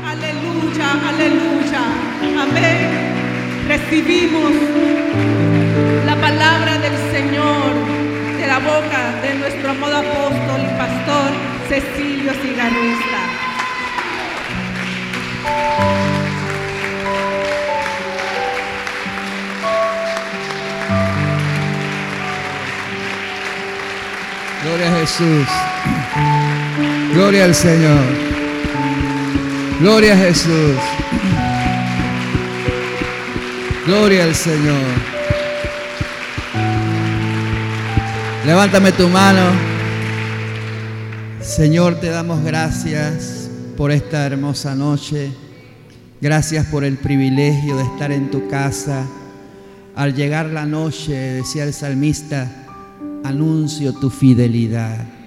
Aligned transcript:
Aleluya, 0.00 0.88
aleluya. 1.06 1.82
Amén. 2.40 3.68
Recibimos 3.68 4.52
la 6.06 6.16
palabra 6.16 6.78
del 6.78 6.96
Señor 7.12 7.74
de 8.38 8.46
la 8.46 8.58
boca 8.58 9.20
de 9.20 9.34
nuestro 9.34 9.70
amado 9.70 9.98
apóstol 9.98 10.60
y 10.62 10.78
pastor 10.78 11.32
Cecilio 11.68 12.32
Cigarrista. 12.40 13.20
Gloria 24.64 24.88
a 24.88 25.00
Jesús. 25.00 25.48
Gloria 27.12 27.44
al 27.44 27.54
Señor. 27.54 28.21
Gloria 29.82 30.12
a 30.12 30.16
Jesús. 30.16 30.76
Gloria 33.84 34.22
al 34.22 34.34
Señor. 34.36 34.76
Levántame 38.46 38.92
tu 38.92 39.08
mano. 39.08 39.40
Señor, 41.40 41.96
te 41.96 42.10
damos 42.10 42.44
gracias 42.44 43.50
por 43.76 43.90
esta 43.90 44.24
hermosa 44.24 44.76
noche. 44.76 45.32
Gracias 46.20 46.64
por 46.66 46.84
el 46.84 46.96
privilegio 46.96 47.76
de 47.76 47.82
estar 47.82 48.12
en 48.12 48.30
tu 48.30 48.46
casa. 48.46 49.04
Al 49.96 50.14
llegar 50.14 50.46
la 50.46 50.64
noche, 50.64 51.12
decía 51.12 51.64
el 51.64 51.74
salmista, 51.74 52.48
anuncio 53.24 53.92
tu 53.94 54.10
fidelidad. 54.10 55.21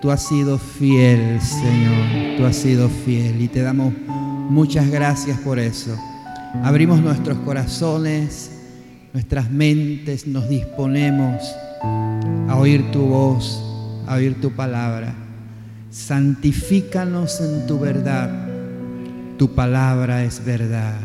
Tú 0.00 0.10
has 0.10 0.26
sido 0.26 0.58
fiel, 0.58 1.40
Señor. 1.42 2.38
Tú 2.38 2.46
has 2.46 2.56
sido 2.56 2.88
fiel 2.88 3.42
y 3.42 3.48
te 3.48 3.60
damos 3.60 3.92
muchas 4.48 4.90
gracias 4.90 5.38
por 5.40 5.58
eso. 5.58 5.94
Abrimos 6.62 7.00
nuestros 7.02 7.38
corazones, 7.40 8.50
nuestras 9.12 9.50
mentes, 9.50 10.26
nos 10.26 10.48
disponemos 10.48 11.42
a 12.48 12.56
oír 12.56 12.90
tu 12.92 13.02
voz, 13.02 13.62
a 14.06 14.14
oír 14.14 14.40
tu 14.40 14.50
palabra. 14.52 15.14
Santifícanos 15.90 17.40
en 17.40 17.66
tu 17.66 17.78
verdad. 17.78 18.30
Tu 19.38 19.54
palabra 19.54 20.24
es 20.24 20.44
verdad. 20.44 20.98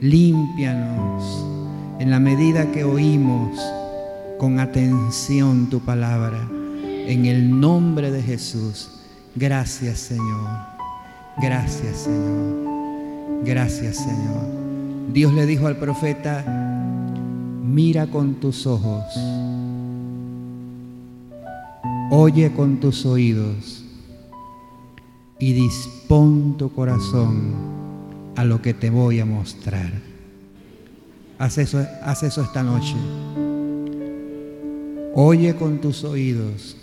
Límpianos 0.00 1.44
en 1.98 2.10
la 2.10 2.20
medida 2.20 2.70
que 2.70 2.84
oímos 2.84 3.60
con 4.38 4.60
atención 4.60 5.68
tu 5.68 5.80
palabra. 5.80 6.48
En 7.06 7.26
el 7.26 7.60
nombre 7.60 8.10
de 8.10 8.22
Jesús. 8.22 8.90
Gracias 9.34 9.98
Señor. 9.98 10.48
Gracias 11.40 11.98
Señor. 11.98 13.44
Gracias 13.44 13.96
Señor. 13.96 14.64
Dios 15.12 15.32
le 15.34 15.46
dijo 15.46 15.66
al 15.66 15.76
profeta, 15.76 16.44
mira 17.62 18.06
con 18.06 18.34
tus 18.36 18.66
ojos, 18.66 19.04
oye 22.10 22.52
con 22.52 22.80
tus 22.80 23.04
oídos 23.04 23.84
y 25.38 25.52
dispón 25.52 26.56
tu 26.56 26.72
corazón 26.72 27.52
a 28.36 28.44
lo 28.44 28.62
que 28.62 28.74
te 28.74 28.90
voy 28.90 29.20
a 29.20 29.26
mostrar. 29.26 29.92
Haz 31.38 31.58
eso, 31.58 31.84
haz 32.02 32.22
eso 32.22 32.42
esta 32.42 32.62
noche. 32.62 32.96
Oye 35.14 35.54
con 35.54 35.80
tus 35.80 36.02
oídos, 36.02 36.76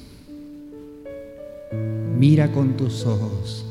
mira 1.72 2.52
con 2.52 2.78
tus 2.78 3.06
ojos 3.06 3.66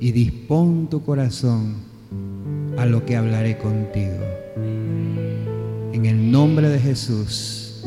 y 0.00 0.12
dispón 0.12 0.88
tu 0.88 1.02
corazón 1.04 1.76
a 2.76 2.86
lo 2.86 3.04
que 3.04 3.16
hablaré 3.16 3.58
contigo. 3.58 4.24
En 5.92 6.06
el 6.06 6.30
nombre 6.30 6.68
de 6.68 6.78
Jesús, 6.78 7.82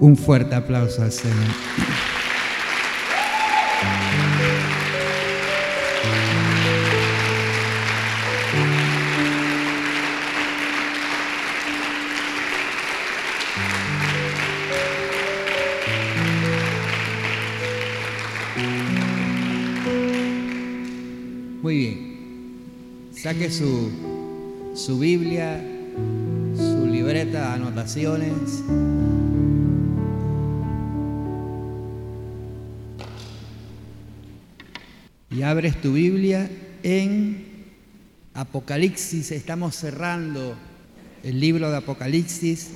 un 0.00 0.16
fuerte 0.16 0.54
aplauso 0.54 1.02
al 1.02 1.12
Señor. 1.12 1.36
Saque 23.26 23.50
su, 23.50 23.90
su 24.76 25.00
Biblia, 25.00 25.60
su 26.56 26.86
libreta 26.86 27.54
anotaciones. 27.54 28.62
Y 35.28 35.42
abres 35.42 35.80
tu 35.80 35.94
Biblia 35.94 36.48
en 36.84 37.44
Apocalipsis. 38.32 39.32
Estamos 39.32 39.74
cerrando 39.74 40.54
el 41.24 41.40
libro 41.40 41.68
de 41.68 41.78
Apocalipsis 41.78 42.68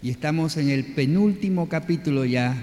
y 0.00 0.08
estamos 0.08 0.56
en 0.56 0.70
el 0.70 0.86
penúltimo 0.94 1.68
capítulo 1.68 2.24
ya, 2.24 2.56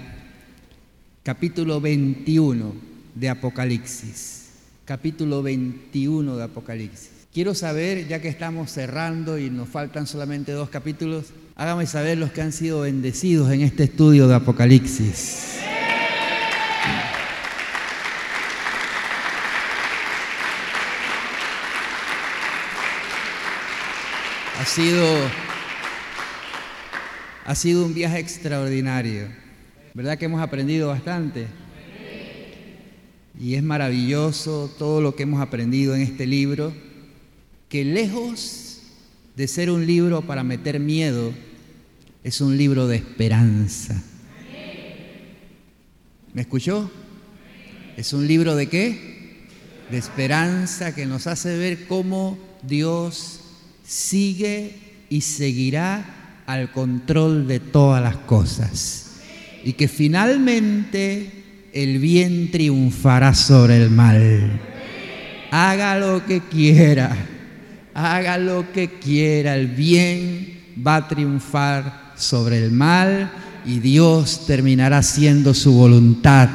capítulo 1.22 1.80
21 1.80 2.74
de 3.14 3.28
Apocalipsis 3.28 4.43
capítulo 4.84 5.42
21 5.42 6.36
de 6.36 6.44
Apocalipsis. 6.44 7.10
Quiero 7.32 7.54
saber, 7.54 8.06
ya 8.06 8.20
que 8.20 8.28
estamos 8.28 8.70
cerrando 8.70 9.38
y 9.38 9.50
nos 9.50 9.68
faltan 9.68 10.06
solamente 10.06 10.52
dos 10.52 10.68
capítulos, 10.68 11.26
hágame 11.56 11.86
saber 11.86 12.18
los 12.18 12.30
que 12.30 12.42
han 12.42 12.52
sido 12.52 12.82
bendecidos 12.82 13.50
en 13.50 13.62
este 13.62 13.84
estudio 13.84 14.28
de 14.28 14.34
Apocalipsis. 14.34 15.58
Ha 24.60 24.66
sido, 24.66 25.04
ha 27.44 27.54
sido 27.54 27.84
un 27.84 27.94
viaje 27.94 28.18
extraordinario. 28.18 29.28
¿Verdad 29.94 30.18
que 30.18 30.26
hemos 30.26 30.40
aprendido 30.40 30.88
bastante? 30.88 31.46
Y 33.40 33.54
es 33.54 33.62
maravilloso 33.62 34.72
todo 34.78 35.00
lo 35.00 35.16
que 35.16 35.24
hemos 35.24 35.40
aprendido 35.40 35.94
en 35.94 36.02
este 36.02 36.26
libro, 36.26 36.72
que 37.68 37.84
lejos 37.84 38.80
de 39.36 39.48
ser 39.48 39.70
un 39.70 39.86
libro 39.86 40.22
para 40.22 40.44
meter 40.44 40.78
miedo, 40.78 41.32
es 42.22 42.40
un 42.40 42.56
libro 42.56 42.86
de 42.86 42.96
esperanza. 42.96 44.02
¿Me 46.32 46.42
escuchó? 46.42 46.90
Es 47.96 48.12
un 48.12 48.26
libro 48.26 48.56
de 48.56 48.68
qué? 48.68 49.46
De 49.90 49.98
esperanza 49.98 50.94
que 50.94 51.06
nos 51.06 51.26
hace 51.26 51.56
ver 51.56 51.86
cómo 51.86 52.38
Dios 52.62 53.40
sigue 53.84 54.76
y 55.10 55.20
seguirá 55.20 56.42
al 56.46 56.72
control 56.72 57.46
de 57.46 57.60
todas 57.60 58.02
las 58.02 58.16
cosas. 58.16 59.12
Y 59.64 59.74
que 59.74 59.88
finalmente 59.88 61.43
el 61.74 61.98
bien 61.98 62.52
triunfará 62.52 63.34
sobre 63.34 63.76
el 63.76 63.90
mal. 63.90 64.60
Haga 65.50 65.98
lo 65.98 66.24
que 66.24 66.40
quiera, 66.40 67.14
haga 67.92 68.38
lo 68.38 68.72
que 68.72 68.98
quiera, 69.00 69.56
el 69.56 69.66
bien 69.66 70.60
va 70.86 70.96
a 70.96 71.08
triunfar 71.08 72.12
sobre 72.16 72.64
el 72.64 72.70
mal 72.70 73.30
y 73.66 73.80
Dios 73.80 74.46
terminará 74.46 74.98
haciendo 74.98 75.52
su 75.52 75.72
voluntad 75.72 76.48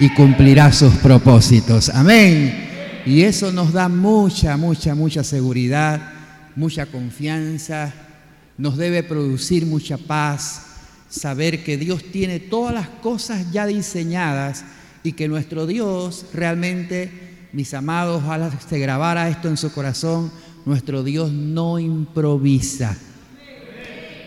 y 0.00 0.10
cumplirá 0.10 0.70
sus 0.70 0.94
propósitos. 0.96 1.88
Amén. 1.88 2.68
Y 3.06 3.22
eso 3.22 3.50
nos 3.50 3.72
da 3.72 3.88
mucha, 3.88 4.58
mucha, 4.58 4.94
mucha 4.94 5.24
seguridad, 5.24 6.12
mucha 6.54 6.84
confianza, 6.84 7.90
nos 8.58 8.76
debe 8.76 9.02
producir 9.02 9.64
mucha 9.64 9.96
paz, 9.96 10.67
saber 11.08 11.64
que 11.64 11.76
Dios 11.76 12.04
tiene 12.12 12.40
todas 12.40 12.74
las 12.74 12.88
cosas 12.88 13.50
ya 13.52 13.66
diseñadas 13.66 14.64
y 15.02 15.12
que 15.12 15.28
nuestro 15.28 15.66
Dios 15.66 16.26
realmente, 16.32 17.10
mis 17.52 17.72
amados, 17.74 18.22
ojalá 18.24 18.50
se 18.60 18.78
grabara 18.78 19.28
esto 19.28 19.48
en 19.48 19.56
su 19.56 19.72
corazón, 19.72 20.30
nuestro 20.66 21.02
Dios 21.02 21.32
no 21.32 21.78
improvisa. 21.78 22.96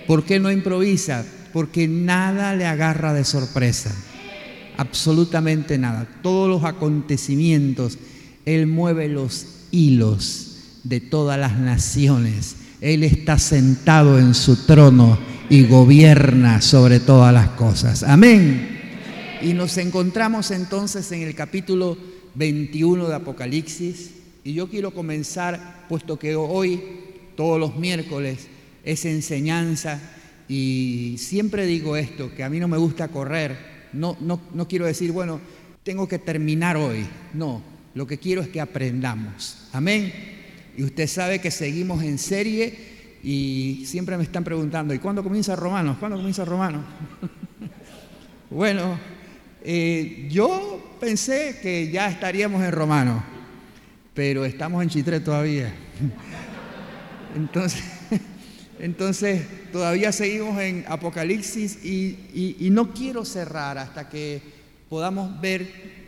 ¿Por 0.07 0.23
qué 0.23 0.39
no 0.39 0.51
improvisa? 0.51 1.23
Porque 1.53 1.87
nada 1.87 2.55
le 2.55 2.65
agarra 2.65 3.13
de 3.13 3.23
sorpresa. 3.23 3.93
Absolutamente 4.77 5.77
nada. 5.77 6.07
Todos 6.23 6.49
los 6.49 6.63
acontecimientos, 6.63 7.99
Él 8.45 8.65
mueve 8.65 9.07
los 9.07 9.45
hilos 9.69 10.57
de 10.83 10.99
todas 10.99 11.39
las 11.39 11.59
naciones. 11.59 12.55
Él 12.79 13.03
está 13.03 13.37
sentado 13.37 14.17
en 14.17 14.33
su 14.33 14.65
trono 14.65 15.19
y 15.51 15.65
gobierna 15.65 16.61
sobre 16.61 17.01
todas 17.01 17.33
las 17.33 17.49
cosas. 17.49 18.03
Amén. 18.03 18.69
Y 19.41 19.51
nos 19.51 19.77
encontramos 19.77 20.49
entonces 20.49 21.11
en 21.11 21.23
el 21.23 21.35
capítulo 21.35 21.97
21 22.35 23.09
de 23.09 23.15
Apocalipsis. 23.15 24.11
Y 24.45 24.53
yo 24.53 24.69
quiero 24.69 24.91
comenzar, 24.91 25.87
puesto 25.89 26.17
que 26.17 26.37
hoy, 26.37 26.81
todos 27.35 27.59
los 27.59 27.75
miércoles, 27.75 28.47
es 28.85 29.03
enseñanza. 29.03 29.99
Y 30.47 31.17
siempre 31.17 31.65
digo 31.65 31.97
esto, 31.97 32.33
que 32.33 32.45
a 32.45 32.49
mí 32.49 32.57
no 32.57 32.69
me 32.69 32.77
gusta 32.77 33.09
correr. 33.09 33.57
No, 33.91 34.15
no, 34.21 34.39
no 34.53 34.69
quiero 34.69 34.85
decir, 34.85 35.11
bueno, 35.11 35.41
tengo 35.83 36.07
que 36.07 36.19
terminar 36.19 36.77
hoy. 36.77 37.05
No, 37.33 37.61
lo 37.93 38.07
que 38.07 38.19
quiero 38.19 38.41
es 38.41 38.47
que 38.47 38.61
aprendamos. 38.61 39.57
Amén. 39.73 40.13
Y 40.77 40.83
usted 40.83 41.07
sabe 41.07 41.39
que 41.39 41.51
seguimos 41.51 42.03
en 42.03 42.17
serie 42.19 42.90
y 43.23 43.83
siempre 43.85 44.17
me 44.17 44.23
están 44.23 44.43
preguntando, 44.43 44.93
¿y 44.93 44.99
cuándo 44.99 45.23
comienza 45.23 45.55
Romanos? 45.55 45.97
¿Cuándo 45.99 46.17
comienza 46.17 46.43
Romanos? 46.43 46.83
bueno, 48.49 48.97
eh, 49.63 50.27
yo 50.31 50.97
pensé 50.99 51.59
que 51.61 51.91
ya 51.91 52.09
estaríamos 52.09 52.63
en 52.63 52.71
Romanos, 52.71 53.23
pero 54.13 54.43
estamos 54.43 54.81
en 54.81 54.89
Chitré 54.89 55.19
todavía. 55.19 55.73
entonces, 57.35 57.83
entonces, 58.79 59.45
todavía 59.71 60.11
seguimos 60.11 60.59
en 60.59 60.83
Apocalipsis 60.87 61.85
y, 61.85 62.57
y 62.59 62.69
no 62.71 62.91
quiero 62.93 63.23
cerrar 63.23 63.77
hasta 63.77 64.09
que 64.09 64.41
podamos 64.89 65.39
ver 65.39 66.01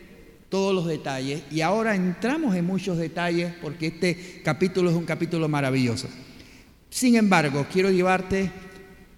todos 0.50 0.74
los 0.74 0.86
detalles. 0.86 1.44
Y 1.50 1.62
ahora 1.62 1.96
entramos 1.96 2.56
en 2.56 2.66
muchos 2.66 2.98
detalles 2.98 3.54
porque 3.62 3.88
este 3.88 4.42
capítulo 4.44 4.90
es 4.90 4.96
un 4.96 5.06
capítulo 5.06 5.48
maravilloso. 5.48 6.08
Sin 6.94 7.16
embargo, 7.16 7.66
quiero 7.74 7.90
llevarte 7.90 8.52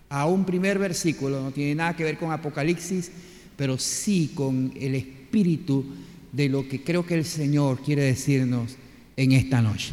a 0.07 0.27
un 0.27 0.45
primer 0.45 0.79
versículo, 0.79 1.41
no 1.41 1.51
tiene 1.51 1.75
nada 1.75 1.93
que 1.93 2.05
ver 2.05 2.17
con 2.17 2.31
Apocalipsis, 2.31 3.11
pero 3.57 3.77
sí 3.77 4.31
con 4.33 4.71
el 4.79 4.95
espíritu 4.95 5.83
de 6.31 6.47
lo 6.47 6.69
que 6.69 6.85
creo 6.85 7.05
que 7.05 7.15
el 7.15 7.25
Señor 7.25 7.81
quiere 7.83 8.03
decirnos 8.03 8.77
en 9.17 9.33
esta 9.33 9.61
noche. 9.61 9.91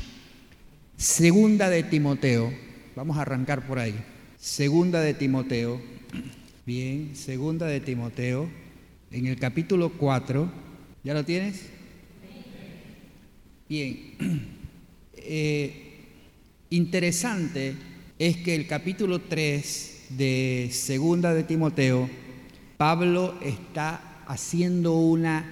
Segunda 0.97 1.69
de 1.71 1.83
Timoteo, 1.83 2.53
vamos 2.95 3.17
a 3.17 3.23
arrancar 3.23 3.67
por 3.67 3.81
ahí. 3.81 3.97
Segunda 4.39 5.01
de 5.01 5.15
Timoteo, 5.15 5.81
bien, 6.65 7.17
segunda 7.17 7.67
de 7.67 7.81
Timoteo, 7.81 8.49
en 9.11 9.27
el 9.27 9.37
capítulo 9.41 9.91
4, 9.91 10.49
¿ya 11.03 11.15
lo 11.15 11.25
tienes? 11.25 11.63
Bien. 13.69 14.53
Eh, 15.25 15.92
Interesante 16.73 17.75
es 18.19 18.39
que 18.39 18.55
el 18.55 18.67
capítulo 18.67 19.21
3 19.21 20.05
de 20.17 20.71
Segunda 20.73 21.35
de 21.35 21.43
Timoteo, 21.43 22.09
Pablo 22.79 23.39
está 23.43 24.23
haciendo 24.27 24.95
una, 24.95 25.45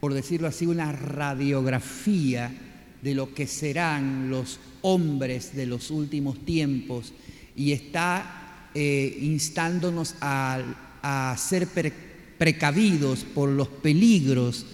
por 0.00 0.14
decirlo 0.14 0.48
así, 0.48 0.66
una 0.66 0.90
radiografía 0.90 2.52
de 3.00 3.14
lo 3.14 3.32
que 3.32 3.46
serán 3.46 4.30
los 4.30 4.58
hombres 4.82 5.54
de 5.54 5.66
los 5.66 5.92
últimos 5.92 6.44
tiempos 6.44 7.12
y 7.54 7.70
está 7.70 8.70
eh, 8.74 9.16
instándonos 9.20 10.16
a, 10.20 10.58
a 11.02 11.36
ser 11.38 11.68
precavidos 12.36 13.22
por 13.22 13.48
los 13.48 13.68
peligros 13.68 14.66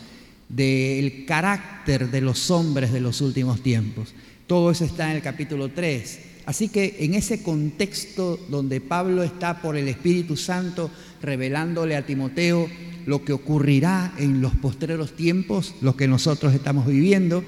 del 0.48 1.26
carácter 1.26 2.10
de 2.10 2.22
los 2.22 2.50
hombres 2.50 2.90
de 2.90 3.00
los 3.00 3.20
últimos 3.20 3.62
tiempos. 3.62 4.14
Todo 4.50 4.72
eso 4.72 4.84
está 4.84 5.08
en 5.08 5.14
el 5.18 5.22
capítulo 5.22 5.68
3. 5.68 6.18
Así 6.46 6.70
que 6.70 6.96
en 6.98 7.14
ese 7.14 7.40
contexto 7.40 8.36
donde 8.48 8.80
Pablo 8.80 9.22
está 9.22 9.62
por 9.62 9.76
el 9.76 9.86
Espíritu 9.86 10.36
Santo 10.36 10.90
revelándole 11.22 11.94
a 11.94 12.04
Timoteo 12.04 12.68
lo 13.06 13.24
que 13.24 13.32
ocurrirá 13.32 14.12
en 14.18 14.40
los 14.40 14.52
postreros 14.56 15.14
tiempos, 15.14 15.76
lo 15.82 15.94
que 15.94 16.08
nosotros 16.08 16.52
estamos 16.52 16.88
viviendo, 16.88 17.44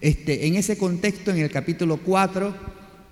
este, 0.00 0.48
en 0.48 0.56
ese 0.56 0.76
contexto, 0.76 1.30
en 1.30 1.38
el 1.38 1.52
capítulo 1.52 1.98
4, 1.98 2.52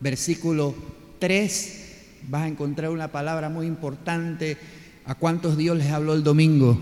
versículo 0.00 0.75
3, 1.20 1.84
vas 2.29 2.43
a 2.43 2.49
encontrar 2.49 2.91
una 2.91 3.12
palabra 3.12 3.49
muy 3.49 3.69
importante. 3.69 4.56
¿A 5.05 5.14
cuántos 5.14 5.56
Dios 5.56 5.76
les 5.76 5.93
habló 5.93 6.14
el 6.14 6.25
domingo? 6.25 6.76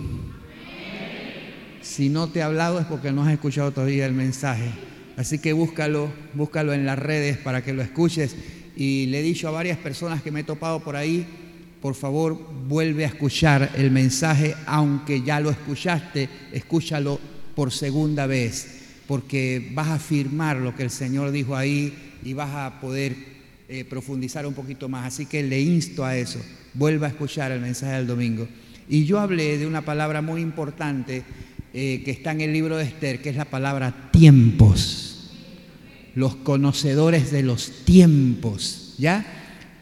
Si 1.82 2.08
no 2.08 2.28
te 2.28 2.40
ha 2.40 2.46
hablado 2.46 2.80
es 2.80 2.86
porque 2.86 3.12
no 3.12 3.24
has 3.24 3.32
escuchado 3.34 3.72
todavía 3.72 4.06
el 4.06 4.14
mensaje. 4.14 4.95
Así 5.16 5.38
que 5.38 5.54
búscalo, 5.54 6.12
búscalo 6.34 6.74
en 6.74 6.84
las 6.84 6.98
redes 6.98 7.38
para 7.38 7.64
que 7.64 7.72
lo 7.72 7.82
escuches. 7.82 8.36
Y 8.76 9.06
le 9.06 9.20
he 9.20 9.22
dicho 9.22 9.48
a 9.48 9.50
varias 9.50 9.78
personas 9.78 10.22
que 10.22 10.30
me 10.30 10.40
he 10.40 10.44
topado 10.44 10.80
por 10.80 10.94
ahí, 10.94 11.26
por 11.80 11.94
favor 11.94 12.38
vuelve 12.68 13.04
a 13.04 13.08
escuchar 13.08 13.70
el 13.76 13.90
mensaje, 13.90 14.54
aunque 14.66 15.22
ya 15.22 15.40
lo 15.40 15.50
escuchaste, 15.50 16.28
escúchalo 16.52 17.18
por 17.54 17.72
segunda 17.72 18.26
vez, 18.26 18.82
porque 19.06 19.70
vas 19.72 19.88
a 19.88 19.94
afirmar 19.94 20.58
lo 20.58 20.74
que 20.74 20.82
el 20.82 20.90
Señor 20.90 21.30
dijo 21.30 21.56
ahí 21.56 21.94
y 22.22 22.34
vas 22.34 22.50
a 22.54 22.80
poder 22.80 23.16
eh, 23.68 23.86
profundizar 23.86 24.46
un 24.46 24.52
poquito 24.52 24.90
más. 24.90 25.06
Así 25.06 25.24
que 25.24 25.42
le 25.42 25.58
insto 25.60 26.04
a 26.04 26.16
eso, 26.16 26.40
vuelva 26.74 27.06
a 27.06 27.10
escuchar 27.10 27.52
el 27.52 27.60
mensaje 27.60 27.94
del 27.94 28.06
domingo. 28.06 28.46
Y 28.86 29.06
yo 29.06 29.18
hablé 29.18 29.56
de 29.56 29.66
una 29.66 29.82
palabra 29.82 30.20
muy 30.20 30.42
importante 30.42 31.22
eh, 31.72 32.02
que 32.04 32.10
está 32.10 32.32
en 32.32 32.42
el 32.42 32.52
libro 32.52 32.76
de 32.76 32.84
Esther, 32.84 33.22
que 33.22 33.30
es 33.30 33.36
la 33.36 33.46
palabra 33.46 34.10
tiempos 34.12 35.05
los 36.16 36.34
conocedores 36.34 37.30
de 37.30 37.42
los 37.42 37.84
tiempos, 37.84 38.94
¿ya? 38.96 39.24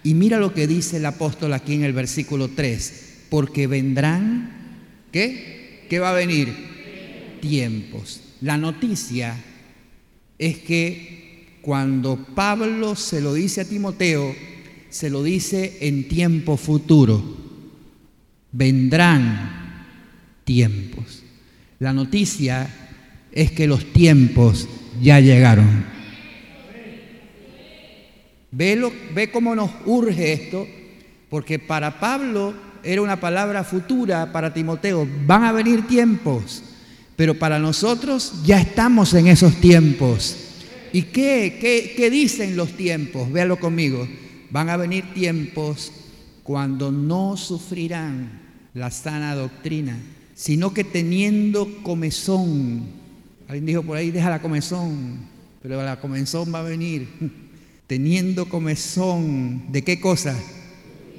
Y 0.02 0.14
mira 0.14 0.40
lo 0.40 0.52
que 0.52 0.66
dice 0.66 0.96
el 0.96 1.06
apóstol 1.06 1.52
aquí 1.52 1.74
en 1.74 1.84
el 1.84 1.92
versículo 1.92 2.48
3, 2.48 3.26
porque 3.30 3.68
vendrán, 3.68 4.50
¿qué? 5.12 5.86
¿Qué 5.88 6.00
va 6.00 6.10
a 6.10 6.14
venir? 6.14 6.52
Tiempos. 7.40 8.20
La 8.40 8.58
noticia 8.58 9.36
es 10.36 10.58
que 10.58 11.58
cuando 11.62 12.26
Pablo 12.34 12.96
se 12.96 13.20
lo 13.20 13.32
dice 13.32 13.60
a 13.60 13.68
Timoteo, 13.68 14.34
se 14.90 15.10
lo 15.10 15.22
dice 15.22 15.78
en 15.82 16.08
tiempo 16.08 16.56
futuro. 16.56 17.22
Vendrán 18.50 19.86
tiempos. 20.42 21.22
La 21.78 21.92
noticia 21.92 22.68
es 23.30 23.52
que 23.52 23.68
los 23.68 23.92
tiempos 23.92 24.68
ya 25.00 25.20
llegaron. 25.20 25.93
Ve, 28.56 29.30
cómo 29.32 29.54
nos 29.54 29.70
urge 29.84 30.32
esto, 30.32 30.66
porque 31.28 31.58
para 31.58 31.98
Pablo 31.98 32.54
era 32.84 33.02
una 33.02 33.18
palabra 33.18 33.64
futura, 33.64 34.30
para 34.30 34.54
Timoteo, 34.54 35.08
van 35.26 35.44
a 35.44 35.52
venir 35.52 35.88
tiempos, 35.88 36.62
pero 37.16 37.36
para 37.36 37.58
nosotros 37.58 38.42
ya 38.44 38.60
estamos 38.60 39.12
en 39.14 39.26
esos 39.26 39.56
tiempos. 39.56 40.36
¿Y 40.92 41.02
qué, 41.02 41.58
qué, 41.60 41.94
qué 41.96 42.10
dicen 42.10 42.56
los 42.56 42.76
tiempos? 42.76 43.32
Véalo 43.32 43.58
conmigo. 43.58 44.06
Van 44.50 44.68
a 44.70 44.76
venir 44.76 45.12
tiempos 45.12 45.90
cuando 46.44 46.92
no 46.92 47.36
sufrirán 47.36 48.40
la 48.72 48.92
sana 48.92 49.34
doctrina, 49.34 49.98
sino 50.34 50.72
que 50.72 50.84
teniendo 50.84 51.82
comezón, 51.82 52.84
alguien 53.48 53.66
dijo 53.66 53.82
por 53.82 53.96
ahí, 53.96 54.12
deja 54.12 54.30
la 54.30 54.40
comezón, 54.40 55.18
pero 55.60 55.82
la 55.82 55.98
comezón 55.98 56.54
va 56.54 56.60
a 56.60 56.62
venir 56.62 57.08
teniendo 57.86 58.48
comezón 58.48 59.70
de 59.70 59.82
qué 59.82 60.00
cosa? 60.00 60.38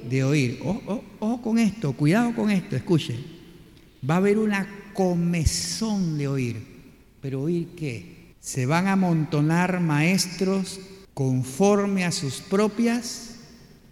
De 0.08 0.24
oír. 0.24 0.60
Ojo, 0.62 1.42
con 1.42 1.58
esto, 1.58 1.92
cuidado 1.92 2.34
con 2.34 2.50
esto, 2.50 2.76
escuche. 2.76 3.16
Va 4.08 4.14
a 4.14 4.18
haber 4.18 4.38
una 4.38 4.68
comezón 4.92 6.18
de 6.18 6.28
oír. 6.28 6.56
¿Pero 7.20 7.42
oír 7.42 7.68
qué? 7.76 8.34
Se 8.40 8.66
van 8.66 8.86
a 8.86 8.92
amontonar 8.92 9.80
maestros 9.80 10.80
conforme 11.14 12.04
a 12.04 12.12
sus 12.12 12.40
propias 12.40 13.36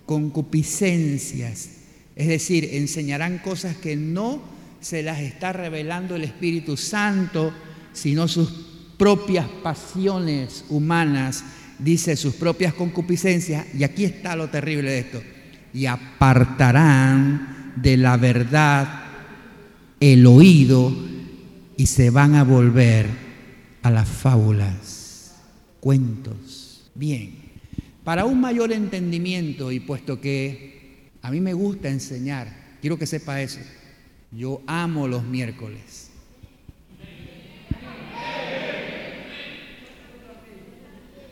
concupiscencias. 0.07 1.71
Es 2.15 2.29
decir, 2.29 2.69
enseñarán 2.73 3.39
cosas 3.39 3.77
que 3.77 3.97
no 3.97 4.41
se 4.81 5.03
las 5.03 5.21
está 5.21 5.53
revelando 5.53 6.15
el 6.15 6.25
Espíritu 6.25 6.77
Santo, 6.77 7.53
sino 7.93 8.29
sus 8.29 8.51
propias 8.99 9.49
pasiones 9.63 10.65
humanas 10.69 11.45
dice 11.79 12.17
sus 12.17 12.35
propias 12.35 12.75
concupiscencias, 12.75 13.67
y 13.75 13.85
aquí 13.85 14.05
está 14.05 14.37
lo 14.37 14.49
terrible 14.49 14.91
de 14.91 14.99
esto, 14.99 15.23
y 15.73 15.87
apartarán 15.87 17.73
de 17.77 17.97
la 17.97 18.17
verdad 18.17 19.03
el 20.01 20.27
oído 20.27 20.95
y 21.77 21.87
se 21.87 22.11
van 22.11 22.35
a 22.35 22.45
volver 22.45 23.07
a 23.83 23.91
las 23.91 24.09
fábulas, 24.09 25.35
cuentos. 25.81 26.91
Bien, 26.95 27.35
para 28.05 28.25
un 28.25 28.41
mayor 28.41 28.73
entendimiento 28.73 29.73
y 29.73 29.81
puesto 29.81 30.21
que 30.21 31.11
a 31.23 31.31
mí 31.31 31.41
me 31.41 31.55
gusta 31.55 31.89
enseñar, 31.89 32.49
quiero 32.81 32.99
que 32.99 33.07
sepa 33.07 33.41
eso, 33.41 33.61
yo 34.31 34.63
amo 34.67 35.09
los 35.09 35.25
miércoles. 35.25 36.04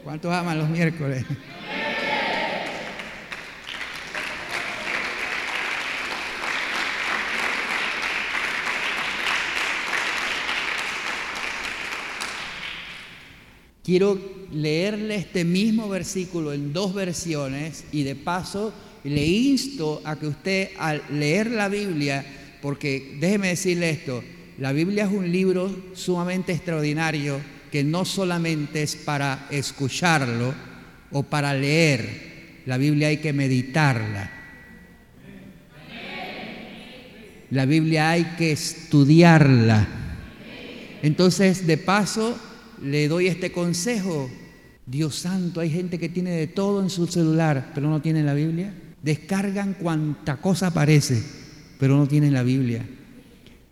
¿Cuántos 0.04 0.32
aman 0.32 0.59
los 0.59 0.68
miércoles? 0.68 1.25
quiero 13.85 14.18
leerle 14.52 15.16
este 15.16 15.44
mismo 15.44 15.88
versículo 15.88 16.52
en 16.52 16.73
dos 16.73 16.94
versiones 16.94 17.85
y 17.92 18.04
de 18.04 18.14
paso 18.14 18.73
le 19.04 19.26
insto 19.26 20.00
a 20.04 20.16
que 20.16 20.28
usted 20.28 20.71
al 20.78 21.02
leer 21.11 21.50
la 21.50 21.68
Biblia, 21.68 22.25
porque 22.62 23.16
déjeme 23.21 23.49
decirle 23.49 23.90
esto, 23.90 24.23
la 24.59 24.73
Biblia 24.73 25.04
es 25.04 25.12
un 25.12 25.30
libro 25.30 25.75
sumamente 25.94 26.52
extraordinario 26.52 27.40
que 27.73 27.83
no 27.83 28.05
solamente 28.05 28.83
es 28.83 28.97
para 28.97 29.47
escucharlo 29.50 30.55
o 31.11 31.23
para 31.23 31.55
leer, 31.55 32.61
la 32.67 32.76
Biblia 32.76 33.09
hay 33.09 33.17
que 33.17 33.33
meditarla. 33.33 34.31
La 37.50 37.64
Biblia 37.64 38.11
hay 38.11 38.25
que 38.37 38.52
estudiarla. 38.52 39.88
Entonces, 41.02 41.67
de 41.67 41.79
paso, 41.79 42.38
le 42.83 43.09
doy 43.09 43.29
este 43.29 43.52
consejo. 43.52 44.31
Dios 44.85 45.17
santo, 45.17 45.61
hay 45.61 45.71
gente 45.71 45.99
que 45.99 46.11
tiene 46.11 46.33
de 46.33 46.49
todo 46.49 46.83
en 46.83 46.91
su 46.91 47.07
celular, 47.07 47.73
pero 47.75 47.88
no 47.88 48.02
tiene 48.02 48.23
la 48.23 48.35
Biblia. 48.35 48.75
Descargan 49.02 49.75
cuanta 49.75 50.37
cosa 50.37 50.67
aparece, 50.67 51.23
pero 51.79 51.97
no 51.97 52.07
tienen 52.07 52.35
la 52.35 52.43
Biblia. 52.43 52.85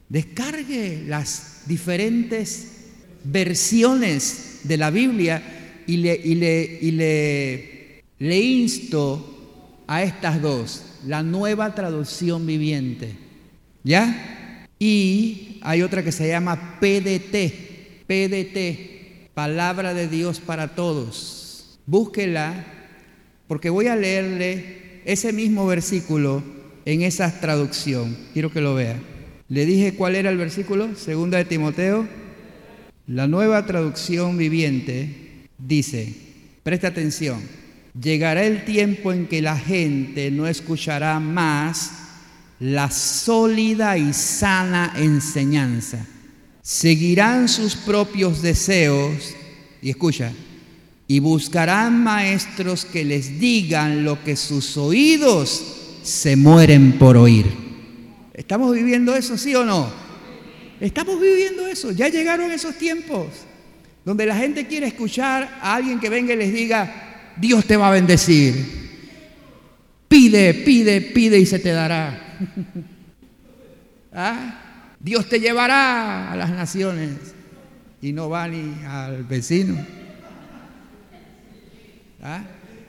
Descargue 0.09 1.05
las 1.07 1.65
diferentes 1.67 2.80
versiones 3.25 4.61
de 4.65 4.77
la 4.77 4.91
Biblia 4.91 5.43
y 5.87 5.97
le, 5.99 6.15
y 6.15 6.91
le, 6.93 8.03
le 8.19 8.41
insto 8.41 9.83
a 9.87 10.03
estas 10.03 10.41
dos, 10.41 10.85
la 11.07 11.23
nueva 11.23 11.75
traducción 11.75 12.47
viviente. 12.47 13.17
¿Ya? 13.83 14.67
Y 14.79 15.59
hay 15.63 15.83
otra 15.83 16.03
que 16.03 16.13
se 16.13 16.29
llama 16.29 16.79
PDT, 16.81 18.07
PDT, 18.07 19.33
Palabra 19.35 19.95
de 19.95 20.09
Dios 20.09 20.41
para 20.41 20.75
Todos. 20.75 21.79
Búsquela 21.87 22.65
porque 23.49 23.69
voy 23.69 23.89
a 23.89 23.97
leerle 23.97 25.01
ese 25.05 25.33
mismo 25.33 25.67
versículo 25.67 26.43
en 26.85 27.03
esa 27.03 27.41
traducción. 27.41 28.17
Quiero 28.33 28.53
que 28.53 28.61
lo 28.61 28.75
vea. 28.75 28.97
Le 29.49 29.67
dije 29.67 29.95
cuál 29.95 30.15
era 30.15 30.31
el 30.31 30.37
versículo, 30.37 30.95
segunda 30.95 31.39
de 31.39 31.45
Timoteo. 31.45 32.07
La 33.11 33.27
nueva 33.27 33.67
traducción 33.67 34.39
viviente 34.39 35.49
dice, 35.59 36.15
presta 36.63 36.87
atención, 36.87 37.41
llegará 38.01 38.45
el 38.45 38.65
tiempo 38.65 39.13
en 39.13 39.27
que 39.27 39.43
la 39.43 39.59
gente 39.59 40.31
no 40.31 40.47
escuchará 40.47 41.19
más 41.19 41.91
la 42.61 42.89
sólida 42.89 43.99
y 43.99 44.13
sana 44.13 44.93
enseñanza. 44.97 46.07
Seguirán 46.63 47.49
sus 47.49 47.75
propios 47.75 48.43
deseos, 48.43 49.35
y 49.83 49.91
escucha, 49.91 50.33
y 51.09 51.19
buscarán 51.19 52.05
maestros 52.05 52.85
que 52.85 53.05
les 53.05 53.41
digan 53.41 54.05
lo 54.05 54.23
que 54.23 54.37
sus 54.37 54.77
oídos 54.77 55.65
se 56.05 56.37
mueren 56.37 56.97
por 56.97 57.17
oír. 57.17 57.47
¿Estamos 58.35 58.73
viviendo 58.73 59.17
eso, 59.17 59.37
sí 59.37 59.53
o 59.57 59.65
no? 59.65 60.10
Estamos 60.81 61.21
viviendo 61.21 61.67
eso. 61.67 61.93
Ya 61.93 62.09
llegaron 62.09 62.51
esos 62.51 62.77
tiempos 62.77 63.27
donde 64.05 64.27
la 64.27 64.37
gente 64.37 64.67
quiere 64.67 64.87
escuchar 64.87 65.59
a 65.61 65.75
alguien 65.75 66.01
que 66.01 66.09
venga 66.09 66.33
y 66.33 66.37
les 66.37 66.53
diga, 66.53 67.33
Dios 67.37 67.67
te 67.67 67.77
va 67.77 67.89
a 67.89 67.93
bendecir. 67.93 68.81
Pide, 70.09 70.55
pide, 70.55 71.01
pide 71.01 71.39
y 71.39 71.47
se 71.47 71.59
te 71.59 71.71
dará. 71.71 72.39
¿Ah? 74.13 74.95
Dios 74.99 75.29
te 75.29 75.39
llevará 75.39 76.33
a 76.33 76.37
las 76.37 76.51
naciones 76.51 77.11
y 78.03 78.13
no 78.13 78.29
va 78.29 78.49
ni 78.49 78.85
al 78.85 79.25
vecino. 79.25 79.77
¿Ah? 82.23 82.43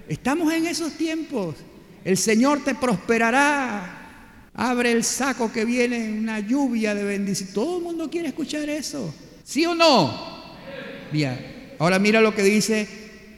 Estamos 0.08 0.52
en 0.54 0.68
esos 0.68 0.94
tiempos. 0.94 1.56
El 2.04 2.18
Señor 2.18 2.64
te 2.64 2.74
prosperará. 2.74 4.01
Abre 4.54 4.92
el 4.92 5.04
saco 5.04 5.52
que 5.52 5.66
viene 5.66 6.12
una 6.12 6.40
lluvia 6.40 6.94
de 6.94 7.04
bendición. 7.04 7.50
Todo 7.54 7.78
el 7.78 7.84
mundo 7.84 8.10
quiere 8.10 8.30
escuchar 8.30 8.70
eso. 8.70 9.14
¿Sí 9.44 9.66
o 9.66 9.74
no? 9.74 10.56
Bien. 11.12 11.76
Ahora 11.80 12.00
mira 12.00 12.22
lo 12.22 12.36
que 12.36 12.44
dice 12.44 12.88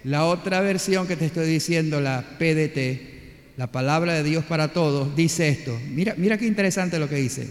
la 0.04 0.26
otra 0.26 0.60
versión 0.62 1.08
que 1.08 1.16
te 1.16 1.26
estoy 1.26 1.48
diciendo, 1.48 2.02
la 2.02 2.24
PDT 2.38 3.14
la 3.58 3.68
palabra 3.68 4.14
de 4.14 4.24
Dios 4.24 4.44
para 4.44 4.70
todos, 4.70 5.16
dice 5.16 5.48
esto. 5.48 5.80
Mira, 5.90 6.16
mira 6.18 6.38
qué 6.38 6.48
interesante 6.48 6.98
lo 6.98 7.08
que 7.08 7.16
dice. 7.16 7.48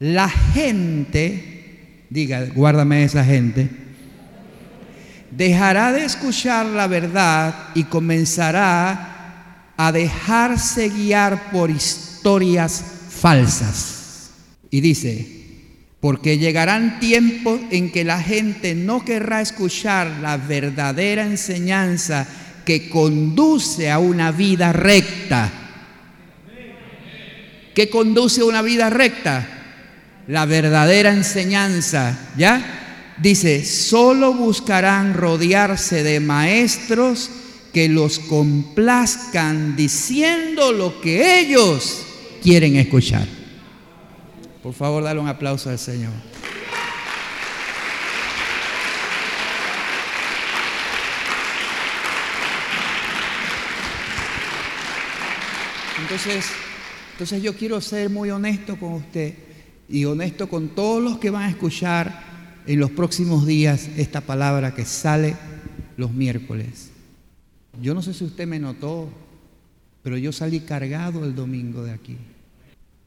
La 0.00 0.28
gente, 0.28 2.04
diga, 2.10 2.44
guárdame 2.46 3.04
esa 3.04 3.24
gente, 3.24 3.68
dejará 5.30 5.92
de 5.92 6.04
escuchar 6.04 6.66
la 6.66 6.88
verdad 6.88 7.68
y 7.74 7.84
comenzará 7.84 9.72
a 9.76 9.92
dejarse 9.92 10.88
guiar 10.88 11.50
por 11.50 11.70
historias 11.70 12.13
falsas. 13.10 14.30
Y 14.70 14.80
dice, 14.80 15.26
porque 16.00 16.38
llegarán 16.38 16.98
tiempos 17.00 17.60
en 17.70 17.92
que 17.92 18.04
la 18.04 18.20
gente 18.20 18.74
no 18.74 19.04
querrá 19.04 19.40
escuchar 19.40 20.18
la 20.20 20.36
verdadera 20.36 21.24
enseñanza 21.24 22.26
que 22.64 22.88
conduce 22.88 23.90
a 23.90 23.98
una 23.98 24.32
vida 24.32 24.72
recta. 24.72 25.52
¿Qué 27.74 27.90
conduce 27.90 28.40
a 28.40 28.44
una 28.44 28.62
vida 28.62 28.88
recta? 28.90 29.48
La 30.26 30.46
verdadera 30.46 31.12
enseñanza, 31.12 32.30
¿ya? 32.36 33.14
Dice, 33.18 33.64
solo 33.64 34.32
buscarán 34.32 35.14
rodearse 35.14 36.02
de 36.02 36.20
maestros 36.20 37.30
que 37.72 37.88
los 37.88 38.18
complazcan 38.18 39.76
diciendo 39.76 40.72
lo 40.72 41.00
que 41.00 41.40
ellos 41.40 42.06
quieren 42.44 42.76
escuchar. 42.76 43.26
Por 44.62 44.74
favor, 44.74 45.02
dale 45.02 45.18
un 45.18 45.28
aplauso 45.28 45.70
al 45.70 45.78
Señor. 45.78 46.12
Entonces, 56.02 56.50
entonces 57.12 57.42
yo 57.42 57.56
quiero 57.56 57.80
ser 57.80 58.10
muy 58.10 58.28
honesto 58.28 58.76
con 58.78 58.92
usted 58.92 59.32
y 59.88 60.04
honesto 60.04 60.46
con 60.46 60.68
todos 60.68 61.02
los 61.02 61.18
que 61.18 61.30
van 61.30 61.44
a 61.44 61.48
escuchar 61.48 62.62
en 62.66 62.78
los 62.78 62.90
próximos 62.90 63.46
días 63.46 63.88
esta 63.96 64.20
palabra 64.20 64.74
que 64.74 64.84
sale 64.84 65.34
los 65.96 66.12
miércoles. 66.12 66.90
Yo 67.80 67.94
no 67.94 68.02
sé 68.02 68.12
si 68.12 68.24
usted 68.24 68.46
me 68.46 68.58
notó, 68.58 69.08
pero 70.02 70.18
yo 70.18 70.30
salí 70.30 70.60
cargado 70.60 71.24
el 71.24 71.34
domingo 71.34 71.82
de 71.82 71.92
aquí, 71.92 72.18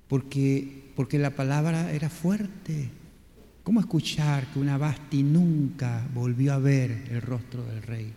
porque, 0.08 0.92
porque 0.96 1.20
la 1.20 1.32
palabra 1.32 1.92
era 1.92 2.10
fuerte. 2.10 2.90
¿Cómo 3.64 3.80
escuchar 3.80 4.48
que 4.54 4.60
una 4.60 4.78
Basti 4.78 5.24
nunca 5.24 6.08
volvió 6.14 6.54
a 6.54 6.60
ver 6.60 7.06
el 7.12 7.22
rostro 7.22 7.64
del 7.66 7.84
rey? 7.84 8.14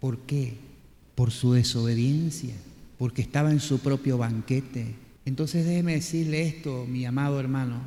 ¿Por 0.00 0.18
qué? 0.20 0.54
Por 1.14 1.30
su 1.30 1.52
desobediencia 1.52 2.54
porque 2.98 3.22
estaba 3.22 3.50
en 3.50 3.60
su 3.60 3.80
propio 3.80 4.18
banquete. 4.18 4.94
Entonces 5.24 5.64
déjeme 5.66 5.94
decirle 5.94 6.42
esto, 6.42 6.86
mi 6.88 7.04
amado 7.04 7.40
hermano, 7.40 7.80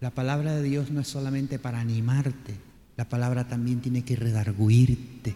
la 0.00 0.10
palabra 0.10 0.54
de 0.54 0.62
Dios 0.62 0.90
no 0.90 1.00
es 1.00 1.08
solamente 1.08 1.58
para 1.58 1.80
animarte, 1.80 2.54
la 2.96 3.08
palabra 3.08 3.48
también 3.48 3.80
tiene 3.80 4.02
que 4.02 4.16
redarguirte, 4.16 5.34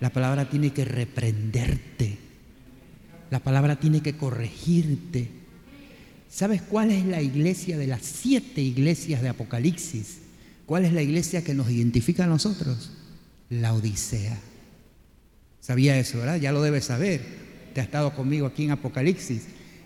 la 0.00 0.10
palabra 0.10 0.48
tiene 0.48 0.72
que 0.72 0.84
reprenderte, 0.84 2.18
la 3.30 3.40
palabra 3.40 3.76
tiene 3.76 4.00
que 4.00 4.16
corregirte. 4.16 5.30
¿Sabes 6.36 6.60
cuál 6.60 6.90
es 6.90 7.06
la 7.06 7.22
iglesia 7.22 7.78
de 7.78 7.86
las 7.86 8.02
siete 8.02 8.60
iglesias 8.60 9.22
de 9.22 9.30
Apocalipsis? 9.30 10.18
¿Cuál 10.66 10.84
es 10.84 10.92
la 10.92 11.00
iglesia 11.00 11.42
que 11.42 11.54
nos 11.54 11.70
identifica 11.70 12.24
a 12.24 12.26
nosotros? 12.26 12.90
La 13.48 13.72
Odisea. 13.72 14.38
Sabía 15.62 15.98
eso, 15.98 16.18
¿verdad? 16.18 16.36
Ya 16.36 16.52
lo 16.52 16.60
debes 16.60 16.84
saber 16.84 17.46
ha 17.80 17.84
estado 17.84 18.14
conmigo 18.14 18.46
aquí 18.46 18.64
en 18.64 18.72
Apocalipsis, 18.72 19.42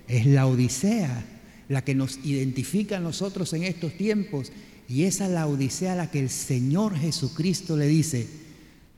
es 0.08 0.26
la 0.26 0.46
Odisea, 0.46 1.24
la 1.68 1.82
que 1.82 1.94
nos 1.94 2.18
identifica 2.24 2.96
a 2.96 3.00
nosotros 3.00 3.52
en 3.52 3.64
estos 3.64 3.92
tiempos. 3.96 4.52
Y 4.88 5.04
esa 5.04 5.26
es 5.26 5.30
la 5.30 5.46
Odisea 5.46 5.92
a 5.92 5.96
la 5.96 6.10
que 6.10 6.20
el 6.20 6.30
Señor 6.30 6.96
Jesucristo 6.96 7.76
le 7.76 7.86
dice, 7.86 8.28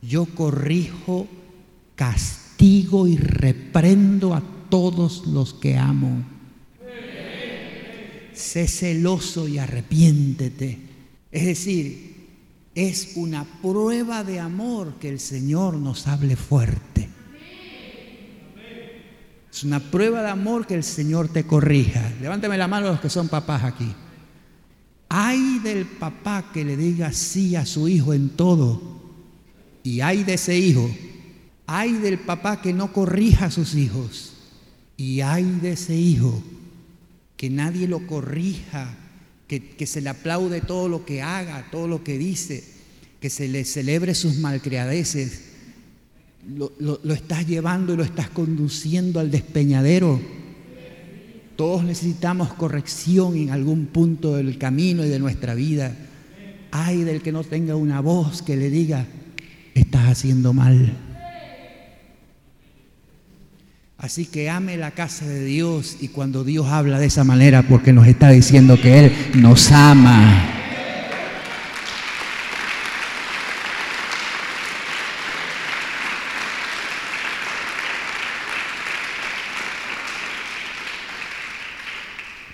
yo 0.01 0.25
corrijo, 0.25 1.27
castigo 1.95 3.07
y 3.07 3.17
reprendo 3.17 4.33
a 4.33 4.41
todos 4.69 5.27
los 5.27 5.53
que 5.53 5.77
amo. 5.77 6.32
Sé 8.33 8.67
celoso 8.67 9.47
y 9.47 9.57
arrepiéntete. 9.57 10.79
Es 11.31 11.45
decir, 11.45 12.13
es 12.75 13.13
una 13.15 13.45
prueba 13.61 14.23
de 14.23 14.39
amor 14.39 14.95
que 14.99 15.09
el 15.09 15.19
Señor 15.19 15.75
nos 15.75 16.07
hable 16.07 16.35
fuerte. 16.35 17.09
Es 19.51 19.63
una 19.63 19.79
prueba 19.79 20.23
de 20.23 20.29
amor 20.29 20.65
que 20.65 20.73
el 20.73 20.83
Señor 20.83 21.27
te 21.27 21.43
corrija. 21.43 22.11
Levántame 22.19 22.57
la 22.57 22.67
mano 22.67 22.87
los 22.87 22.99
que 22.99 23.09
son 23.09 23.29
papás 23.29 23.63
aquí. 23.63 23.93
Hay 25.09 25.59
del 25.59 25.85
papá 25.85 26.49
que 26.51 26.65
le 26.65 26.75
diga 26.75 27.13
sí 27.13 27.55
a 27.55 27.67
su 27.67 27.87
hijo 27.87 28.15
en 28.15 28.29
todo 28.29 28.81
Y 29.83 30.01
hay 30.01 30.23
de 30.23 30.33
ese 30.33 30.57
hijo, 30.57 30.89
hay 31.67 31.93
del 31.93 32.17
papá 32.17 32.61
que 32.61 32.73
no 32.73 32.91
corrija 32.91 33.45
a 33.45 33.51
sus 33.51 33.75
hijos. 33.75 34.33
Y 34.97 35.21
hay 35.21 35.43
de 35.43 35.73
ese 35.73 35.95
hijo 35.95 36.41
que 37.43 37.49
nadie 37.49 37.89
lo 37.89 38.07
corrija, 38.07 38.95
que, 39.49 39.85
se 39.85 39.99
le 39.99 40.07
aplaude 40.07 40.61
todo 40.61 40.87
lo 40.87 41.03
que 41.03 41.21
haga, 41.21 41.67
todo 41.71 41.89
lo 41.89 42.01
que 42.01 42.17
dice, 42.17 42.63
que 43.19 43.29
se 43.29 43.49
le 43.49 43.65
celebre 43.65 44.15
sus 44.15 44.37
malcriadeces. 44.37 45.41
Lo, 46.55 46.71
lo 46.79 47.13
estás 47.13 47.45
llevando 47.45 47.93
y 47.93 47.97
lo 47.97 48.03
estás 48.03 48.29
conduciendo 48.29 49.19
al 49.19 49.29
despeñadero. 49.29 50.21
Todos 51.57 51.83
necesitamos 51.83 52.53
corrección 52.53 53.35
en 53.35 53.49
algún 53.49 53.87
punto 53.87 54.37
del 54.37 54.57
camino 54.57 55.05
y 55.05 55.09
de 55.09 55.19
nuestra 55.19 55.53
vida. 55.53 55.93
Ay 56.71 57.03
del 57.03 57.21
que 57.21 57.33
no 57.33 57.43
tenga 57.43 57.75
una 57.75 57.99
voz 57.99 58.41
que 58.41 58.55
le 58.55 58.69
diga, 58.69 59.05
estás 59.73 60.07
haciendo 60.07 60.53
mal. 60.53 60.95
Así 64.03 64.25
que 64.25 64.49
ame 64.49 64.75
la 64.75 64.91
casa 64.91 65.25
de 65.25 65.45
Dios 65.45 65.95
y 66.01 66.09
cuando 66.09 66.43
Dios 66.43 66.67
habla 66.67 66.99
de 66.99 67.05
esa 67.05 67.23
manera, 67.23 67.65
porque 67.69 67.93
nos 67.93 68.05
está 68.05 68.31
diciendo 68.31 68.75
que 68.75 68.99
Él 68.99 69.13
nos 69.35 69.71
ama. 69.71 70.43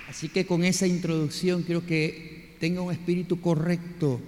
Así 0.07 0.29
que 0.29 0.45
con 0.45 0.63
esa 0.63 0.85
introducción 0.85 1.63
quiero 1.63 1.83
que 1.83 2.57
tenga 2.59 2.81
un 2.81 2.91
espíritu 2.91 3.41
correcto 3.41 4.21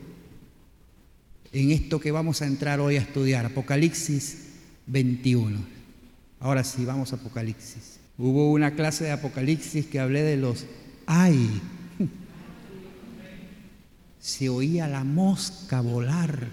en 1.53 1.69
esto 1.69 1.99
que 1.99 2.09
vamos 2.09 2.41
a 2.41 2.47
entrar 2.47 2.79
hoy 2.79 2.95
a 2.95 3.01
estudiar, 3.01 3.45
Apocalipsis 3.45 4.47
21. 4.87 5.80
Ahora 6.41 6.63
sí, 6.63 6.83
vamos 6.83 7.13
a 7.13 7.15
Apocalipsis. 7.15 8.00
Hubo 8.17 8.51
una 8.51 8.71
clase 8.71 9.05
de 9.05 9.12
Apocalipsis 9.12 9.86
que 9.86 10.00
hablé 10.00 10.24
de 10.24 10.38
los 10.38 10.65
ay. 11.05 11.62
Se 14.19 14.50
oía 14.50 14.88
la 14.88 15.03
mosca 15.03 15.81
volar. 15.81 16.48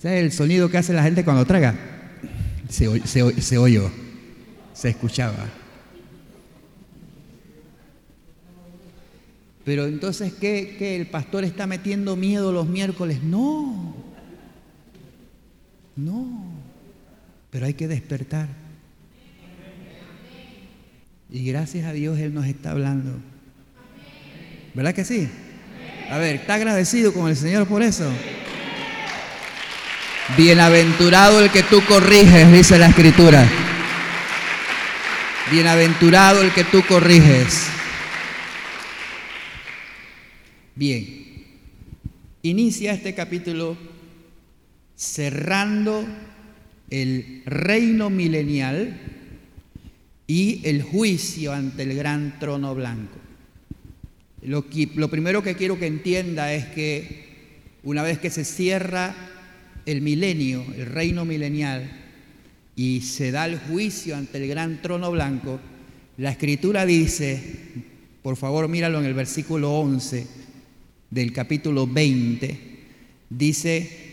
¿Sabes 0.00 0.24
el 0.24 0.32
sonido 0.32 0.70
que 0.70 0.78
hace 0.78 0.92
la 0.92 1.02
gente 1.02 1.24
cuando 1.24 1.44
traga? 1.44 1.74
Se, 2.68 3.06
se, 3.06 3.42
se 3.42 3.58
oyó, 3.58 3.90
se 4.72 4.88
escuchaba. 4.88 5.46
Pero 9.64 9.86
entonces, 9.86 10.32
¿qué, 10.32 10.96
¿El 10.96 11.06
pastor 11.06 11.44
está 11.44 11.66
metiendo 11.66 12.16
miedo 12.16 12.50
los 12.50 12.66
miércoles? 12.66 13.22
No, 13.22 13.94
no, 15.96 16.52
pero 17.50 17.66
hay 17.66 17.74
que 17.74 17.88
despertar. 17.88 18.48
Y 21.30 21.44
gracias 21.44 21.86
a 21.86 21.92
Dios 21.92 22.18
Él 22.18 22.34
nos 22.34 22.46
está 22.46 22.72
hablando. 22.72 23.18
¿Verdad 24.74 24.94
que 24.94 25.04
sí? 25.04 25.28
A 26.10 26.18
ver, 26.18 26.36
¿está 26.36 26.54
agradecido 26.54 27.12
con 27.12 27.28
el 27.28 27.36
Señor 27.36 27.66
por 27.66 27.82
eso? 27.82 28.10
Bienaventurado 30.36 31.40
el 31.40 31.50
que 31.50 31.62
tú 31.62 31.82
corriges, 31.84 32.52
dice 32.52 32.78
la 32.78 32.88
Escritura. 32.88 33.46
Bienaventurado 35.50 36.42
el 36.42 36.52
que 36.52 36.64
tú 36.64 36.82
corriges. 36.86 37.66
Bien, 40.74 41.44
inicia 42.42 42.92
este 42.92 43.14
capítulo 43.14 43.76
cerrando 45.00 46.04
el 46.90 47.42
reino 47.46 48.10
milenial 48.10 49.00
y 50.26 50.60
el 50.64 50.82
juicio 50.82 51.54
ante 51.54 51.84
el 51.84 51.96
gran 51.96 52.38
trono 52.38 52.74
blanco. 52.74 53.16
Lo, 54.42 54.66
lo, 54.96 55.08
primero 55.08 55.42
que 55.42 55.56
quiero 55.56 55.78
que 55.78 55.86
entienda 55.86 56.52
es 56.52 56.66
que 56.66 57.24
una 57.82 58.02
vez 58.02 58.18
que 58.18 58.28
se 58.28 58.44
cierra 58.44 59.14
el 59.86 60.02
milenio, 60.02 60.66
el 60.76 60.84
reino 60.84 61.24
milenial, 61.24 61.90
y 62.76 63.00
se 63.00 63.30
da 63.30 63.46
el 63.46 63.58
juicio 63.58 64.16
ante 64.16 64.36
el 64.36 64.48
gran 64.48 64.82
trono 64.82 65.10
blanco, 65.10 65.60
la 66.18 66.30
escritura 66.30 66.84
dice, 66.84 67.42
por 68.22 68.36
favor 68.36 68.68
míralo 68.68 68.98
en 68.98 69.06
el 69.06 69.14
versículo 69.14 69.72
11, 69.72 70.26
del 71.08 71.32
capítulo 71.32 71.86
20, 71.86 72.60
dice 73.30 74.09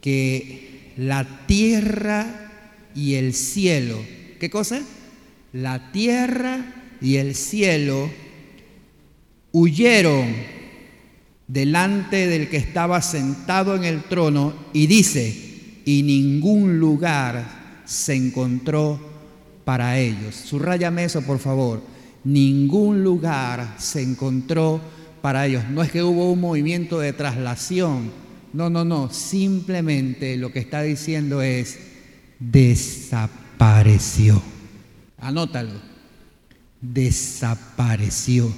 que 0.00 0.92
la 0.96 1.46
tierra 1.46 2.50
y 2.94 3.14
el 3.14 3.34
cielo, 3.34 3.98
¿qué 4.40 4.50
cosa? 4.50 4.80
La 5.52 5.92
tierra 5.92 6.74
y 7.00 7.16
el 7.16 7.34
cielo 7.34 8.10
huyeron 9.52 10.34
delante 11.46 12.26
del 12.26 12.48
que 12.48 12.58
estaba 12.58 13.00
sentado 13.00 13.74
en 13.74 13.84
el 13.84 14.02
trono 14.04 14.54
y 14.72 14.86
dice, 14.86 15.82
y 15.84 16.02
ningún 16.02 16.78
lugar 16.78 17.82
se 17.84 18.14
encontró 18.14 19.00
para 19.64 19.98
ellos. 19.98 20.34
Subrayame 20.34 21.04
eso, 21.04 21.22
por 21.22 21.38
favor. 21.38 21.82
Ningún 22.24 23.02
lugar 23.02 23.76
se 23.78 24.02
encontró 24.02 24.80
para 25.22 25.46
ellos. 25.46 25.64
No 25.70 25.82
es 25.82 25.90
que 25.90 26.02
hubo 26.02 26.30
un 26.30 26.40
movimiento 26.40 26.98
de 26.98 27.14
traslación. 27.14 28.10
No, 28.52 28.70
no, 28.70 28.84
no. 28.84 29.10
Simplemente 29.10 30.36
lo 30.36 30.52
que 30.52 30.60
está 30.60 30.82
diciendo 30.82 31.42
es 31.42 31.78
desapareció. 32.38 34.40
Anótalo. 35.18 35.72
Desapareció. 36.80 38.52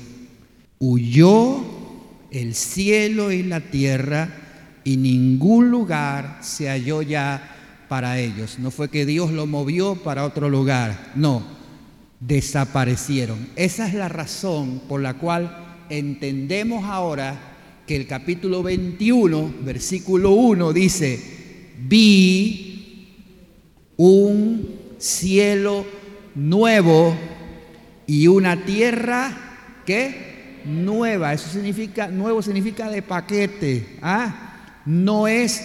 Huyó 0.79 1.65
el 2.31 2.55
cielo 2.55 3.33
y 3.33 3.43
la 3.43 3.61
tierra 3.61 4.31
y 4.85 4.97
ningún 4.97 5.71
lugar 5.71 6.39
se 6.43 6.69
halló 6.69 7.03
ya 7.03 7.57
para 7.89 8.19
ellos. 8.19 8.59
No 8.59 8.71
fue 8.71 8.89
que 8.89 9.05
Dios 9.05 9.33
lo 9.33 9.47
movió 9.47 9.97
para 9.97 10.25
otro 10.25 10.49
lugar. 10.49 11.13
No. 11.15 11.43
Desaparecieron. 12.21 13.49
Esa 13.57 13.89
es 13.89 13.95
la 13.95 14.09
razón 14.09 14.83
por 14.89 15.01
la 15.01 15.15
cual 15.15 15.57
entendemos 15.89 16.85
ahora 16.85 17.50
que 17.91 17.97
el 17.97 18.07
capítulo 18.07 18.63
21, 18.63 19.55
versículo 19.63 20.31
1 20.31 20.73
dice, 20.73 21.21
vi 21.77 23.17
un 23.97 24.79
cielo 24.97 25.85
nuevo 26.37 27.17
y 28.07 28.29
una 28.29 28.65
tierra 28.65 29.83
que 29.85 30.61
nueva. 30.67 31.33
Eso 31.33 31.51
significa, 31.51 32.07
nuevo 32.07 32.41
significa 32.43 32.89
de 32.89 33.03
paquete. 33.03 33.99
¿ah? 34.03 34.83
No 34.87 35.27
es, 35.27 35.61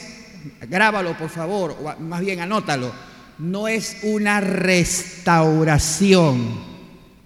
grábalo 0.67 1.15
por 1.15 1.29
favor, 1.29 1.77
o 1.79 1.93
más 2.01 2.21
bien 2.21 2.39
anótalo, 2.39 2.91
no 3.37 3.67
es 3.67 3.97
una 4.01 4.41
restauración, 4.41 6.59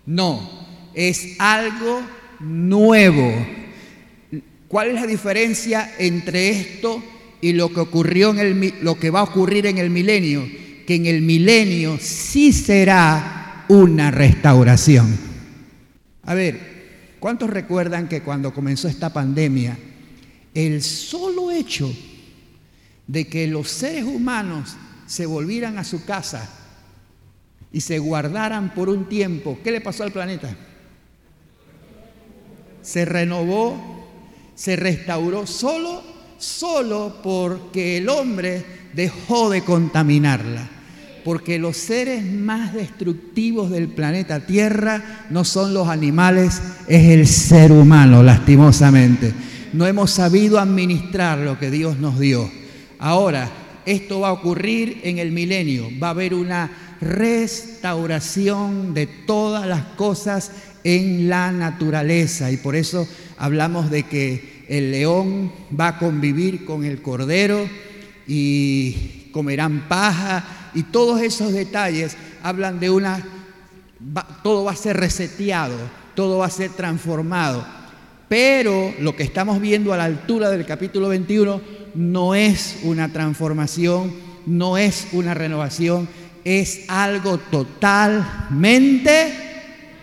no, 0.05 0.67
es 0.93 1.39
algo 1.39 2.01
nuevo. 2.41 3.68
¿Cuál 4.69 4.89
es 4.89 4.93
la 4.93 5.05
diferencia 5.05 5.93
entre 5.97 6.49
esto 6.49 7.03
y 7.41 7.51
lo 7.51 7.73
que 7.73 7.81
ocurrió 7.81 8.29
en 8.29 8.39
el, 8.39 8.75
lo 8.81 8.97
que 8.97 9.09
va 9.09 9.19
a 9.19 9.23
ocurrir 9.23 9.65
en 9.65 9.77
el 9.79 9.89
milenio? 9.89 10.47
Que 10.87 10.95
en 10.95 11.05
el 11.05 11.21
milenio 11.21 11.97
sí 11.99 12.53
será 12.53 13.65
una 13.67 14.11
restauración. 14.11 15.17
A 16.23 16.33
ver, 16.33 17.17
¿cuántos 17.19 17.49
recuerdan 17.49 18.07
que 18.07 18.21
cuando 18.21 18.53
comenzó 18.53 18.87
esta 18.87 19.11
pandemia, 19.11 19.77
el 20.53 20.81
solo 20.81 21.51
hecho 21.51 21.93
de 23.07 23.27
que 23.27 23.47
los 23.47 23.69
seres 23.69 24.05
humanos 24.05 24.77
se 25.05 25.25
volvieran 25.25 25.77
a 25.77 25.83
su 25.83 26.05
casa 26.05 26.47
y 27.73 27.81
se 27.81 27.99
guardaran 27.99 28.73
por 28.73 28.87
un 28.87 29.09
tiempo, 29.09 29.59
¿qué 29.61 29.71
le 29.71 29.81
pasó 29.81 30.03
al 30.03 30.11
planeta? 30.11 30.55
se 32.81 33.05
renovó, 33.05 33.98
se 34.59 34.75
restauró 34.75 35.47
solo, 35.47 36.03
solo 36.37 37.15
porque 37.23 37.95
el 37.95 38.09
hombre 38.09 38.65
dejó 38.93 39.49
de 39.49 39.61
contaminarla. 39.61 40.69
Porque 41.23 41.57
los 41.57 41.77
seres 41.77 42.25
más 42.25 42.73
destructivos 42.73 43.71
del 43.71 43.87
planeta 43.87 44.45
Tierra 44.45 45.27
no 45.29 45.45
son 45.45 45.73
los 45.73 45.87
animales, 45.87 46.61
es 46.89 47.07
el 47.07 47.25
ser 47.25 47.71
humano, 47.71 48.21
lastimosamente. 48.21 49.31
No 49.71 49.87
hemos 49.87 50.11
sabido 50.11 50.59
administrar 50.59 51.37
lo 51.37 51.57
que 51.57 51.71
Dios 51.71 51.97
nos 51.97 52.19
dio. 52.19 52.51
Ahora, 52.99 53.49
esto 53.85 54.19
va 54.19 54.27
a 54.27 54.33
ocurrir 54.33 54.99
en 55.03 55.19
el 55.19 55.31
milenio. 55.31 55.87
Va 56.03 56.07
a 56.07 56.11
haber 56.11 56.33
una 56.33 56.69
restauración 56.99 58.93
de 58.93 59.07
todas 59.07 59.65
las 59.65 59.83
cosas 59.95 60.51
en 60.83 61.29
la 61.29 61.51
naturaleza 61.53 62.51
y 62.51 62.57
por 62.57 62.75
eso 62.75 63.07
hablamos 63.37 63.89
de 63.89 64.03
que 64.03 64.48
el 64.69 64.91
león 64.91 65.51
va 65.77 65.87
a 65.87 65.97
convivir 65.97 66.63
con 66.63 66.85
el 66.85 67.01
cordero 67.01 67.67
y 68.27 69.29
comerán 69.31 69.87
paja 69.89 70.71
y 70.75 70.83
todos 70.83 71.21
esos 71.21 71.51
detalles 71.51 72.15
hablan 72.43 72.79
de 72.79 72.91
una, 72.91 73.21
todo 74.43 74.63
va 74.63 74.71
a 74.73 74.75
ser 74.75 74.97
reseteado, 74.97 75.75
todo 76.13 76.37
va 76.37 76.45
a 76.45 76.51
ser 76.51 76.69
transformado. 76.71 77.65
Pero 78.29 78.93
lo 78.99 79.15
que 79.15 79.23
estamos 79.23 79.59
viendo 79.59 79.91
a 79.91 79.97
la 79.97 80.05
altura 80.05 80.51
del 80.51 80.67
capítulo 80.67 81.09
21 81.09 81.61
no 81.95 82.35
es 82.35 82.77
una 82.83 83.11
transformación, 83.11 84.13
no 84.45 84.77
es 84.77 85.07
una 85.13 85.33
renovación, 85.33 86.07
es 86.43 86.81
algo 86.87 87.39
totalmente 87.39 89.33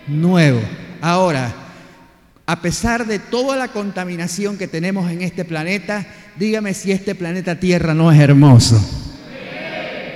nuevo. 0.08 0.60
Ahora, 1.00 1.65
a 2.46 2.60
pesar 2.60 3.06
de 3.06 3.18
toda 3.18 3.56
la 3.56 3.68
contaminación 3.68 4.56
que 4.56 4.68
tenemos 4.68 5.10
en 5.10 5.22
este 5.22 5.44
planeta, 5.44 6.06
dígame 6.36 6.74
si 6.74 6.92
este 6.92 7.16
planeta 7.16 7.58
Tierra 7.58 7.92
no 7.92 8.12
es 8.12 8.20
hermoso. 8.20 8.80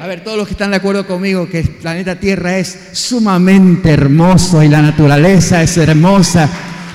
A 0.00 0.06
ver, 0.06 0.22
todos 0.22 0.38
los 0.38 0.46
que 0.46 0.54
están 0.54 0.70
de 0.70 0.76
acuerdo 0.76 1.06
conmigo 1.06 1.48
que 1.48 1.58
el 1.58 1.68
planeta 1.68 2.20
Tierra 2.20 2.56
es 2.56 2.78
sumamente 2.92 3.90
hermoso 3.90 4.62
y 4.62 4.68
la 4.68 4.80
naturaleza 4.80 5.60
es 5.62 5.76
hermosa 5.76 6.48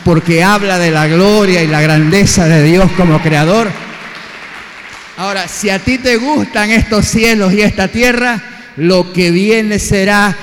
porque 0.06 0.43
habla 0.43 0.80
de 0.80 0.91
la 0.91 1.06
gloria 1.08 1.62
y 1.62 1.67
la 1.67 1.82
grandeza 1.82 2.48
de 2.48 2.63
Dios 2.63 2.89
como 2.95 3.21
creador. 3.21 3.67
Ahora, 5.17 5.48
si 5.48 5.69
a 5.69 5.80
ti 5.80 5.98
te 5.98 6.15
gustan 6.15 6.71
estos 6.71 7.06
cielos 7.08 7.54
y 7.54 7.62
esta 7.62 7.89
tierra, 7.89 8.41
lo 8.78 9.12
que 9.12 9.32
viene 9.32 9.80
será 9.80 10.36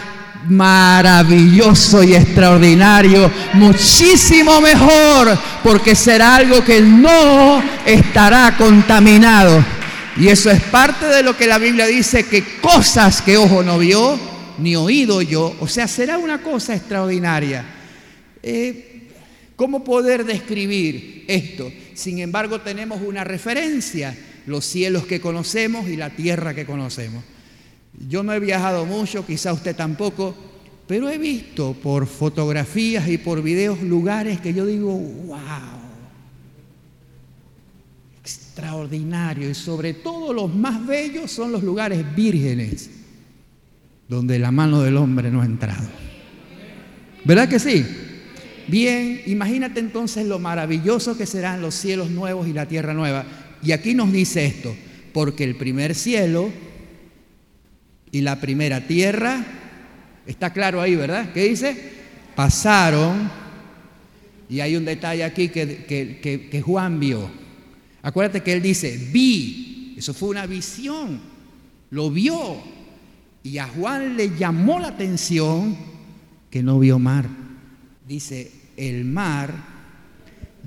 maravilloso 0.49 2.03
y 2.03 2.15
extraordinario, 2.15 3.31
muchísimo 3.55 4.61
mejor, 4.61 5.39
porque 5.63 5.95
será 5.95 6.37
algo 6.37 6.65
que 6.65 6.81
no 6.81 7.63
estará 7.87 8.57
contaminado. 8.57 9.65
Y 10.17 10.29
eso 10.29 10.51
es 10.51 10.61
parte 10.63 11.07
de 11.07 11.23
lo 11.23 11.37
que 11.37 11.47
la 11.47 11.59
Biblia 11.59 11.87
dice, 11.87 12.27
que 12.27 12.45
cosas 12.61 13.23
que 13.23 13.37
ojo 13.37 13.63
no 13.63 13.79
vio, 13.79 14.19
ni 14.59 14.77
oído 14.77 15.23
yo, 15.23 15.57
o 15.61 15.67
sea, 15.67 15.89
será 15.89 16.19
una 16.19 16.43
cosa 16.43 16.75
extraordinaria. 16.75 17.65
Eh, 18.43 18.89
¿Cómo 19.57 19.85
poder 19.85 20.25
describir 20.25 21.25
esto? 21.29 21.73
Sin 21.95 22.19
embargo, 22.19 22.61
tenemos 22.61 23.01
una 23.03 23.25
referencia, 23.25 24.17
los 24.47 24.65
cielos 24.65 25.07
que 25.07 25.21
conocemos 25.21 25.89
y 25.89 25.97
la 25.97 26.11
tierra 26.11 26.55
que 26.55 26.67
conocemos. 26.67 27.23
Yo 28.09 28.23
no 28.23 28.33
he 28.33 28.41
viajado 28.41 28.87
mucho, 28.87 29.27
quizá 29.27 29.53
usted 29.53 29.77
tampoco, 29.77 30.35
pero 30.87 31.09
he 31.09 31.19
visto 31.19 31.75
por 31.75 32.07
fotografías 32.07 33.09
y 33.09 33.19
por 33.19 33.43
videos 33.43 33.83
lugares 33.83 34.41
que 34.41 34.55
yo 34.55 34.67
digo, 34.67 34.93
wow, 34.97 35.39
extraordinario. 38.21 39.49
Y 39.51 39.55
sobre 39.55 39.95
todo 39.95 40.33
los 40.33 40.55
más 40.55 40.87
bellos 40.87 41.31
son 41.31 41.53
los 41.53 41.63
lugares 41.63 42.05
vírgenes, 42.15 42.91
donde 44.09 44.39
la 44.39 44.51
mano 44.51 44.83
del 44.83 44.97
hombre 44.97 45.31
no 45.31 45.43
ha 45.43 45.47
entrado. 45.47 45.89
¿Verdad 47.25 47.49
que 47.49 47.59
sí? 47.59 47.87
Bien, 48.69 49.23
imagínate 49.27 49.81
entonces 49.81 50.27
lo 50.27 50.39
maravilloso 50.39 51.17
que 51.17 51.27
serán 51.27 51.63
los 51.63 51.75
cielos 51.75 52.11
nuevos 52.11 52.49
y 52.49 52.53
la 52.53 52.67
tierra 52.67 52.95
nueva. 52.95 53.25
Y 53.63 53.73
aquí 53.73 53.95
nos 53.95 54.13
dice 54.13 54.45
esto, 54.45 54.75
porque 55.13 55.45
el 55.45 55.57
primer 55.57 55.95
cielo 55.95 56.51
y 58.13 58.21
la 58.21 58.39
primera 58.39 58.87
tierra, 58.87 59.45
está 60.27 60.53
claro 60.53 60.81
ahí, 60.83 60.95
¿verdad? 60.95 61.33
¿Qué 61.33 61.49
dice? 61.49 61.93
Pasaron, 62.37 63.31
y 64.49 64.61
hay 64.61 64.77
un 64.77 64.85
detalle 64.85 65.25
aquí 65.25 65.49
que, 65.49 65.87
que, 66.51 66.63
Juan 66.63 67.01
vio. 67.01 67.31
Acuérdate 68.03 68.43
que 68.43 68.53
él 68.53 68.61
dice, 68.61 68.99
vi, 69.11 69.95
eso 69.97 70.13
fue 70.13 70.29
una 70.29 70.45
visión, 70.45 71.21
lo 71.91 72.11
vio, 72.11 72.59
y 73.43 73.57
a 73.57 73.67
Juan 73.67 74.15
le 74.17 74.37
llamó 74.37 74.79
la 74.79 74.89
atención 74.89 75.75
que 76.51 76.63
no 76.63 76.79
vio 76.79 76.99
mar. 76.99 77.27
Dice, 78.07 78.53
el 78.77 79.07
mar 79.07 79.55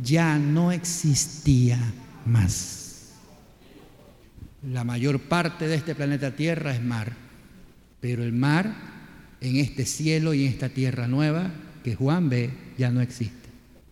ya 0.02 0.40
no 0.40 0.72
existía 0.72 1.80
más. 2.26 3.14
La 4.72 4.84
mayor 4.84 5.20
parte 5.20 5.68
de 5.68 5.76
este 5.76 5.94
planeta 5.94 6.36
Tierra 6.36 6.74
es 6.74 6.82
mar. 6.82 7.25
Pero 8.00 8.24
el 8.24 8.34
mar 8.34 8.74
en 9.42 9.58
este 9.58 9.86
cielo 9.86 10.34
y 10.34 10.46
en 10.46 10.52
esta 10.52 10.70
tierra 10.70 11.08
nueva 11.08 11.52
que 11.84 11.96
Juan 11.96 12.30
ve 12.30 12.50
ya 12.78 12.92
no 12.92 13.02
existe. 13.02 13.50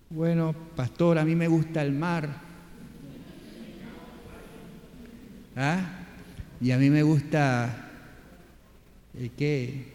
Bueno, 0.10 0.54
pastor, 0.76 1.18
a 1.18 1.26
mí 1.26 1.36
me 1.36 1.48
gusta 1.48 1.82
el 1.82 1.92
mar. 1.92 2.30
¿Ah? 5.56 5.80
Y 6.62 6.72
a 6.72 6.78
mí 6.78 6.89
me 6.89 7.04
gusta 7.04 7.89
el 9.20 9.32
qué. 9.32 9.94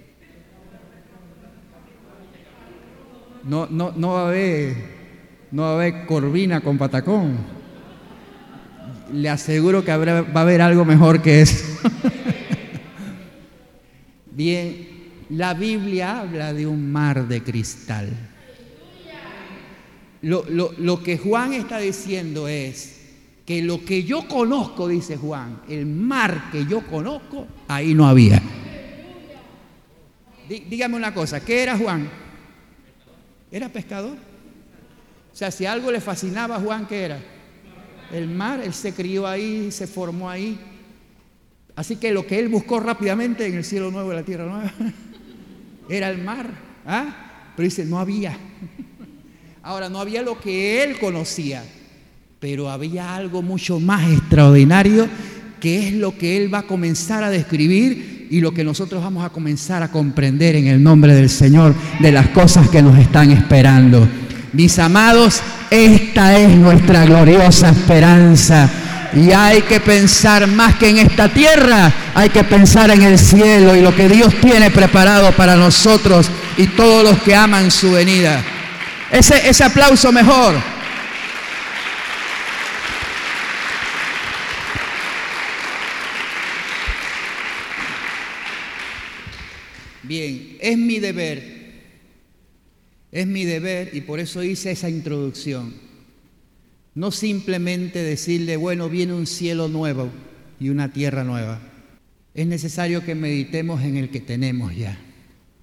No, 3.45 3.67
no, 3.71 3.93
no 3.97 4.13
va 4.13 4.23
a 4.23 4.29
haber, 4.29 4.77
no 5.51 5.63
va 5.63 5.71
a 5.71 5.75
haber 5.75 6.07
corvina 6.07 6.61
con 6.61 6.79
patacón. 6.79 7.37
Le 9.13 9.29
aseguro 9.29 9.85
que 9.85 9.91
habrá, 9.91 10.23
va 10.23 10.41
a 10.41 10.43
haber 10.43 10.61
algo 10.61 10.85
mejor 10.85 11.23
que 11.23 11.43
eso. 11.43 11.65
Bien, 14.39 14.87
la 15.31 15.53
Biblia 15.53 16.21
habla 16.21 16.53
de 16.53 16.65
un 16.65 16.93
mar 16.93 17.27
de 17.27 17.43
cristal. 17.43 18.09
Lo, 20.23 21.03
que 21.03 21.19
Juan 21.19 21.55
está 21.55 21.79
diciendo 21.79 22.47
es 22.47 23.01
que 23.45 23.63
lo 23.63 23.85
que 23.85 24.05
yo 24.05 24.29
conozco, 24.29 24.87
dice 24.87 25.17
Juan, 25.17 25.63
el 25.69 25.87
mar 25.87 26.53
que 26.53 26.65
yo 26.67 26.87
conozco, 26.87 27.49
ahí 27.67 27.95
no 27.95 28.07
había. 28.07 28.41
dígame 30.49 30.95
una 30.95 31.13
cosa, 31.13 31.45
¿qué 31.45 31.65
era 31.65 31.77
Juan? 31.77 32.09
¿Era 33.51 33.69
pescador? 33.69 34.17
O 35.33 35.37
sea, 35.37 35.51
si 35.51 35.67
algo 35.67 35.91
le 35.91 36.01
fascinaba 36.01 36.55
a 36.55 36.61
Juan, 36.61 36.87
¿qué 36.87 37.03
era? 37.03 37.19
El 38.13 38.29
mar, 38.29 38.61
él 38.61 38.73
se 38.73 38.95
crió 38.95 39.27
ahí, 39.27 39.73
se 39.73 39.89
formó 39.89 40.31
ahí. 40.31 40.57
Así 41.79 41.95
que 41.95 42.11
lo 42.11 42.27
que 42.27 42.41
él 42.41 42.49
buscó 42.49 42.81
rápidamente 42.81 43.47
en 43.47 43.55
el 43.55 43.63
cielo 43.63 43.93
nuevo 43.93 44.13
y 44.13 44.17
la 44.17 44.25
tierra 44.25 44.47
nueva 44.47 44.73
era 45.89 46.11
el 46.11 46.21
mar. 46.21 46.51
¿ah? 46.85 47.53
Pero 47.55 47.65
dice, 47.65 47.85
no 47.85 48.01
había. 48.01 48.37
Ahora, 49.63 49.89
no 49.89 50.01
había 50.01 50.23
lo 50.23 50.41
que 50.41 50.83
él 50.83 50.99
conocía, 50.99 51.63
pero 52.41 52.69
había 52.69 53.15
algo 53.15 53.43
mucho 53.43 53.79
más 53.79 54.11
extraordinario 54.11 55.07
que 55.61 55.87
es 55.87 55.95
lo 55.95 56.19
que 56.19 56.37
él 56.37 56.53
va 56.53 56.61
a 56.61 56.67
comenzar 56.67 57.23
a 57.23 57.31
describir 57.31 58.27
y 58.29 58.41
lo 58.41 58.53
que 58.53 58.65
nosotros 58.65 59.01
vamos 59.01 59.25
a 59.25 59.31
comenzar 59.31 59.85
a 59.85 59.93
comprender 59.93 60.57
en 60.57 60.67
el 60.67 60.83
nombre 60.83 61.15
del 61.15 61.31
Señor 61.31 61.77
de 62.01 62.11
las 62.11 62.31
cosas 62.31 62.69
que 62.71 62.83
nos 62.83 62.99
están 62.99 63.31
esperando. 63.31 64.09
Mis 64.53 64.77
amados, 64.81 65.41
esta 65.71 66.37
es 66.41 66.57
nuestra 66.57 67.05
gloriosa 67.05 67.71
esperanza 67.71 68.69
y 69.13 69.33
hay 69.33 69.63
que 69.63 69.81
pensar 69.81 70.47
más 70.47 70.77
que 70.77 70.89
en 70.89 70.99
esta 70.99 71.29
tierra, 71.29 71.93
hay 72.15 72.29
que 72.31 72.45
pensar 72.45 72.91
en 72.91 73.03
el 73.03 73.19
cielo 73.19 73.75
y 73.75 73.81
lo 73.81 73.95
que 73.95 74.09
Dios 74.09 74.35
tiene 74.41 74.71
preparado 74.71 75.33
para 75.33 75.57
nosotros 75.57 76.31
y 76.57 76.67
todos 76.69 77.05
los 77.05 77.23
que 77.23 77.35
aman 77.35 77.71
su 77.71 77.93
venida. 77.93 78.45
Ese, 79.11 79.49
ese 79.49 79.65
aplauso 79.65 80.13
mejor. 80.13 80.57
Bien, 90.03 90.57
es 90.61 90.79
mi 90.79 91.01
deber, 91.01 91.83
es 93.13 93.27
mi 93.27 93.45
deber 93.45 93.91
y 93.93 94.01
por 94.01 94.21
eso 94.21 94.43
hice 94.43 94.71
esa 94.71 94.89
introducción 94.89 95.88
no 96.95 97.11
simplemente 97.11 98.03
decirle, 98.03 98.57
bueno, 98.57 98.89
viene 98.89 99.15
un 99.15 99.27
cielo 99.27 99.69
nuevo 99.69 100.11
y 100.61 100.69
una 100.69 100.93
tierra 100.93 101.25
nueva. 101.25 101.61
Es 102.35 102.47
necesario 102.47 103.05
que 103.05 103.15
meditemos 103.15 103.83
en 103.83 103.97
el 103.97 104.11
que 104.11 104.21
tenemos 104.21 104.75
ya. 104.77 104.99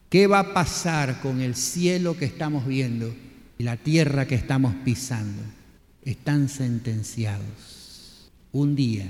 ¿Qué 0.10 0.28
va 0.28 0.40
a 0.40 0.54
pasar 0.54 1.22
con 1.22 1.42
el 1.42 1.56
cielo 1.56 2.18
que 2.18 2.26
estamos 2.26 2.66
viendo 2.66 3.14
y 3.58 3.64
la 3.64 3.78
tierra 3.78 4.28
que 4.28 4.36
estamos 4.36 4.74
pisando? 4.84 5.42
Están 6.04 6.48
sentenciados. 6.50 8.32
Un 8.52 8.76
día 8.76 9.08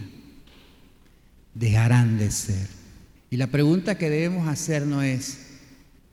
dejarán 1.53 2.17
de 2.17 2.31
ser. 2.31 2.67
Y 3.29 3.37
la 3.37 3.47
pregunta 3.47 3.97
que 3.97 4.09
debemos 4.09 4.47
hacernos 4.47 5.03
es, 5.03 5.39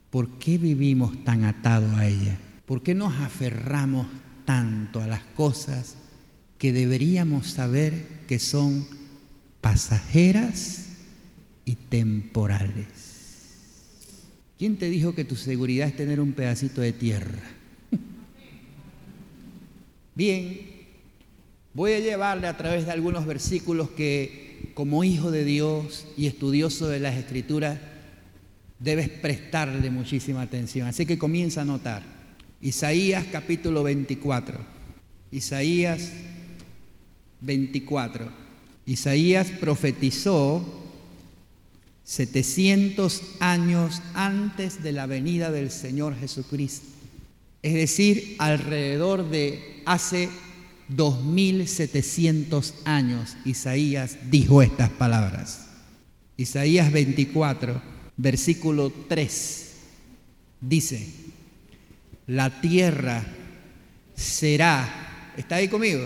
¿por 0.09 0.37
qué 0.39 0.57
vivimos 0.57 1.23
tan 1.23 1.43
atados 1.43 1.93
a 1.95 2.07
ella? 2.07 2.37
¿Por 2.65 2.81
qué 2.81 2.95
nos 2.95 3.13
aferramos 3.19 4.07
tanto 4.45 5.01
a 5.01 5.07
las 5.07 5.23
cosas 5.35 5.95
que 6.57 6.73
deberíamos 6.73 7.47
saber 7.47 8.23
que 8.27 8.39
son 8.39 8.85
pasajeras 9.61 10.87
y 11.65 11.75
temporales. 11.75 12.87
¿Quién 14.57 14.77
te 14.77 14.89
dijo 14.89 15.15
que 15.15 15.25
tu 15.25 15.35
seguridad 15.35 15.87
es 15.87 15.95
tener 15.95 16.19
un 16.19 16.33
pedacito 16.33 16.81
de 16.81 16.93
tierra? 16.93 17.43
Bien, 20.15 20.73
Voy 21.73 21.93
a 21.93 21.99
llevarle 21.99 22.45
a 22.45 22.55
través 22.55 22.85
de 22.85 22.91
algunos 22.91 23.25
versículos 23.25 23.89
que 23.89 24.71
como 24.75 25.03
hijo 25.03 25.31
de 25.31 25.43
Dios 25.43 26.05
y 26.15 26.27
estudioso 26.27 26.87
de 26.87 26.99
las 26.99 27.15
escrituras 27.15 27.79
debes 28.77 29.09
prestarle 29.09 29.89
muchísima 29.89 30.43
atención. 30.43 30.87
Así 30.87 31.07
que 31.07 31.17
comienza 31.17 31.61
a 31.61 31.65
notar. 31.65 32.12
Isaías 32.63 33.25
capítulo 33.29 33.83
24. 33.83 34.57
Isaías 35.31 36.11
24. 37.41 38.29
Isaías 38.85 39.47
profetizó 39.59 40.63
700 42.05 43.21
años 43.41 44.01
antes 44.13 44.81
de 44.81 44.93
la 44.93 45.07
venida 45.07 45.51
del 45.51 45.71
Señor 45.71 46.17
Jesucristo. 46.17 46.87
Es 47.61 47.73
decir, 47.73 48.37
alrededor 48.39 49.29
de 49.29 49.81
hace 49.85 50.29
2700 50.87 52.75
años 52.85 53.35
Isaías 53.43 54.17
dijo 54.31 54.61
estas 54.61 54.89
palabras. 54.89 55.67
Isaías 56.37 56.93
24, 56.93 57.81
versículo 58.15 58.89
3, 59.09 59.71
dice, 60.61 61.22
la 62.27 62.61
tierra 62.61 63.23
será, 64.15 65.33
¿está 65.37 65.55
ahí 65.55 65.67
conmigo? 65.67 66.05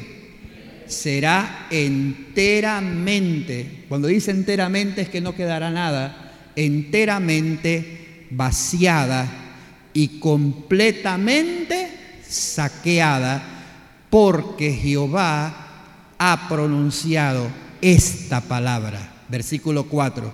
Será 0.88 1.68
enteramente, 1.70 3.84
cuando 3.90 4.08
dice 4.08 4.32
enteramente 4.32 5.02
es 5.02 5.10
que 5.10 5.22
no 5.22 5.36
quedará 5.36 5.70
nada, 5.70 6.34
enteramente 6.56 8.26
vaciada 8.32 9.28
y 9.94 10.20
completamente 10.20 11.90
saqueada 12.28 13.44
porque 14.10 14.74
Jehová 14.74 15.68
ha 16.18 16.48
pronunciado 16.50 17.48
esta 17.82 18.42
palabra. 18.42 19.14
Versículo 19.30 19.86
4. 19.86 20.34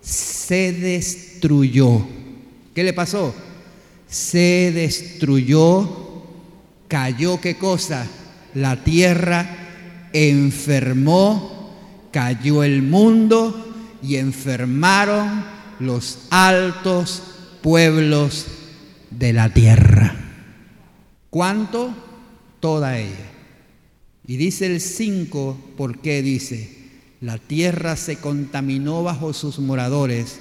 Se 0.00 0.72
destruyó. 0.72 2.06
¿Qué 2.74 2.84
le 2.84 2.92
pasó? 2.92 3.34
Se 4.14 4.70
destruyó, 4.72 6.22
cayó 6.86 7.40
qué 7.40 7.56
cosa? 7.56 8.06
La 8.54 8.84
tierra, 8.84 10.08
enfermó, 10.12 11.74
cayó 12.12 12.62
el 12.62 12.82
mundo 12.82 13.74
y 14.02 14.14
enfermaron 14.14 15.44
los 15.80 16.20
altos 16.30 17.24
pueblos 17.60 18.46
de 19.10 19.32
la 19.32 19.52
tierra. 19.52 20.14
¿Cuánto? 21.30 21.92
toda 22.60 22.98
ella. 22.98 23.30
Y 24.26 24.38
dice 24.38 24.64
el 24.64 24.80
5, 24.80 25.72
¿por 25.76 25.98
qué 25.98 26.22
dice? 26.22 26.78
La 27.20 27.36
tierra 27.36 27.94
se 27.96 28.16
contaminó 28.16 29.02
bajo 29.02 29.34
sus 29.34 29.58
moradores, 29.58 30.38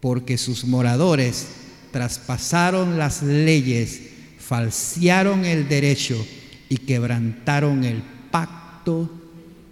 porque 0.00 0.38
sus 0.38 0.64
moradores 0.64 1.48
traspasaron 1.90 2.98
las 2.98 3.22
leyes, 3.22 4.00
falsearon 4.38 5.44
el 5.44 5.68
derecho 5.68 6.24
y 6.68 6.76
quebrantaron 6.76 7.84
el 7.84 8.02
pacto 8.30 9.10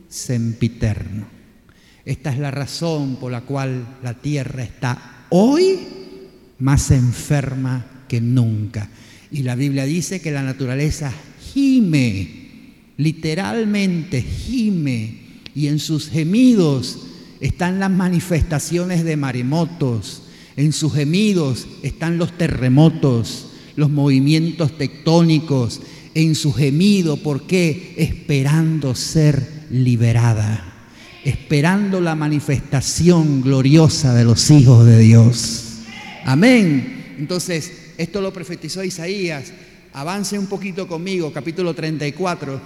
sempiterno. 0.08 1.26
Esta 2.04 2.32
es 2.32 2.38
la 2.38 2.50
razón 2.50 3.16
por 3.16 3.30
la 3.30 3.42
cual 3.42 3.98
la 4.02 4.14
tierra 4.14 4.62
está 4.62 5.26
hoy 5.30 5.78
más 6.58 6.90
enferma 6.90 8.04
que 8.08 8.20
nunca. 8.20 8.88
Y 9.30 9.42
la 9.42 9.54
Biblia 9.54 9.84
dice 9.84 10.20
que 10.20 10.30
la 10.30 10.42
naturaleza 10.42 11.12
gime, 11.52 12.28
literalmente 12.96 14.22
gime, 14.22 15.28
y 15.54 15.66
en 15.66 15.78
sus 15.78 16.08
gemidos 16.08 17.00
están 17.40 17.78
las 17.78 17.90
manifestaciones 17.90 19.04
de 19.04 19.16
maremotos, 19.16 20.27
en 20.58 20.72
sus 20.72 20.92
gemidos 20.92 21.68
están 21.84 22.18
los 22.18 22.36
terremotos, 22.36 23.52
los 23.76 23.90
movimientos 23.90 24.76
tectónicos, 24.76 25.80
en 26.14 26.34
su 26.34 26.52
gemido, 26.52 27.16
¿por 27.16 27.46
qué? 27.46 27.94
Esperando 27.96 28.96
ser 28.96 29.66
liberada, 29.70 30.90
esperando 31.24 32.00
la 32.00 32.16
manifestación 32.16 33.40
gloriosa 33.40 34.14
de 34.14 34.24
los 34.24 34.50
hijos 34.50 34.84
de 34.84 34.98
Dios. 34.98 35.78
Amén. 36.24 37.14
Entonces, 37.16 37.72
esto 37.96 38.20
lo 38.20 38.32
profetizó 38.32 38.82
Isaías 38.82 39.52
Avance 39.92 40.36
un 40.36 40.46
poquito 40.46 40.88
conmigo, 40.88 41.32
capítulo 41.32 41.72
34. 41.72 42.60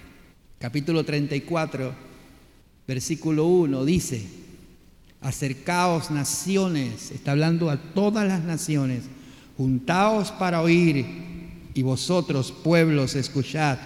Capítulo 0.58 1.04
34, 1.04 1.94
versículo 2.86 3.46
1 3.46 3.84
dice, 3.84 4.43
acercaos 5.24 6.10
naciones, 6.10 7.10
está 7.10 7.32
hablando 7.32 7.70
a 7.70 7.76
todas 7.76 8.28
las 8.28 8.44
naciones, 8.44 9.04
juntaos 9.56 10.30
para 10.30 10.60
oír 10.62 11.04
y 11.74 11.82
vosotros 11.82 12.52
pueblos 12.52 13.16
escuchad, 13.16 13.78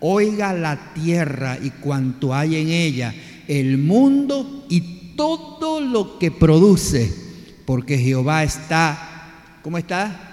oiga 0.00 0.52
la 0.54 0.94
tierra 0.94 1.58
y 1.60 1.70
cuanto 1.70 2.34
hay 2.34 2.56
en 2.56 2.68
ella, 2.68 3.14
el 3.48 3.78
mundo 3.78 4.64
y 4.68 5.14
todo 5.16 5.80
lo 5.80 6.18
que 6.18 6.30
produce, 6.30 7.12
porque 7.66 7.98
Jehová 7.98 8.44
está, 8.44 9.58
¿cómo 9.62 9.78
está? 9.78 10.26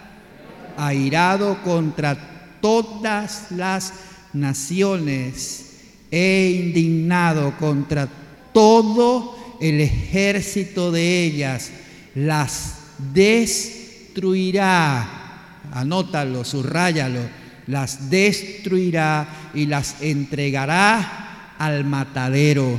airado 0.78 1.62
contra 1.64 2.58
todas 2.62 3.52
las 3.52 3.94
naciones 4.34 5.72
e 6.12 6.64
indignado 6.64 7.54
contra 7.58 8.08
todo 8.54 9.43
el 9.60 9.82
ejército 9.82 10.92
de 10.92 11.24
ellas, 11.24 11.72
las 12.16 12.80
destruirá. 13.14 14.60
Anótalo, 15.72 16.44
subrayalo. 16.44 17.22
Las 17.68 18.10
destruirá 18.10 19.52
y 19.54 19.68
las 19.68 20.02
entregará 20.02 21.56
al 21.58 21.86
matadero. 21.86 22.78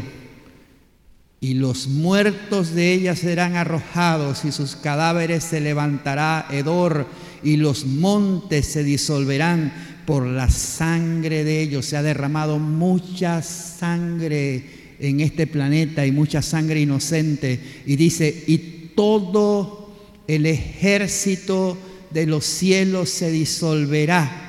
Y 1.40 1.54
los 1.54 1.88
muertos 1.88 2.74
de 2.74 2.92
ellas 2.92 3.18
serán 3.18 3.56
arrojados 3.56 4.44
y 4.44 4.52
sus 4.52 4.76
cadáveres 4.76 5.44
se 5.44 5.60
levantará 5.60 6.46
hedor 6.50 7.06
y 7.42 7.56
los 7.56 7.84
montes 7.84 8.66
se 8.66 8.82
disolverán 8.82 9.72
por 10.06 10.26
la 10.26 10.48
sangre 10.50 11.44
de 11.44 11.60
ellos. 11.60 11.86
Se 11.86 11.96
ha 11.96 12.02
derramado 12.02 12.58
mucha 12.58 13.42
sangre 13.42 14.83
en 14.98 15.20
este 15.20 15.46
planeta 15.46 16.06
y 16.06 16.12
mucha 16.12 16.42
sangre 16.42 16.80
inocente. 16.80 17.60
Y 17.86 17.96
dice, 17.96 18.44
y 18.46 18.58
todo 18.94 19.92
el 20.26 20.46
ejército 20.46 21.76
de 22.10 22.26
los 22.26 22.44
cielos 22.44 23.10
se 23.10 23.30
disolverá. 23.30 24.40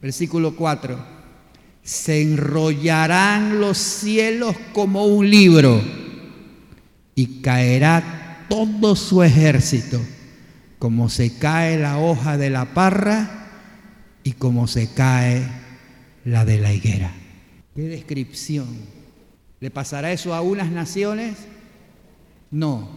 Versículo 0.00 0.56
4. 0.56 1.18
Se 1.82 2.22
enrollarán 2.22 3.60
los 3.60 3.78
cielos 3.78 4.54
como 4.72 5.06
un 5.06 5.30
libro 5.30 5.82
y 7.14 7.40
caerá 7.40 8.46
todo 8.48 8.94
su 8.94 9.22
ejército 9.22 10.00
como 10.78 11.08
se 11.08 11.34
cae 11.34 11.78
la 11.78 11.98
hoja 11.98 12.36
de 12.36 12.50
la 12.50 12.72
parra 12.72 13.48
y 14.22 14.32
como 14.32 14.68
se 14.68 14.92
cae 14.92 15.46
la 16.24 16.44
de 16.44 16.58
la 16.58 16.72
higuera. 16.72 17.12
¿Qué 17.74 17.82
descripción? 17.82 18.97
¿Le 19.60 19.70
pasará 19.70 20.12
eso 20.12 20.34
a 20.34 20.40
unas 20.40 20.70
naciones? 20.70 21.36
No, 22.50 22.88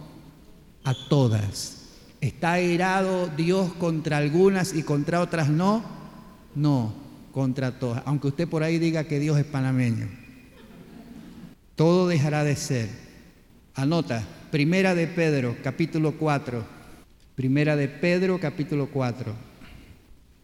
a 0.84 0.94
todas. 1.08 1.78
¿Está 2.20 2.52
airado 2.52 3.28
Dios 3.28 3.72
contra 3.74 4.18
algunas 4.18 4.74
y 4.74 4.82
contra 4.82 5.20
otras 5.20 5.48
no? 5.48 5.82
No, 6.54 6.94
contra 7.32 7.78
todas. 7.78 8.02
Aunque 8.06 8.28
usted 8.28 8.48
por 8.48 8.62
ahí 8.62 8.78
diga 8.78 9.04
que 9.04 9.18
Dios 9.18 9.38
es 9.38 9.44
panameño. 9.44 10.08
Todo 11.74 12.06
dejará 12.06 12.44
de 12.44 12.54
ser. 12.56 12.88
Anota, 13.74 14.22
Primera 14.50 14.94
de 14.94 15.06
Pedro, 15.06 15.56
capítulo 15.62 16.12
4 16.12 16.82
Primera 17.34 17.76
de 17.76 17.88
Pedro, 17.88 18.38
capítulo 18.38 18.88
4. 18.88 19.34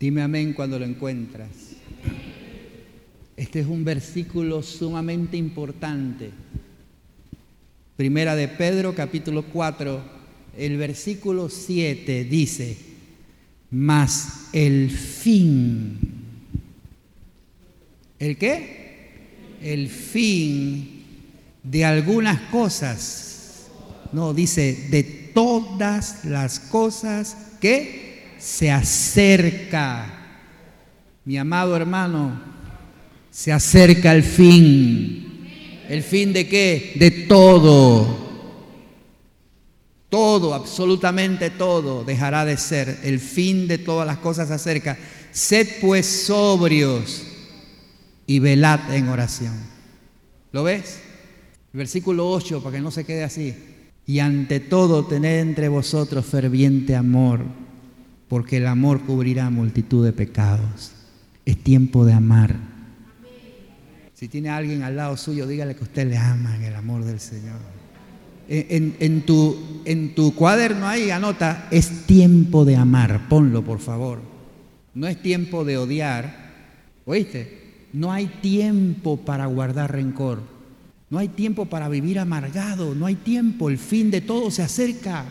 Dime 0.00 0.22
amén 0.22 0.54
cuando 0.54 0.78
lo 0.78 0.86
encuentras. 0.86 1.67
Este 3.38 3.60
es 3.60 3.68
un 3.68 3.84
versículo 3.84 4.64
sumamente 4.64 5.36
importante. 5.36 6.32
Primera 7.96 8.34
de 8.34 8.48
Pedro, 8.48 8.96
capítulo 8.96 9.44
4, 9.44 10.02
el 10.56 10.76
versículo 10.76 11.48
7 11.48 12.24
dice, 12.24 12.76
mas 13.70 14.48
el 14.52 14.90
fin. 14.90 16.00
¿El 18.18 18.36
qué? 18.38 19.10
El 19.62 19.88
fin 19.88 21.04
de 21.62 21.84
algunas 21.84 22.40
cosas. 22.50 23.68
No, 24.10 24.34
dice, 24.34 24.88
de 24.90 25.04
todas 25.32 26.24
las 26.24 26.58
cosas 26.58 27.36
que 27.60 28.34
se 28.40 28.72
acerca. 28.72 30.12
Mi 31.24 31.38
amado 31.38 31.76
hermano, 31.76 32.57
Se 33.38 33.52
acerca 33.52 34.10
el 34.10 34.24
fin. 34.24 35.46
¿El 35.88 36.02
fin 36.02 36.32
de 36.32 36.48
qué? 36.48 36.94
De 36.96 37.12
todo. 37.28 38.18
Todo, 40.08 40.54
absolutamente 40.54 41.50
todo 41.50 42.02
dejará 42.02 42.44
de 42.44 42.56
ser. 42.56 42.98
El 43.04 43.20
fin 43.20 43.68
de 43.68 43.78
todas 43.78 44.08
las 44.08 44.18
cosas 44.18 44.48
se 44.48 44.54
acerca. 44.54 44.98
Sed 45.30 45.68
pues 45.80 46.04
sobrios 46.04 47.22
y 48.26 48.40
velad 48.40 48.92
en 48.92 49.06
oración. 49.06 49.54
¿Lo 50.50 50.64
ves? 50.64 50.98
Versículo 51.72 52.28
8, 52.32 52.60
para 52.60 52.74
que 52.74 52.82
no 52.82 52.90
se 52.90 53.04
quede 53.04 53.22
así. 53.22 53.54
Y 54.04 54.18
ante 54.18 54.58
todo 54.58 55.04
tened 55.04 55.38
entre 55.38 55.68
vosotros 55.68 56.26
ferviente 56.26 56.96
amor, 56.96 57.44
porque 58.26 58.56
el 58.56 58.66
amor 58.66 59.02
cubrirá 59.02 59.48
multitud 59.48 60.04
de 60.04 60.12
pecados. 60.12 60.90
Es 61.46 61.56
tiempo 61.62 62.04
de 62.04 62.14
amar. 62.14 62.67
Si 64.18 64.26
tiene 64.26 64.48
alguien 64.48 64.82
al 64.82 64.96
lado 64.96 65.16
suyo, 65.16 65.46
dígale 65.46 65.76
que 65.76 65.84
usted 65.84 66.08
le 66.08 66.16
ama 66.16 66.56
en 66.56 66.64
el 66.64 66.74
amor 66.74 67.04
del 67.04 67.20
Señor. 67.20 67.60
En, 68.48 69.22
tu, 69.22 69.80
en 69.84 70.12
tu 70.16 70.34
cuaderno 70.34 70.88
ahí 70.88 71.12
anota, 71.12 71.68
es 71.70 72.04
tiempo 72.04 72.64
de 72.64 72.74
amar. 72.74 73.28
Ponlo, 73.28 73.62
por 73.62 73.78
favor. 73.78 74.18
No 74.92 75.06
es 75.06 75.22
tiempo 75.22 75.64
de 75.64 75.78
odiar. 75.78 76.34
¿Oíste? 77.06 77.86
No 77.92 78.10
hay 78.10 78.26
tiempo 78.26 79.18
para 79.18 79.46
guardar 79.46 79.92
rencor. 79.92 80.40
No 81.10 81.18
hay 81.18 81.28
tiempo 81.28 81.66
para 81.66 81.88
vivir 81.88 82.18
amargado. 82.18 82.96
No 82.96 83.06
hay 83.06 83.14
tiempo. 83.14 83.70
El 83.70 83.78
fin 83.78 84.10
de 84.10 84.20
todo 84.20 84.50
se 84.50 84.64
acerca. 84.64 85.26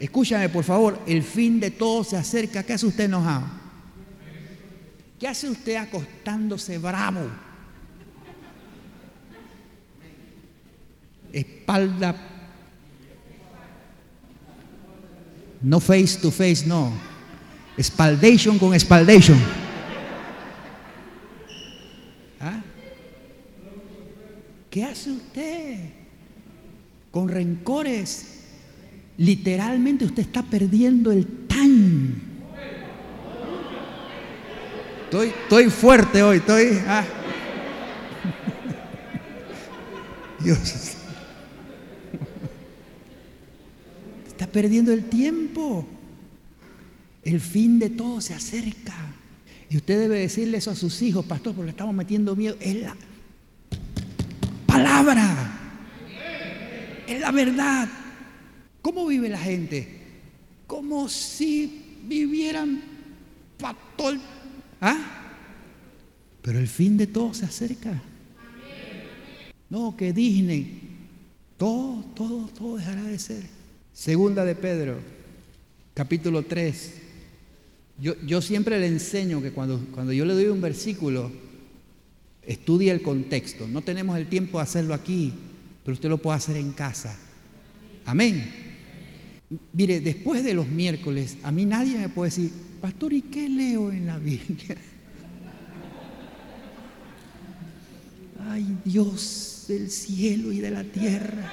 Escúchame, 0.00 0.48
por 0.48 0.64
favor. 0.64 0.98
El 1.06 1.22
fin 1.22 1.60
de 1.60 1.70
todo 1.70 2.02
se 2.02 2.16
acerca. 2.16 2.64
¿Qué 2.64 2.72
hace 2.72 2.86
usted 2.86 3.04
enojado? 3.04 3.46
¿Qué 5.20 5.28
hace 5.28 5.48
usted 5.48 5.76
acostándose 5.76 6.78
bravo? 6.78 7.43
Espalda, 11.34 12.14
no 15.60 15.80
face 15.80 16.18
to 16.20 16.30
face, 16.30 16.64
no, 16.66 16.92
espaldation 17.76 18.58
con 18.58 18.74
espaldation. 18.74 19.38
¿Ah? 22.40 22.60
¿Qué 24.70 24.84
hace 24.84 25.10
usted 25.10 25.78
con 27.10 27.28
rencores? 27.28 28.30
Literalmente 29.16 30.04
usted 30.04 30.22
está 30.22 30.42
perdiendo 30.42 31.12
el 31.12 31.26
time. 31.46 32.14
Estoy, 35.04 35.28
estoy 35.28 35.70
fuerte 35.70 36.22
hoy, 36.22 36.38
estoy... 36.38 36.82
Ah. 36.86 37.04
Dios. 40.40 40.96
Perdiendo 44.52 44.92
el 44.92 45.04
tiempo. 45.04 45.86
El 47.22 47.40
fin 47.40 47.78
de 47.78 47.90
todo 47.90 48.20
se 48.20 48.34
acerca. 48.34 48.94
Y 49.70 49.76
usted 49.76 49.98
debe 49.98 50.20
decirle 50.20 50.58
eso 50.58 50.70
a 50.70 50.76
sus 50.76 51.00
hijos, 51.02 51.24
pastor, 51.24 51.54
porque 51.54 51.70
estamos 51.70 51.94
metiendo 51.94 52.36
miedo. 52.36 52.56
Es 52.60 52.76
la 52.76 52.96
palabra. 54.66 55.60
Es 57.06 57.20
la 57.20 57.30
verdad. 57.30 57.88
¿Cómo 58.82 59.06
vive 59.06 59.28
la 59.28 59.38
gente? 59.38 60.00
Como 60.66 61.08
si 61.08 61.98
vivieran 62.06 62.82
patol. 63.58 64.20
¿Ah? 64.80 64.98
Pero 66.42 66.58
el 66.58 66.68
fin 66.68 66.98
de 66.98 67.06
todo 67.06 67.32
se 67.32 67.46
acerca. 67.46 68.02
No, 69.70 69.96
que 69.96 70.12
Disney. 70.12 70.82
Todo, 71.56 72.04
todo, 72.14 72.48
todo 72.48 72.76
dejará 72.76 73.02
de 73.02 73.18
ser. 73.18 73.42
Segunda 73.94 74.44
de 74.44 74.56
Pedro, 74.56 74.98
capítulo 75.94 76.42
3. 76.42 76.94
Yo, 78.00 78.20
yo, 78.26 78.42
siempre 78.42 78.80
le 78.80 78.88
enseño 78.88 79.40
que 79.40 79.52
cuando, 79.52 79.78
cuando 79.94 80.12
yo 80.12 80.24
le 80.24 80.34
doy 80.34 80.46
un 80.46 80.60
versículo, 80.60 81.30
estudie 82.42 82.90
el 82.90 83.02
contexto. 83.02 83.68
No 83.68 83.82
tenemos 83.82 84.18
el 84.18 84.26
tiempo 84.26 84.58
de 84.58 84.64
hacerlo 84.64 84.94
aquí, 84.94 85.32
pero 85.84 85.94
usted 85.94 86.08
lo 86.08 86.18
puede 86.18 86.36
hacer 86.36 86.56
en 86.56 86.72
casa. 86.72 87.16
Amén. 88.04 88.44
Mire, 89.72 90.00
después 90.00 90.42
de 90.42 90.54
los 90.54 90.66
miércoles, 90.66 91.36
a 91.44 91.52
mí 91.52 91.64
nadie 91.64 91.96
me 91.96 92.08
puede 92.08 92.30
decir, 92.30 92.50
pastor, 92.80 93.12
¿y 93.12 93.22
qué 93.22 93.48
leo 93.48 93.92
en 93.92 94.06
la 94.06 94.18
Biblia? 94.18 94.76
Ay, 98.50 98.76
Dios 98.84 99.66
del 99.68 99.88
cielo 99.88 100.50
y 100.50 100.58
de 100.58 100.70
la 100.72 100.82
tierra, 100.82 101.52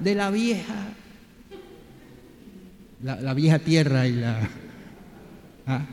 de 0.00 0.14
la 0.14 0.30
vieja 0.30 0.94
la, 3.02 3.34
vieja 3.34 3.58
tierra 3.58 4.06
y 4.06 4.12
la... 4.12 4.48
¿ah? 5.66 5.86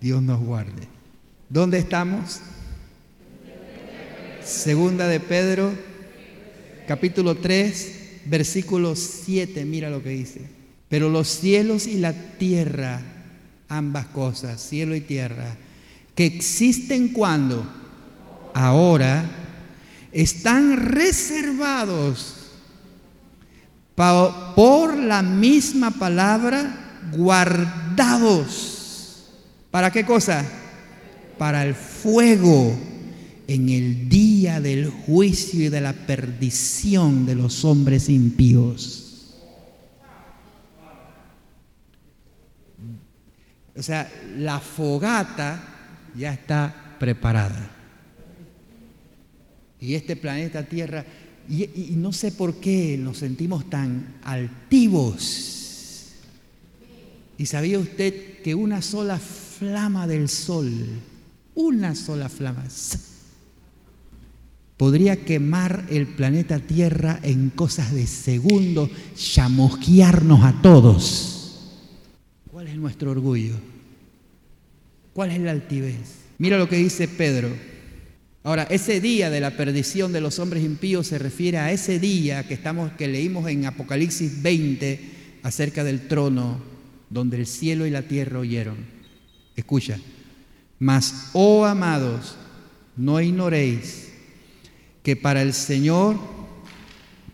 Dios 0.00 0.22
nos 0.22 0.40
guarde. 0.40 0.88
¿Dónde 1.48 1.78
estamos? 1.78 2.40
Segunda 4.44 5.08
de 5.08 5.20
Pedro, 5.20 5.72
capítulo 6.86 7.36
3, 7.36 8.20
versículo 8.26 8.94
7, 8.94 9.64
mira 9.64 9.90
lo 9.90 10.02
que 10.02 10.10
dice. 10.10 10.42
Pero 10.88 11.08
los 11.08 11.28
cielos 11.28 11.86
y 11.86 11.98
la 11.98 12.12
tierra, 12.12 13.00
ambas 13.68 14.06
cosas, 14.06 14.60
cielo 14.60 14.94
y 14.94 15.00
tierra, 15.00 15.56
que 16.14 16.26
existen 16.26 17.08
cuando, 17.08 17.66
ahora, 18.54 19.24
están 20.12 20.76
reservados 20.76 22.35
por 23.96 24.96
la 24.96 25.22
misma 25.22 25.90
palabra, 25.90 27.00
guardados. 27.16 28.76
¿Para 29.70 29.90
qué 29.90 30.04
cosa? 30.04 30.44
Para 31.38 31.64
el 31.64 31.74
fuego 31.74 32.76
en 33.48 33.68
el 33.68 34.08
día 34.08 34.60
del 34.60 34.90
juicio 34.90 35.64
y 35.64 35.68
de 35.68 35.80
la 35.80 35.92
perdición 35.92 37.26
de 37.26 37.34
los 37.34 37.64
hombres 37.64 38.08
impíos. 38.08 39.02
O 43.76 43.82
sea, 43.82 44.10
la 44.36 44.58
fogata 44.60 45.62
ya 46.14 46.32
está 46.32 46.96
preparada. 46.98 47.70
Y 49.78 49.94
este 49.94 50.16
planeta 50.16 50.62
Tierra 50.62 51.04
y, 51.48 51.94
no 51.96 52.12
sé 52.12 52.32
por 52.32 52.56
qué 52.56 52.98
nos 52.98 53.18
sentimos 53.18 53.68
tan 53.70 54.16
altivos. 54.22 56.12
¿Y 57.38 57.46
sabía 57.46 57.78
usted 57.78 58.42
que 58.42 58.54
una 58.54 58.82
sola 58.82 59.18
flama 59.18 60.06
del 60.06 60.28
sol, 60.28 60.70
una 61.54 61.94
sola 61.94 62.28
flama, 62.28 62.64
podría 64.76 65.24
quemar 65.24 65.86
el 65.90 66.06
planeta 66.06 66.58
Tierra 66.58 67.20
en 67.22 67.50
cosas 67.50 67.92
de 67.92 68.06
segundo, 68.06 68.90
chamusquearnos 69.14 70.44
a 70.44 70.60
todos? 70.62 71.36
¿Cuál 72.50 72.68
es 72.68 72.76
nuestro 72.76 73.10
orgullo? 73.10 73.54
¿Cuál 75.12 75.30
es 75.30 75.40
la 75.40 75.50
altivez? 75.50 76.26
Mira 76.38 76.58
lo 76.58 76.68
que 76.68 76.76
dice 76.76 77.08
Pedro. 77.08 77.75
Ahora, 78.46 78.68
ese 78.70 79.00
día 79.00 79.28
de 79.28 79.40
la 79.40 79.50
perdición 79.50 80.12
de 80.12 80.20
los 80.20 80.38
hombres 80.38 80.62
impíos 80.62 81.08
se 81.08 81.18
refiere 81.18 81.58
a 81.58 81.72
ese 81.72 81.98
día 81.98 82.46
que, 82.46 82.54
estamos, 82.54 82.92
que 82.92 83.08
leímos 83.08 83.48
en 83.48 83.66
Apocalipsis 83.66 84.40
20 84.40 85.00
acerca 85.42 85.82
del 85.82 86.06
trono 86.06 86.60
donde 87.10 87.38
el 87.38 87.48
cielo 87.48 87.86
y 87.86 87.90
la 87.90 88.02
tierra 88.02 88.38
oyeron. 88.38 88.76
Escucha, 89.56 89.98
mas, 90.78 91.30
oh 91.32 91.64
amados, 91.64 92.36
no 92.96 93.20
ignoréis 93.20 94.10
que 95.02 95.16
para 95.16 95.42
el 95.42 95.52
Señor 95.52 96.16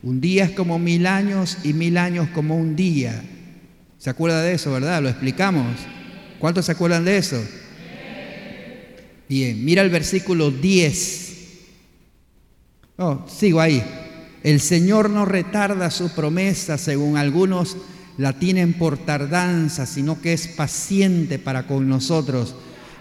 un 0.02 0.18
día 0.18 0.44
es 0.44 0.52
como 0.52 0.78
mil 0.78 1.06
años 1.06 1.58
y 1.62 1.74
mil 1.74 1.98
años 1.98 2.30
como 2.32 2.56
un 2.56 2.74
día. 2.74 3.22
¿Se 3.98 4.08
acuerda 4.08 4.40
de 4.40 4.54
eso, 4.54 4.72
verdad? 4.72 5.02
Lo 5.02 5.10
explicamos. 5.10 5.76
¿Cuántos 6.38 6.64
se 6.64 6.72
acuerdan 6.72 7.04
de 7.04 7.18
eso? 7.18 7.44
Bien, 9.32 9.64
mira 9.64 9.80
el 9.80 9.88
versículo 9.88 10.50
10. 10.50 11.32
Oh, 12.98 13.24
sigo 13.26 13.62
ahí. 13.62 13.82
El 14.42 14.60
Señor 14.60 15.08
no 15.08 15.24
retarda 15.24 15.90
su 15.90 16.10
promesa, 16.10 16.76
según 16.76 17.16
algunos 17.16 17.78
la 18.18 18.34
tienen 18.34 18.74
por 18.74 18.98
tardanza, 18.98 19.86
sino 19.86 20.20
que 20.20 20.34
es 20.34 20.48
paciente 20.48 21.38
para 21.38 21.66
con 21.66 21.88
nosotros, 21.88 22.54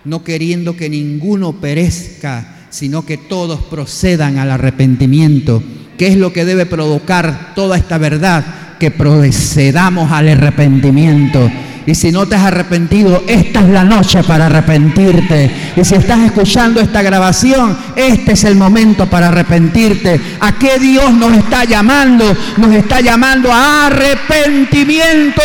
no 0.05 0.23
queriendo 0.23 0.77
que 0.77 0.89
ninguno 0.89 1.59
perezca, 1.59 2.67
sino 2.69 3.05
que 3.05 3.17
todos 3.17 3.59
procedan 3.65 4.37
al 4.37 4.51
arrepentimiento. 4.51 5.61
¿Qué 5.97 6.07
es 6.07 6.15
lo 6.15 6.31
que 6.31 6.45
debe 6.45 6.65
provocar 6.65 7.53
toda 7.55 7.75
esta 7.75 7.97
verdad? 7.97 8.77
Que 8.79 8.89
procedamos 8.89 10.09
al 10.13 10.29
arrepentimiento 10.29 11.51
Y 11.85 11.95
si 11.95 12.11
no 12.11 12.27
te 12.27 12.35
has 12.35 12.43
arrepentido, 12.43 13.23
esta 13.27 13.61
es 13.61 13.69
la 13.69 13.83
noche 13.83 14.23
para 14.23 14.45
arrepentirte. 14.45 15.73
Y 15.75 15.83
si 15.83 15.95
estás 15.95 16.19
escuchando 16.19 16.79
esta 16.79 17.01
grabación, 17.01 17.75
este 17.95 18.33
es 18.33 18.43
el 18.43 18.55
momento 18.55 19.09
para 19.09 19.29
arrepentirte. 19.29 20.19
¿A 20.39 20.57
qué 20.59 20.77
Dios 20.79 21.11
nos 21.13 21.35
está 21.35 21.63
llamando? 21.63 22.25
Nos 22.57 22.75
está 22.75 23.01
llamando 23.01 23.51
a 23.51 23.87
arrepentimiento. 23.87 25.41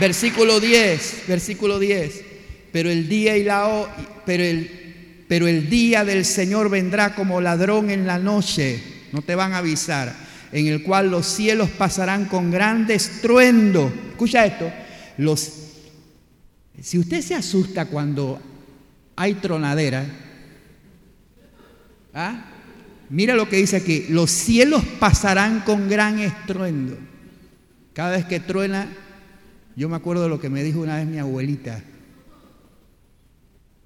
Versículo 0.00 0.58
10, 0.58 1.24
versículo 1.28 1.78
10. 1.78 2.24
Pero 2.72 2.90
el 2.90 3.08
día 3.08 3.36
y 3.36 3.44
la 3.44 3.86
pero 4.26 4.42
el, 4.42 5.24
pero 5.28 5.46
el 5.46 5.70
día 5.70 6.04
del 6.04 6.24
Señor 6.24 6.70
vendrá 6.70 7.14
como 7.14 7.40
ladrón 7.40 7.88
en 7.90 8.04
la 8.04 8.18
noche. 8.18 8.82
No 9.12 9.22
te 9.22 9.36
van 9.36 9.52
a 9.52 9.58
avisar 9.58 10.21
en 10.52 10.66
el 10.66 10.82
cual 10.82 11.10
los 11.10 11.26
cielos 11.26 11.70
pasarán 11.70 12.26
con 12.26 12.50
gran 12.50 12.88
estruendo. 12.90 13.90
Escucha 14.10 14.44
esto. 14.44 14.70
Los, 15.16 15.50
si 16.80 16.98
usted 16.98 17.22
se 17.22 17.34
asusta 17.34 17.86
cuando 17.86 18.40
hay 19.16 19.34
tronadera, 19.34 20.06
¿ah? 22.12 22.44
mira 23.08 23.34
lo 23.34 23.48
que 23.48 23.56
dice 23.56 23.76
aquí. 23.76 24.06
Los 24.10 24.30
cielos 24.30 24.84
pasarán 25.00 25.60
con 25.60 25.88
gran 25.88 26.18
estruendo. 26.18 26.98
Cada 27.94 28.10
vez 28.10 28.26
que 28.26 28.38
truena, 28.38 28.88
yo 29.74 29.88
me 29.88 29.96
acuerdo 29.96 30.24
de 30.24 30.28
lo 30.28 30.38
que 30.38 30.50
me 30.50 30.62
dijo 30.62 30.80
una 30.80 30.96
vez 30.96 31.06
mi 31.06 31.18
abuelita. 31.18 31.82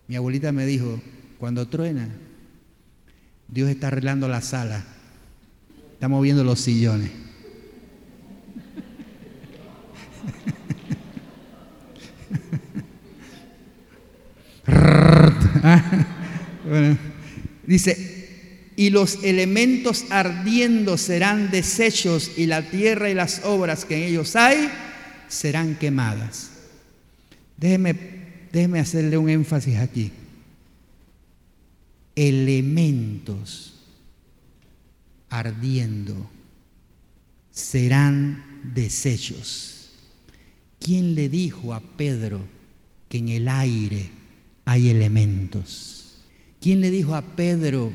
Mi 0.09 0.17
abuelita 0.17 0.51
me 0.51 0.67
dijo, 0.67 1.01
cuando 1.39 1.69
truena, 1.69 2.09
Dios 3.49 3.69
está 3.69 3.89
arreglando 3.89 4.29
la 4.29 4.41
sala. 4.41 4.85
Estamos 5.97 6.23
viendo 6.23 6.45
los 6.45 6.61
sillones. 6.61 7.11
dice, 17.67 18.29
y 18.77 18.91
los 18.91 19.25
elementos 19.25 20.05
ardiendo 20.11 20.99
serán 20.99 21.51
deshechos 21.51 22.33
y 22.37 22.45
la 22.45 22.61
tierra 22.61 23.09
y 23.09 23.15
las 23.15 23.43
obras 23.47 23.87
que 23.87 23.97
en 23.97 24.03
ellos 24.03 24.37
hay 24.37 24.69
serán 25.29 25.77
quemadas. 25.77 26.51
Déjeme, 27.57 27.97
déjeme 28.53 28.81
hacerle 28.81 29.17
un 29.17 29.31
énfasis 29.31 29.79
aquí. 29.79 30.13
Elementos 32.15 33.76
ardiendo 35.31 36.31
serán 37.51 38.45
desechos. 38.75 39.91
¿Quién 40.79 41.15
le 41.15 41.29
dijo 41.29 41.75
a 41.75 41.81
Pedro 41.81 42.41
que 43.09 43.19
en 43.19 43.31
el 43.31 43.49
aire 43.49 44.11
hay 44.65 44.91
elementos? 44.91 46.19
¿Quién 46.61 46.81
le 46.81 46.91
dijo 46.91 47.15
a 47.15 47.23
Pedro 47.23 47.93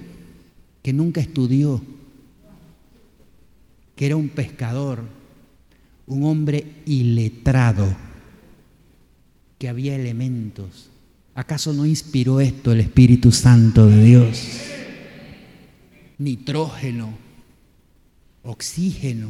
que 0.81 0.93
nunca 0.93 1.21
estudió, 1.21 1.81
que 3.95 4.07
era 4.07 4.15
un 4.15 4.29
pescador, 4.29 5.03
un 6.07 6.23
hombre 6.23 6.65
iletrado, 6.85 7.95
que 9.59 9.69
había 9.69 9.95
elementos? 9.95 10.89
¿Acaso 11.35 11.71
no 11.71 11.85
inspiró 11.85 12.41
esto 12.41 12.71
el 12.71 12.81
Espíritu 12.81 13.31
Santo 13.31 13.85
de 13.85 14.03
Dios? 14.03 14.47
Nitrógeno, 16.17 17.20
oxígeno, 18.43 19.29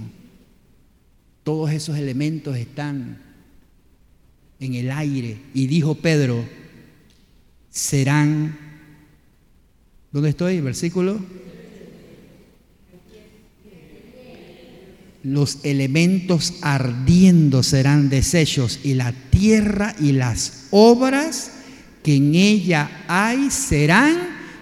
todos 1.44 1.72
esos 1.72 1.98
elementos 1.98 2.56
están 2.56 3.22
en 4.60 4.76
el 4.76 4.92
aire. 4.92 5.38
Y 5.54 5.68
dijo 5.68 5.96
Pedro, 5.96 6.46
serán, 7.70 8.58
¿dónde 10.12 10.30
estoy? 10.30 10.62
Versículo. 10.62 11.20
Los 15.24 15.60
elementos 15.64 16.56
ardiendo 16.62 17.62
serán 17.62 18.10
deshechos 18.10 18.80
y 18.84 18.96
la 18.96 19.12
tierra 19.12 19.96
y 20.00 20.14
las 20.14 20.68
obras 20.72 21.52
que 22.02 22.16
en 22.16 22.34
ella 22.34 23.04
hay 23.08 23.52
serán 23.52 24.18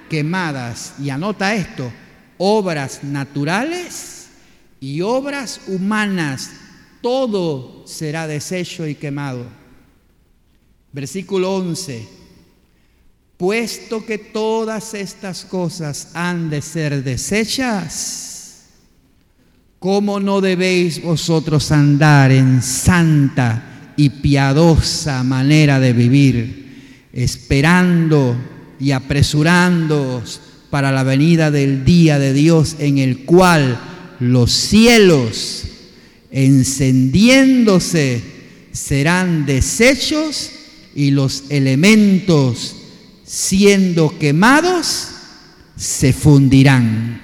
quemadas. 0.09 0.95
Y 1.01 1.11
anota 1.11 1.55
esto, 1.55 1.91
obras 2.37 3.03
naturales 3.03 4.18
y 4.79 5.01
obras 5.01 5.61
humanas, 5.67 6.51
todo 7.01 7.83
será 7.85 8.27
deshecho 8.27 8.87
y 8.87 8.95
quemado. 8.95 9.45
Versículo 10.91 11.55
11. 11.55 12.07
Puesto 13.37 14.05
que 14.05 14.17
todas 14.17 14.93
estas 14.93 15.45
cosas 15.45 16.09
han 16.13 16.49
de 16.49 16.61
ser 16.61 17.03
deshechas, 17.03 18.65
¿cómo 19.79 20.19
no 20.19 20.41
debéis 20.41 21.01
vosotros 21.01 21.71
andar 21.71 22.31
en 22.31 22.61
santa 22.61 23.93
y 23.95 24.09
piadosa 24.09 25.23
manera 25.23 25.79
de 25.79 25.93
vivir, 25.93 27.07
esperando 27.13 28.35
y 28.79 28.91
apresurándoos 28.91 30.41
para 30.69 30.91
la 30.91 31.03
venida 31.03 31.49
del 31.49 31.85
día 31.85 32.19
de 32.19 32.33
Dios 32.33 32.75
en 32.79 32.97
el 32.97 33.25
cual 33.25 33.79
los 34.19 34.51
cielos 34.51 35.63
encendiéndose 36.31 38.21
serán 38.71 39.45
deshechos 39.45 40.51
y 40.95 41.11
los 41.11 41.45
elementos 41.49 42.75
siendo 43.23 44.17
quemados 44.17 45.09
se 45.75 46.13
fundirán, 46.13 47.21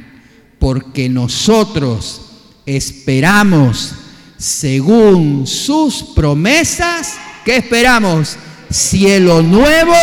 porque 0.59 1.09
nosotros 1.09 2.21
esperamos 2.65 3.93
según 4.37 5.47
sus 5.47 6.03
promesas, 6.15 7.15
¿qué 7.43 7.57
esperamos? 7.57 8.37
Cielo 8.69 9.41
nuevo 9.41 9.95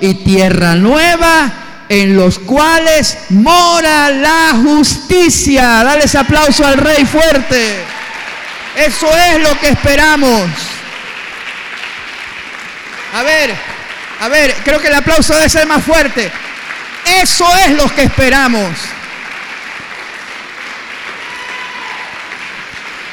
y 0.00 0.14
tierra 0.14 0.74
nueva 0.74 1.67
en 1.88 2.16
los 2.16 2.38
cuales 2.38 3.18
mora 3.30 4.10
la 4.10 4.52
justicia. 4.62 5.82
Dale 5.84 6.04
ese 6.04 6.18
aplauso 6.18 6.66
al 6.66 6.76
rey 6.76 7.04
fuerte. 7.04 7.84
Eso 8.76 9.08
es 9.16 9.40
lo 9.40 9.58
que 9.58 9.68
esperamos. 9.68 10.48
A 13.14 13.22
ver, 13.22 13.54
a 14.20 14.28
ver, 14.28 14.54
creo 14.64 14.80
que 14.80 14.88
el 14.88 14.94
aplauso 14.94 15.34
debe 15.34 15.48
ser 15.48 15.66
más 15.66 15.82
fuerte. 15.82 16.30
Eso 17.22 17.46
es 17.56 17.70
lo 17.70 17.92
que 17.94 18.02
esperamos. 18.02 18.70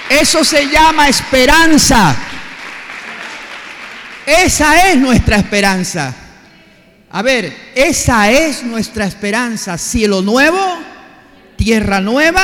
Eso 0.10 0.44
se 0.44 0.68
llama 0.68 1.08
esperanza. 1.08 2.16
Esa 4.26 4.90
es 4.90 4.98
nuestra 4.98 5.38
esperanza. 5.38 6.14
A 7.16 7.22
ver, 7.22 7.56
esa 7.76 8.30
es 8.30 8.62
nuestra 8.62 9.06
esperanza, 9.06 9.78
cielo 9.78 10.22
nuevo, 10.22 10.60
tierra 11.56 12.02
nueva, 12.02 12.44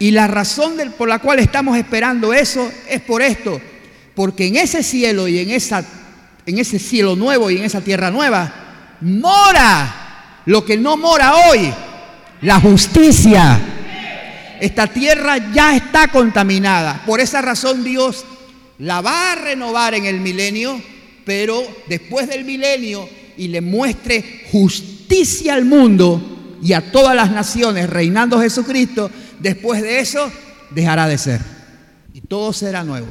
y 0.00 0.10
la 0.10 0.26
razón 0.26 0.74
por 0.98 1.08
la 1.08 1.20
cual 1.20 1.38
estamos 1.38 1.78
esperando 1.78 2.34
eso 2.34 2.68
es 2.88 3.00
por 3.02 3.22
esto, 3.22 3.60
porque 4.16 4.48
en 4.48 4.56
ese 4.56 4.82
cielo 4.82 5.28
y 5.28 5.38
en, 5.38 5.50
esa, 5.50 5.84
en 6.44 6.58
ese 6.58 6.80
cielo 6.80 7.14
nuevo 7.14 7.52
y 7.52 7.58
en 7.58 7.62
esa 7.62 7.82
tierra 7.82 8.10
nueva 8.10 8.96
mora 9.00 10.40
lo 10.44 10.64
que 10.64 10.76
no 10.76 10.96
mora 10.96 11.32
hoy, 11.48 11.72
la 12.40 12.58
justicia. 12.58 13.60
Esta 14.58 14.88
tierra 14.88 15.52
ya 15.52 15.76
está 15.76 16.08
contaminada. 16.08 17.00
Por 17.06 17.20
esa 17.20 17.42
razón 17.42 17.84
Dios 17.84 18.24
la 18.78 19.00
va 19.00 19.30
a 19.30 19.36
renovar 19.36 19.94
en 19.94 20.04
el 20.06 20.18
milenio, 20.18 20.82
pero 21.24 21.62
después 21.86 22.26
del 22.28 22.44
milenio 22.44 23.08
y 23.36 23.48
le 23.48 23.60
muestre 23.60 24.44
justicia 24.50 25.54
al 25.54 25.64
mundo 25.64 26.58
y 26.62 26.72
a 26.72 26.92
todas 26.92 27.14
las 27.14 27.30
naciones, 27.30 27.90
reinando 27.90 28.40
Jesucristo, 28.40 29.10
después 29.40 29.82
de 29.82 30.00
eso 30.00 30.32
dejará 30.70 31.06
de 31.06 31.18
ser. 31.18 31.40
Y 32.14 32.22
todo 32.22 32.52
será 32.52 32.84
nuevo. 32.84 33.08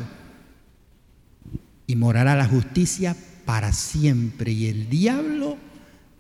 Y 1.86 1.96
morará 1.96 2.36
la 2.36 2.48
justicia 2.48 3.16
para 3.46 3.72
siempre. 3.72 4.52
Y 4.52 4.68
el 4.68 4.90
diablo 4.90 5.58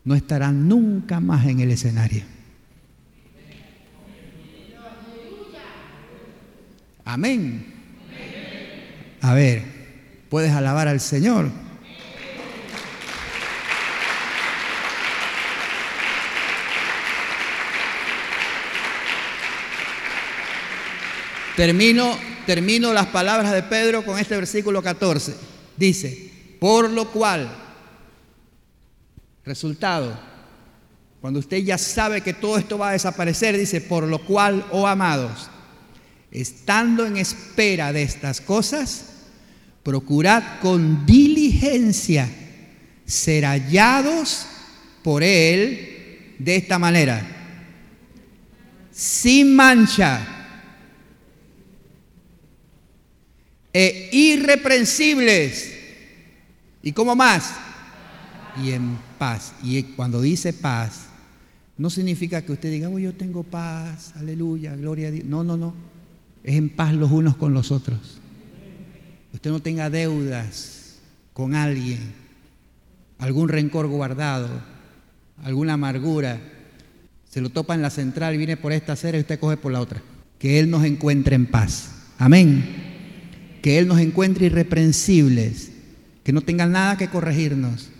no 0.03 0.15
estará 0.15 0.51
nunca 0.51 1.19
más 1.19 1.47
en 1.47 1.59
el 1.61 1.71
escenario. 1.71 2.23
Amén. 7.05 7.65
A 9.21 9.33
ver, 9.33 9.63
¿puedes 10.29 10.51
alabar 10.51 10.87
al 10.87 10.99
Señor? 10.99 11.49
Termino, 21.55 22.17
termino 22.47 22.93
las 22.93 23.07
palabras 23.07 23.51
de 23.51 23.61
Pedro 23.63 24.03
con 24.03 24.17
este 24.17 24.35
versículo 24.35 24.81
14. 24.81 25.35
Dice, 25.77 26.31
por 26.59 26.89
lo 26.89 27.11
cual, 27.11 27.49
resultado, 29.45 30.19
cuando 31.21 31.39
usted 31.39 31.57
ya 31.57 31.77
sabe 31.77 32.21
que 32.21 32.33
todo 32.33 32.57
esto 32.57 32.77
va 32.77 32.89
a 32.89 32.93
desaparecer, 32.93 33.57
dice, 33.57 33.81
por 33.81 34.05
lo 34.05 34.25
cual, 34.25 34.65
oh 34.71 34.87
amados, 34.87 35.49
estando 36.31 37.05
en 37.05 37.17
espera 37.17 37.93
de 37.93 38.01
estas 38.01 38.41
cosas, 38.41 39.09
procurad 39.83 40.59
con 40.59 41.05
diligencia 41.05 42.29
ser 43.05 43.45
hallados 43.45 44.47
por 45.03 45.21
Él 45.21 46.35
de 46.39 46.55
esta 46.55 46.79
manera, 46.79 47.27
sin 48.91 49.55
mancha 49.55 50.32
e 53.73 54.09
irreprensibles. 54.11 55.73
¿Y 56.83 56.91
cómo 56.91 57.15
más? 57.15 57.55
Y 58.63 58.71
en 58.71 58.97
paz. 59.17 59.53
Y 59.63 59.81
cuando 59.83 60.21
dice 60.21 60.53
paz, 60.53 61.07
no 61.77 61.89
significa 61.89 62.43
que 62.43 62.51
usted 62.51 62.69
diga, 62.69 62.89
oh, 62.89 62.99
yo 62.99 63.13
tengo 63.13 63.43
paz, 63.43 64.13
aleluya, 64.15 64.75
gloria 64.75 65.07
a 65.07 65.11
Dios. 65.11 65.25
No, 65.25 65.43
no, 65.43 65.57
no. 65.57 65.73
Es 66.43 66.55
en 66.55 66.69
paz 66.69 66.93
los 66.93 67.11
unos 67.11 67.35
con 67.35 67.53
los 67.53 67.71
otros. 67.71 68.19
Usted 69.33 69.49
no 69.49 69.61
tenga 69.61 69.89
deudas 69.89 70.97
con 71.33 71.55
alguien, 71.55 72.13
algún 73.17 73.49
rencor 73.49 73.87
guardado, 73.87 74.49
alguna 75.43 75.73
amargura. 75.73 76.39
Se 77.27 77.41
lo 77.41 77.49
topa 77.49 77.73
en 77.73 77.81
la 77.81 77.89
central, 77.89 78.37
viene 78.37 78.57
por 78.57 78.71
esta 78.71 78.93
acera 78.93 79.17
y 79.17 79.21
usted 79.21 79.39
coge 79.39 79.57
por 79.57 79.71
la 79.71 79.81
otra. 79.81 80.03
Que 80.37 80.59
Él 80.59 80.69
nos 80.69 80.83
encuentre 80.83 81.35
en 81.35 81.47
paz. 81.47 81.89
Amén. 82.19 82.92
Que 83.63 83.79
Él 83.79 83.87
nos 83.87 83.99
encuentre 83.99 84.47
irreprensibles, 84.47 85.71
que 86.25 86.33
no 86.33 86.41
tengan 86.41 86.73
nada 86.73 86.97
que 86.97 87.07
corregirnos 87.07 87.91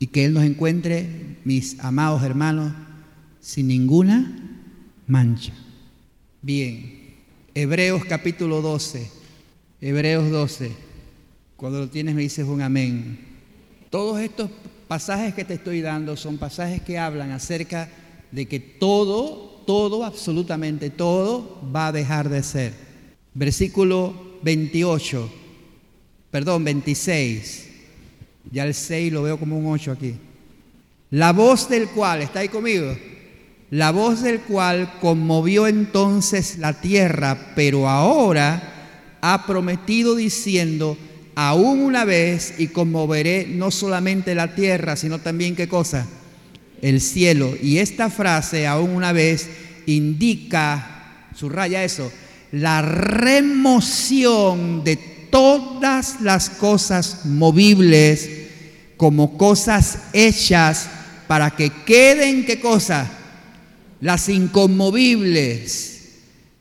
y 0.00 0.08
que 0.08 0.24
Él 0.24 0.34
nos 0.34 0.42
encuentre, 0.42 1.36
mis 1.44 1.78
amados 1.78 2.24
hermanos, 2.24 2.72
sin 3.38 3.68
ninguna 3.68 4.66
mancha. 5.06 5.52
Bien, 6.42 7.14
Hebreos 7.54 8.04
capítulo 8.04 8.62
12, 8.62 9.08
Hebreos 9.80 10.28
12, 10.28 10.72
cuando 11.54 11.78
lo 11.78 11.88
tienes 11.88 12.16
me 12.16 12.22
dices 12.22 12.48
un 12.48 12.60
amén. 12.60 13.20
Todos 13.90 14.20
estos 14.20 14.50
pasajes 14.88 15.34
que 15.34 15.44
te 15.44 15.54
estoy 15.54 15.82
dando 15.82 16.16
son 16.16 16.36
pasajes 16.36 16.82
que 16.82 16.98
hablan 16.98 17.30
acerca 17.30 17.88
de 18.32 18.46
que 18.46 18.58
todo, 18.58 19.62
todo, 19.68 20.04
absolutamente 20.04 20.90
todo 20.90 21.60
va 21.72 21.86
a 21.86 21.92
dejar 21.92 22.28
de 22.28 22.42
ser. 22.42 22.74
Versículo 23.34 24.29
28, 24.42 25.30
perdón, 26.30 26.64
26. 26.64 27.68
Ya 28.52 28.64
el 28.64 28.74
6 28.74 29.12
lo 29.12 29.22
veo 29.22 29.38
como 29.38 29.58
un 29.58 29.66
8 29.66 29.92
aquí. 29.92 30.14
La 31.10 31.32
voz 31.32 31.68
del 31.68 31.88
cual, 31.88 32.22
¿está 32.22 32.40
ahí 32.40 32.48
conmigo? 32.48 32.96
La 33.70 33.90
voz 33.92 34.22
del 34.22 34.40
cual 34.40 34.94
conmovió 35.00 35.66
entonces 35.66 36.58
la 36.58 36.80
tierra, 36.80 37.52
pero 37.54 37.88
ahora 37.88 39.18
ha 39.20 39.46
prometido 39.46 40.16
diciendo, 40.16 40.96
aún 41.34 41.80
una 41.80 42.04
vez 42.04 42.54
y 42.58 42.68
conmoveré 42.68 43.46
no 43.48 43.70
solamente 43.70 44.34
la 44.34 44.54
tierra, 44.54 44.96
sino 44.96 45.20
también 45.20 45.54
qué 45.54 45.68
cosa? 45.68 46.06
El 46.82 47.00
cielo. 47.00 47.54
Y 47.62 47.78
esta 47.78 48.10
frase, 48.10 48.66
aún 48.66 48.90
una 48.90 49.12
vez, 49.12 49.48
indica, 49.86 51.26
subraya 51.34 51.84
eso, 51.84 52.10
la 52.52 52.82
remoción 52.82 54.84
de 54.84 54.96
todas 55.30 56.20
las 56.20 56.50
cosas 56.50 57.24
movibles 57.24 58.28
como 58.96 59.38
cosas 59.38 59.98
hechas 60.12 60.88
para 61.26 61.52
que 61.52 61.70
queden, 61.86 62.44
¿qué 62.44 62.60
cosa? 62.60 63.10
Las 64.00 64.28
inconmovibles. 64.28 65.86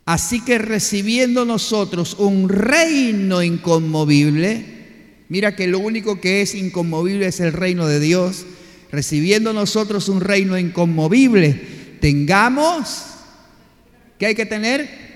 Así 0.05 0.41
que 0.41 0.57
recibiendo 0.57 1.45
nosotros 1.45 2.15
un 2.17 2.49
reino 2.49 3.43
inconmovible, 3.43 4.63
mira 5.27 5.55
que 5.55 5.67
lo 5.67 5.79
único 5.79 6.21
que 6.21 6.41
es 6.41 6.55
inconmovible 6.55 7.27
es 7.27 7.39
el 7.39 7.53
reino 7.53 7.87
de 7.87 7.99
Dios, 7.99 8.45
recibiendo 8.91 9.53
nosotros 9.53 10.09
un 10.09 10.21
reino 10.21 10.57
inconmovible, 10.57 11.61
tengamos, 11.99 13.03
¿qué 14.17 14.27
hay 14.27 14.35
que 14.35 14.45
tener? 14.45 15.08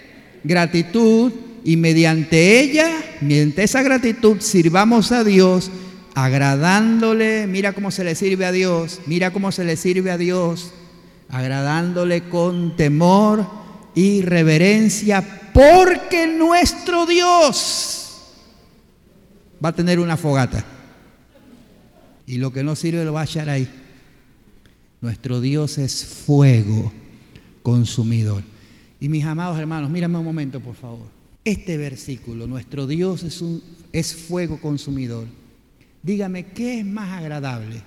Gratitud 0.43 1.31
y 1.63 1.77
mediante 1.77 2.59
ella, 2.59 2.89
mediante 3.21 3.63
esa 3.63 3.81
gratitud, 3.81 4.37
sirvamos 4.39 5.11
a 5.11 5.23
Dios 5.23 5.71
agradándole, 6.15 7.47
mira 7.47 7.73
cómo 7.73 7.91
se 7.91 8.03
le 8.03 8.15
sirve 8.15 8.45
a 8.45 8.51
Dios, 8.51 8.99
mira 9.05 9.31
cómo 9.31 9.51
se 9.51 9.63
le 9.63 9.75
sirve 9.75 10.11
a 10.11 10.17
Dios, 10.17 10.71
agradándole 11.29 12.29
con 12.29 12.75
temor 12.75 13.47
y 13.95 14.21
reverencia, 14.21 15.49
porque 15.53 16.27
nuestro 16.27 17.05
Dios 17.05 18.03
va 19.63 19.69
a 19.69 19.75
tener 19.75 19.99
una 19.99 20.17
fogata. 20.17 20.63
Y 22.25 22.37
lo 22.37 22.53
que 22.53 22.63
no 22.63 22.75
sirve 22.75 23.03
lo 23.03 23.13
va 23.13 23.21
a 23.21 23.25
echar 23.25 23.49
ahí. 23.49 23.67
Nuestro 25.01 25.41
Dios 25.41 25.77
es 25.77 26.05
fuego 26.05 26.91
consumidor. 27.61 28.43
Y 29.03 29.09
mis 29.09 29.25
amados 29.25 29.59
hermanos, 29.59 29.89
mírame 29.89 30.17
un 30.17 30.23
momento, 30.23 30.61
por 30.61 30.75
favor. 30.75 31.07
Este 31.43 31.75
versículo, 31.75 32.47
nuestro 32.47 32.87
Dios 32.87 33.23
es, 33.23 33.41
un, 33.41 33.61
es 33.91 34.15
fuego 34.15 34.61
consumidor 34.61 35.27
Dígame, 36.01 36.45
¿qué 36.45 36.79
es 36.79 36.85
más 36.85 37.11
agradable? 37.11 37.81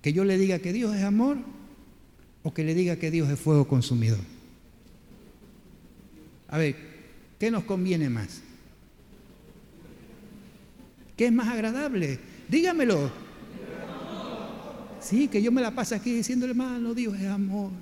¿Que 0.00 0.12
yo 0.12 0.24
le 0.24 0.38
diga 0.38 0.60
que 0.60 0.72
Dios 0.72 0.94
es 0.94 1.02
amor 1.02 1.38
o 2.44 2.54
que 2.54 2.62
le 2.62 2.76
diga 2.76 2.94
que 2.94 3.10
Dios 3.10 3.28
es 3.28 3.40
fuego 3.40 3.66
consumidor? 3.66 4.20
A 6.46 6.58
ver, 6.58 6.76
¿qué 7.40 7.50
nos 7.50 7.64
conviene 7.64 8.08
más? 8.08 8.40
¿Qué 11.16 11.26
es 11.26 11.32
más 11.32 11.48
agradable? 11.48 12.20
Dígamelo. 12.48 13.10
Sí, 15.00 15.26
que 15.26 15.42
yo 15.42 15.50
me 15.50 15.60
la 15.60 15.72
paso 15.72 15.96
aquí 15.96 16.12
diciendo, 16.12 16.46
hermano, 16.46 16.94
Dios 16.94 17.18
es 17.18 17.26
amor. 17.26 17.72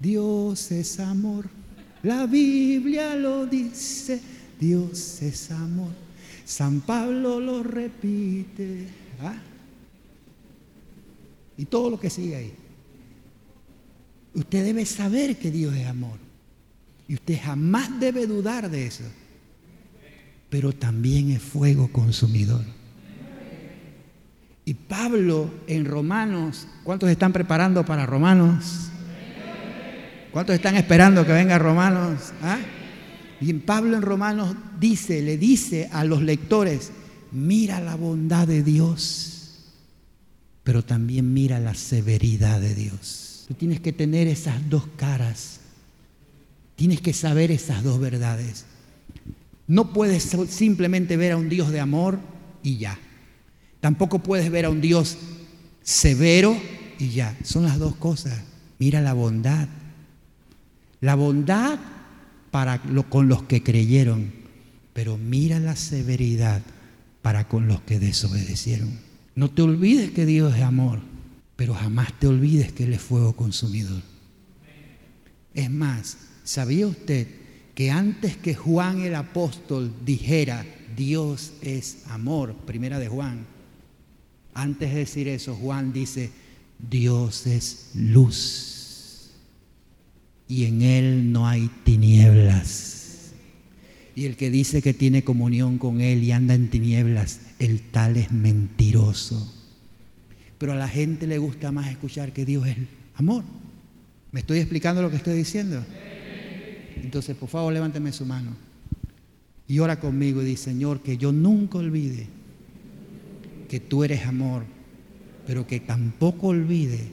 Dios 0.00 0.72
es 0.72 0.98
amor. 0.98 1.46
La 2.02 2.26
Biblia 2.26 3.14
lo 3.14 3.46
dice, 3.46 4.20
Dios 4.58 5.20
es 5.20 5.50
amor. 5.50 5.92
San 6.44 6.80
Pablo 6.80 7.38
lo 7.38 7.62
repite. 7.62 8.86
¿ah? 9.22 9.36
Y 11.58 11.66
todo 11.66 11.90
lo 11.90 12.00
que 12.00 12.08
sigue 12.08 12.36
ahí. 12.36 12.54
Usted 14.34 14.64
debe 14.64 14.86
saber 14.86 15.38
que 15.38 15.50
Dios 15.50 15.74
es 15.76 15.86
amor. 15.86 16.18
Y 17.06 17.14
usted 17.14 17.38
jamás 17.42 18.00
debe 18.00 18.26
dudar 18.26 18.70
de 18.70 18.86
eso. 18.86 19.04
Pero 20.48 20.72
también 20.72 21.30
es 21.30 21.42
fuego 21.42 21.92
consumidor. 21.92 22.64
Y 24.64 24.74
Pablo 24.74 25.50
en 25.66 25.84
Romanos, 25.84 26.66
¿cuántos 26.84 27.10
están 27.10 27.32
preparando 27.32 27.84
para 27.84 28.06
Romanos? 28.06 28.89
¿Cuántos 30.32 30.54
están 30.54 30.76
esperando 30.76 31.26
que 31.26 31.32
venga 31.32 31.58
Romanos? 31.58 32.32
¿Ah? 32.42 32.58
Y 33.40 33.52
Pablo 33.54 33.96
en 33.96 34.02
Romanos 34.02 34.54
dice, 34.78 35.22
le 35.22 35.38
dice 35.38 35.88
a 35.92 36.04
los 36.04 36.22
lectores, 36.22 36.92
mira 37.32 37.80
la 37.80 37.96
bondad 37.96 38.46
de 38.46 38.62
Dios, 38.62 39.64
pero 40.62 40.84
también 40.84 41.32
mira 41.32 41.58
la 41.58 41.74
severidad 41.74 42.60
de 42.60 42.74
Dios. 42.74 43.44
Tú 43.48 43.54
tienes 43.54 43.80
que 43.80 43.92
tener 43.92 44.28
esas 44.28 44.68
dos 44.68 44.84
caras, 44.96 45.60
tienes 46.76 47.00
que 47.00 47.12
saber 47.12 47.50
esas 47.50 47.82
dos 47.82 47.98
verdades. 47.98 48.66
No 49.66 49.92
puedes 49.92 50.36
simplemente 50.48 51.16
ver 51.16 51.32
a 51.32 51.36
un 51.36 51.48
Dios 51.48 51.70
de 51.70 51.80
amor 51.80 52.18
y 52.62 52.76
ya. 52.76 52.98
Tampoco 53.80 54.18
puedes 54.18 54.50
ver 54.50 54.66
a 54.66 54.70
un 54.70 54.80
Dios 54.80 55.16
severo 55.82 56.56
y 56.98 57.10
ya. 57.10 57.36
Son 57.42 57.64
las 57.64 57.78
dos 57.78 57.96
cosas. 57.96 58.38
Mira 58.78 59.00
la 59.00 59.14
bondad. 59.14 59.68
La 61.00 61.14
bondad 61.14 61.78
para 62.50 62.82
con 63.08 63.28
los 63.28 63.44
que 63.44 63.62
creyeron, 63.62 64.32
pero 64.92 65.16
mira 65.16 65.58
la 65.58 65.76
severidad 65.76 66.62
para 67.22 67.48
con 67.48 67.68
los 67.68 67.80
que 67.82 67.98
desobedecieron. 67.98 68.98
No 69.34 69.50
te 69.50 69.62
olvides 69.62 70.10
que 70.10 70.26
Dios 70.26 70.54
es 70.56 70.62
amor, 70.62 71.00
pero 71.56 71.74
jamás 71.74 72.12
te 72.18 72.26
olvides 72.26 72.72
que 72.72 72.84
Él 72.84 72.92
es 72.92 73.00
fuego 73.00 73.34
consumidor. 73.34 74.02
Es 75.54 75.70
más, 75.70 76.16
¿sabía 76.44 76.86
usted 76.86 77.26
que 77.74 77.90
antes 77.90 78.36
que 78.36 78.54
Juan 78.54 79.00
el 79.00 79.14
apóstol 79.14 79.92
dijera 80.04 80.66
Dios 80.96 81.52
es 81.62 82.02
amor, 82.08 82.54
primera 82.66 82.98
de 82.98 83.08
Juan, 83.08 83.46
antes 84.54 84.92
de 84.92 84.98
decir 84.98 85.28
eso, 85.28 85.54
Juan 85.54 85.92
dice 85.92 86.30
Dios 86.78 87.46
es 87.46 87.90
luz. 87.94 88.69
Y 90.50 90.64
en 90.64 90.82
Él 90.82 91.32
no 91.32 91.46
hay 91.46 91.70
tinieblas. 91.84 93.30
Y 94.16 94.24
el 94.24 94.36
que 94.36 94.50
dice 94.50 94.82
que 94.82 94.92
tiene 94.92 95.22
comunión 95.22 95.78
con 95.78 96.00
Él 96.00 96.24
y 96.24 96.32
anda 96.32 96.54
en 96.54 96.68
tinieblas, 96.68 97.40
el 97.60 97.80
tal 97.80 98.16
es 98.16 98.32
mentiroso. 98.32 99.54
Pero 100.58 100.72
a 100.72 100.76
la 100.76 100.88
gente 100.88 101.28
le 101.28 101.38
gusta 101.38 101.70
más 101.70 101.88
escuchar 101.88 102.32
que 102.32 102.44
Dios 102.44 102.66
es 102.66 102.76
amor. 103.14 103.44
¿Me 104.32 104.40
estoy 104.40 104.58
explicando 104.58 105.00
lo 105.02 105.10
que 105.10 105.16
estoy 105.16 105.36
diciendo? 105.36 105.84
Entonces, 106.96 107.36
por 107.36 107.48
favor, 107.48 107.72
levánteme 107.72 108.10
su 108.10 108.26
mano 108.26 108.50
y 109.68 109.78
ora 109.78 110.00
conmigo 110.00 110.42
y 110.42 110.46
dice, 110.46 110.64
Señor, 110.64 111.00
que 111.00 111.16
yo 111.16 111.30
nunca 111.30 111.78
olvide 111.78 112.26
que 113.68 113.78
tú 113.78 114.02
eres 114.02 114.26
amor, 114.26 114.64
pero 115.46 115.68
que 115.68 115.78
tampoco 115.78 116.48
olvide 116.48 117.06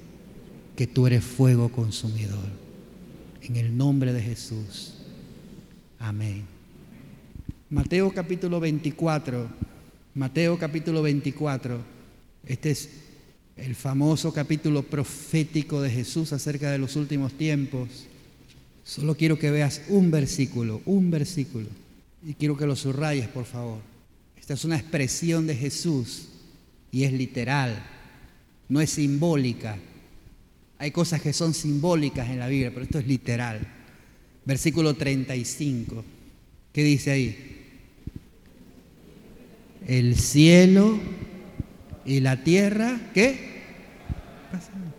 que 0.76 0.88
tú 0.88 1.06
eres 1.06 1.24
fuego 1.24 1.70
consumidor. 1.70 2.67
En 3.48 3.56
el 3.56 3.78
nombre 3.78 4.12
de 4.12 4.22
Jesús. 4.22 4.96
Amén. 6.00 6.44
Mateo 7.70 8.12
capítulo 8.12 8.60
24. 8.60 9.48
Mateo 10.16 10.60
capítulo 10.60 11.02
24. 11.02 11.80
Este 12.46 12.72
es 12.72 12.90
el 13.56 13.74
famoso 13.74 14.34
capítulo 14.34 14.84
profético 14.84 15.82
de 15.82 15.90
Jesús 15.90 16.34
acerca 16.34 16.70
de 16.72 16.78
los 16.78 16.98
últimos 16.98 17.38
tiempos. 17.38 17.88
Solo 18.84 19.16
quiero 19.16 19.40
que 19.40 19.50
veas 19.50 19.82
un 19.88 20.12
versículo, 20.12 20.82
un 20.86 21.10
versículo. 21.10 21.70
Y 22.26 22.34
quiero 22.34 22.58
que 22.58 22.68
lo 22.68 22.76
subrayes, 22.76 23.30
por 23.30 23.46
favor. 23.46 23.80
Esta 24.38 24.56
es 24.56 24.66
una 24.66 24.76
expresión 24.76 25.48
de 25.48 25.56
Jesús 25.56 26.28
y 26.92 27.06
es 27.06 27.14
literal, 27.14 27.82
no 28.68 28.82
es 28.82 28.90
simbólica. 28.90 29.78
Hay 30.80 30.92
cosas 30.92 31.22
que 31.22 31.34
son 31.34 31.54
simbólicas 31.54 32.30
en 32.30 32.40
la 32.40 32.48
Biblia, 32.48 32.72
pero 32.72 32.84
esto 32.84 33.00
es 33.00 33.08
literal. 33.08 33.60
Versículo 34.46 34.94
35. 34.94 36.04
¿Qué 36.72 36.84
dice 36.84 37.12
ahí? 37.12 37.54
El 39.88 40.16
cielo 40.16 41.00
y 42.06 42.20
la 42.20 42.44
tierra, 42.44 43.10
¿qué? 43.14 43.58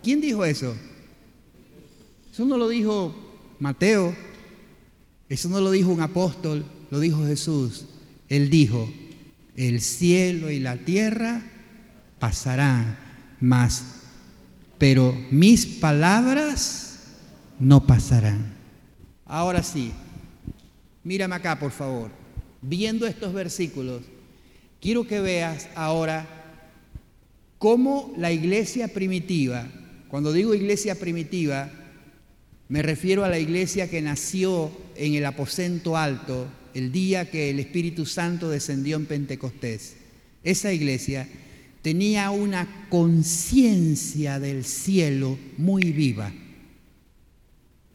¿Quién 0.03 0.21
dijo 0.21 0.45
eso? 0.45 0.75
Eso 2.31 2.45
no 2.45 2.57
lo 2.57 2.69
dijo 2.69 3.15
Mateo, 3.59 4.15
eso 5.27 5.49
no 5.49 5.61
lo 5.61 5.71
dijo 5.71 5.91
un 5.91 6.01
apóstol, 6.01 6.65
lo 6.91 6.99
dijo 6.99 7.25
Jesús. 7.25 7.85
Él 8.29 8.49
dijo, 8.49 8.91
el 9.55 9.81
cielo 9.81 10.49
y 10.51 10.59
la 10.59 10.77
tierra 10.77 11.43
pasarán, 12.19 12.97
mas, 13.39 13.98
pero 14.79 15.15
mis 15.29 15.65
palabras 15.65 17.01
no 17.59 17.85
pasarán. 17.85 18.55
Ahora 19.25 19.61
sí, 19.61 19.91
mírame 21.03 21.35
acá, 21.35 21.59
por 21.59 21.71
favor. 21.71 22.09
Viendo 22.61 23.05
estos 23.05 23.33
versículos, 23.33 24.01
quiero 24.81 25.05
que 25.05 25.19
veas 25.19 25.67
ahora 25.75 26.27
cómo 27.57 28.13
la 28.17 28.31
iglesia 28.31 28.87
primitiva, 28.87 29.67
cuando 30.07 30.31
digo 30.31 30.55
iglesia 30.55 30.95
primitiva, 30.95 31.69
me 32.69 32.81
refiero 32.81 33.25
a 33.25 33.29
la 33.29 33.37
iglesia 33.37 33.89
que 33.89 34.01
nació 34.01 34.71
en 34.95 35.13
el 35.13 35.25
aposento 35.25 35.97
alto 35.97 36.47
el 36.73 36.91
día 36.91 37.29
que 37.29 37.49
el 37.49 37.59
Espíritu 37.59 38.05
Santo 38.05 38.49
descendió 38.49 38.95
en 38.95 39.07
Pentecostés. 39.07 39.95
Esa 40.43 40.71
iglesia 40.71 41.27
tenía 41.81 42.31
una 42.31 42.87
conciencia 42.89 44.39
del 44.39 44.65
cielo 44.65 45.37
muy 45.57 45.91
viva. 45.91 46.31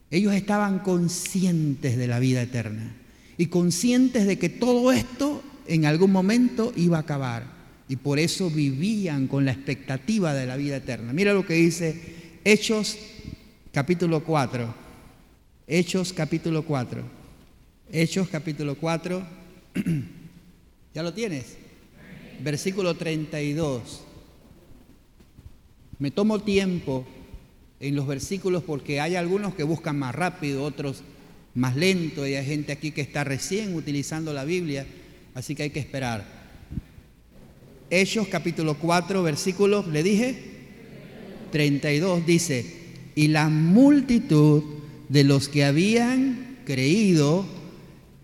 Ellos 0.09 0.33
estaban 0.33 0.79
conscientes 0.79 1.97
de 1.97 2.07
la 2.07 2.19
vida 2.19 2.41
eterna 2.41 2.95
y 3.37 3.47
conscientes 3.47 4.25
de 4.27 4.37
que 4.37 4.49
todo 4.49 4.91
esto 4.91 5.43
en 5.67 5.85
algún 5.85 6.11
momento 6.11 6.73
iba 6.75 6.97
a 6.97 7.01
acabar. 7.01 7.55
Y 7.87 7.97
por 7.97 8.17
eso 8.17 8.49
vivían 8.49 9.27
con 9.27 9.45
la 9.45 9.51
expectativa 9.51 10.33
de 10.33 10.47
la 10.47 10.55
vida 10.55 10.77
eterna. 10.77 11.13
Mira 11.13 11.33
lo 11.33 11.45
que 11.45 11.53
dice 11.53 12.39
Hechos 12.43 12.97
capítulo 13.71 14.23
4. 14.23 14.73
Hechos 15.67 16.13
capítulo 16.13 16.63
4. 16.63 17.03
Hechos 17.91 18.27
capítulo 18.29 18.75
4. 18.75 19.27
¿Ya 20.95 21.03
lo 21.03 21.13
tienes? 21.13 21.64
Versículo 22.43 22.95
32. 22.95 24.01
Me 25.99 26.11
tomo 26.11 26.39
tiempo 26.39 27.05
en 27.79 27.95
los 27.95 28.07
versículos 28.07 28.63
porque 28.63 28.99
hay 28.99 29.15
algunos 29.15 29.55
que 29.55 29.63
buscan 29.63 29.97
más 29.97 30.13
rápido, 30.13 30.63
otros 30.63 31.03
más 31.53 31.75
lento, 31.75 32.27
y 32.27 32.35
hay 32.35 32.45
gente 32.45 32.73
aquí 32.73 32.91
que 32.91 33.01
está 33.01 33.23
recién 33.23 33.75
utilizando 33.75 34.33
la 34.33 34.43
Biblia, 34.43 34.85
así 35.33 35.55
que 35.55 35.63
hay 35.63 35.69
que 35.69 35.79
esperar. 35.79 36.25
Hechos 37.89 38.27
capítulo 38.27 38.77
4, 38.77 39.23
versículo, 39.23 39.85
le 39.89 40.03
dije, 40.03 40.35
32 41.51 42.25
dice, 42.25 42.65
y 43.15 43.29
la 43.29 43.47
multitud 43.47 44.63
de 45.07 45.23
los 45.23 45.47
que 45.47 45.63
habían 45.63 46.57
creído 46.65 47.45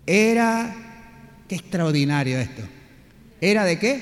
era, 0.04 0.76
qué 1.48 1.54
extraordinario 1.54 2.38
esto, 2.38 2.62
era 3.42 3.64
de 3.64 3.78
qué? 3.78 4.00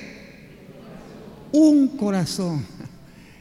Un 1.51 1.97
corazón. 1.97 2.64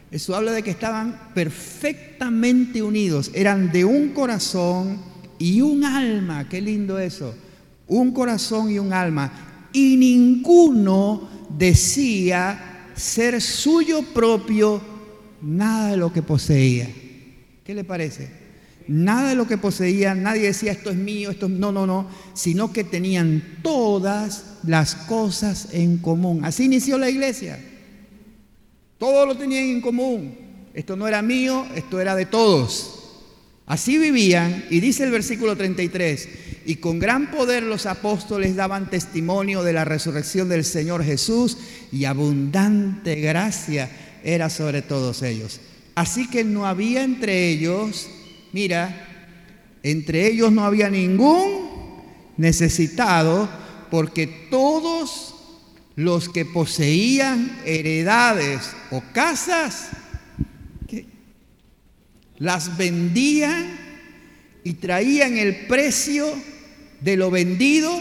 Eso 0.10 0.36
habla 0.36 0.54
de 0.54 0.64
que 0.64 0.72
estaban 0.72 1.30
perfectamente 1.36 2.82
unidos, 2.82 3.30
eran 3.36 3.72
de 3.72 3.86
un 3.86 4.10
corazón 4.10 5.00
y 5.38 5.62
un 5.62 5.84
alma, 5.84 6.50
qué 6.50 6.62
lindo 6.62 6.98
eso, 6.98 7.36
un 7.88 8.12
corazón 8.12 8.72
y 8.72 8.80
un 8.80 8.92
alma, 8.92 9.68
y 9.72 9.98
ninguno 9.98 11.30
decía 11.56 12.88
ser 12.96 13.40
suyo 13.40 14.02
propio 14.02 14.82
nada 15.42 15.92
de 15.92 15.98
lo 15.98 16.12
que 16.12 16.24
poseía. 16.24 16.90
¿Qué 17.64 17.76
le 17.76 17.84
parece? 17.84 18.32
Nada 18.88 19.30
de 19.30 19.36
lo 19.36 19.48
que 19.48 19.58
poseía, 19.58 20.16
nadie 20.16 20.44
decía 20.44 20.72
esto 20.72 20.90
es 20.90 20.96
mío, 20.96 21.30
esto 21.30 21.46
es... 21.46 21.52
No, 21.52 21.72
no, 21.72 21.86
no, 21.86 22.08
sino 22.34 22.74
que 22.74 22.84
tenían 22.84 23.60
todas 23.62 24.49
las 24.64 24.96
cosas 24.96 25.70
en 25.72 25.98
común. 25.98 26.44
Así 26.44 26.66
inició 26.66 26.98
la 26.98 27.10
iglesia. 27.10 27.60
Todo 28.98 29.26
lo 29.26 29.38
tenían 29.38 29.66
en 29.66 29.82
común. 29.82 30.36
Esto 30.74 30.96
no 30.96 31.08
era 31.08 31.22
mío, 31.22 31.66
esto 31.76 32.00
era 32.00 32.16
de 32.16 32.26
todos. 32.26 32.96
Así 33.66 33.98
vivían, 33.98 34.66
y 34.70 34.80
dice 34.80 35.04
el 35.04 35.12
versículo 35.12 35.56
33, 35.56 36.30
y 36.66 36.78
con 36.78 36.98
gran 36.98 37.30
poder 37.30 37.62
los 37.64 37.86
apóstoles 37.86 38.56
daban 38.56 38.90
testimonio 38.90 39.64
de 39.64 39.74
la 39.74 39.86
resurrección 39.86 40.50
del 40.50 40.66
Señor 40.66 41.04
Jesús 41.04 41.58
y 41.92 42.06
abundante 42.06 43.16
gracia 43.16 43.90
era 44.24 44.50
sobre 44.50 44.82
todos 44.82 45.22
ellos. 45.22 45.62
Así 45.94 46.28
que 46.30 46.44
no 46.44 46.66
había 46.66 47.04
entre 47.04 47.50
ellos, 47.50 48.10
mira, 48.54 49.06
entre 49.84 50.28
ellos 50.28 50.52
no 50.52 50.66
había 50.66 50.90
ningún 50.90 51.70
necesitado, 52.38 53.50
porque 53.90 54.28
todos 54.50 55.36
los 55.96 56.30
que 56.30 56.46
poseían 56.46 57.60
heredades 57.66 58.72
o 58.92 59.04
casas, 59.14 59.90
las 62.38 62.78
vendían 62.78 63.78
y 64.64 64.74
traían 64.74 65.38
el 65.38 65.68
precio 65.68 66.26
de 67.02 67.18
lo 67.18 67.30
vendido 67.30 67.92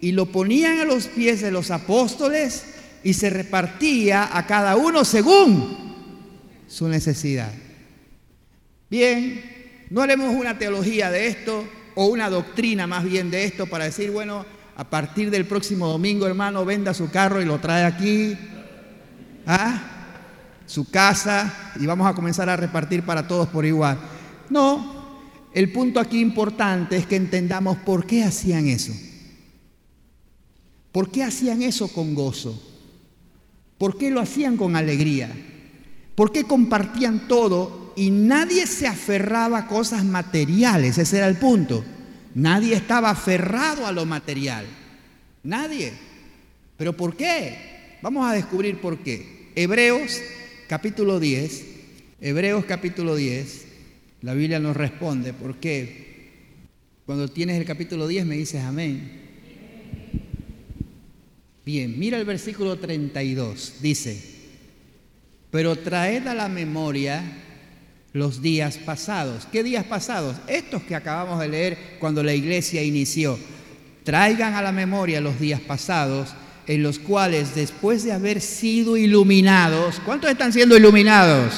y 0.00 0.12
lo 0.12 0.26
ponían 0.26 0.78
a 0.78 0.84
los 0.84 1.08
pies 1.08 1.40
de 1.40 1.50
los 1.50 1.70
apóstoles 1.70 2.64
y 3.02 3.14
se 3.14 3.30
repartía 3.30 4.36
a 4.36 4.46
cada 4.46 4.76
uno 4.76 5.04
según 5.04 5.76
su 6.68 6.88
necesidad. 6.88 7.52
Bien, 8.90 9.86
no 9.90 10.02
haremos 10.02 10.34
una 10.34 10.58
teología 10.58 11.10
de 11.10 11.26
esto 11.26 11.66
o 11.94 12.06
una 12.06 12.30
doctrina 12.30 12.86
más 12.86 13.04
bien 13.04 13.30
de 13.30 13.44
esto 13.44 13.66
para 13.66 13.84
decir, 13.84 14.10
bueno, 14.10 14.46
a 14.76 14.84
partir 14.84 15.30
del 15.30 15.46
próximo 15.46 15.86
domingo, 15.86 16.26
hermano, 16.26 16.64
venda 16.64 16.94
su 16.94 17.10
carro 17.10 17.40
y 17.40 17.44
lo 17.44 17.58
trae 17.60 17.84
aquí, 17.84 18.36
¿ah? 19.46 19.94
su 20.66 20.90
casa, 20.90 21.72
y 21.78 21.86
vamos 21.86 22.06
a 22.06 22.14
comenzar 22.14 22.48
a 22.48 22.56
repartir 22.56 23.02
para 23.02 23.28
todos 23.28 23.48
por 23.48 23.64
igual. 23.64 23.98
No, 24.50 24.94
el 25.52 25.70
punto 25.70 26.00
aquí 26.00 26.20
importante 26.20 26.96
es 26.96 27.06
que 27.06 27.16
entendamos 27.16 27.76
por 27.78 28.06
qué 28.06 28.24
hacían 28.24 28.66
eso. 28.66 28.92
¿Por 30.90 31.10
qué 31.10 31.22
hacían 31.24 31.62
eso 31.62 31.88
con 31.88 32.14
gozo? 32.14 32.60
¿Por 33.78 33.98
qué 33.98 34.10
lo 34.10 34.20
hacían 34.20 34.56
con 34.56 34.76
alegría? 34.76 35.30
¿Por 36.14 36.32
qué 36.32 36.44
compartían 36.44 37.26
todo 37.28 37.92
y 37.96 38.10
nadie 38.10 38.66
se 38.66 38.86
aferraba 38.86 39.58
a 39.58 39.66
cosas 39.66 40.04
materiales? 40.04 40.98
Ese 40.98 41.18
era 41.18 41.28
el 41.28 41.36
punto. 41.36 41.84
Nadie 42.34 42.74
estaba 42.74 43.10
aferrado 43.10 43.86
a 43.86 43.92
lo 43.92 44.04
material. 44.04 44.66
Nadie. 45.42 45.92
¿Pero 46.76 46.92
por 46.96 47.16
qué? 47.16 47.98
Vamos 48.02 48.28
a 48.28 48.34
descubrir 48.34 48.80
por 48.80 48.98
qué. 48.98 49.50
Hebreos 49.54 50.20
capítulo 50.68 51.20
10. 51.20 51.64
Hebreos 52.20 52.64
capítulo 52.64 53.14
10. 53.14 53.66
La 54.22 54.34
Biblia 54.34 54.58
nos 54.58 54.76
responde, 54.76 55.32
¿por 55.32 55.56
qué? 55.56 56.30
Cuando 57.06 57.28
tienes 57.28 57.58
el 57.58 57.66
capítulo 57.66 58.08
10 58.08 58.26
me 58.26 58.36
dices 58.36 58.62
amén. 58.62 59.20
Bien, 61.64 61.98
mira 61.98 62.18
el 62.18 62.24
versículo 62.24 62.78
32, 62.78 63.76
dice, 63.80 64.22
pero 65.50 65.76
traed 65.76 66.26
a 66.26 66.34
la 66.34 66.48
memoria 66.48 67.22
los 68.14 68.40
días 68.40 68.78
pasados. 68.78 69.46
¿Qué 69.50 69.64
días 69.64 69.84
pasados? 69.84 70.36
Estos 70.46 70.84
que 70.84 70.94
acabamos 70.94 71.40
de 71.40 71.48
leer 71.48 71.78
cuando 71.98 72.22
la 72.22 72.32
iglesia 72.32 72.80
inició. 72.80 73.36
Traigan 74.04 74.54
a 74.54 74.62
la 74.62 74.70
memoria 74.70 75.20
los 75.20 75.40
días 75.40 75.60
pasados 75.60 76.28
en 76.68 76.84
los 76.84 77.00
cuales 77.00 77.56
después 77.56 78.04
de 78.04 78.12
haber 78.12 78.40
sido 78.40 78.96
iluminados, 78.96 80.00
¿cuántos 80.04 80.30
están 80.30 80.52
siendo 80.52 80.76
iluminados? 80.76 81.54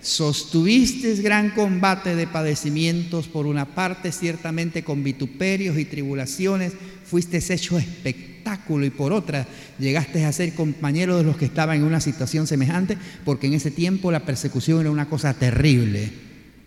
Sostuviste 0.00 1.14
gran 1.16 1.50
combate 1.50 2.14
de 2.14 2.28
padecimientos, 2.28 3.26
por 3.26 3.46
una 3.46 3.66
parte 3.66 4.12
ciertamente 4.12 4.84
con 4.84 5.02
vituperios 5.02 5.78
y 5.78 5.84
tribulaciones, 5.84 6.74
fuiste 7.04 7.38
hecho 7.38 7.76
espectáculo 7.76 8.31
y 8.82 8.90
por 8.90 9.12
otra 9.12 9.46
llegaste 9.78 10.24
a 10.24 10.32
ser 10.32 10.54
compañero 10.54 11.16
de 11.16 11.24
los 11.24 11.36
que 11.36 11.44
estaban 11.44 11.78
en 11.78 11.84
una 11.84 12.00
situación 12.00 12.46
semejante, 12.46 12.96
porque 13.24 13.46
en 13.46 13.54
ese 13.54 13.70
tiempo 13.70 14.10
la 14.10 14.24
persecución 14.24 14.80
era 14.80 14.90
una 14.90 15.08
cosa 15.08 15.34
terrible, 15.34 16.10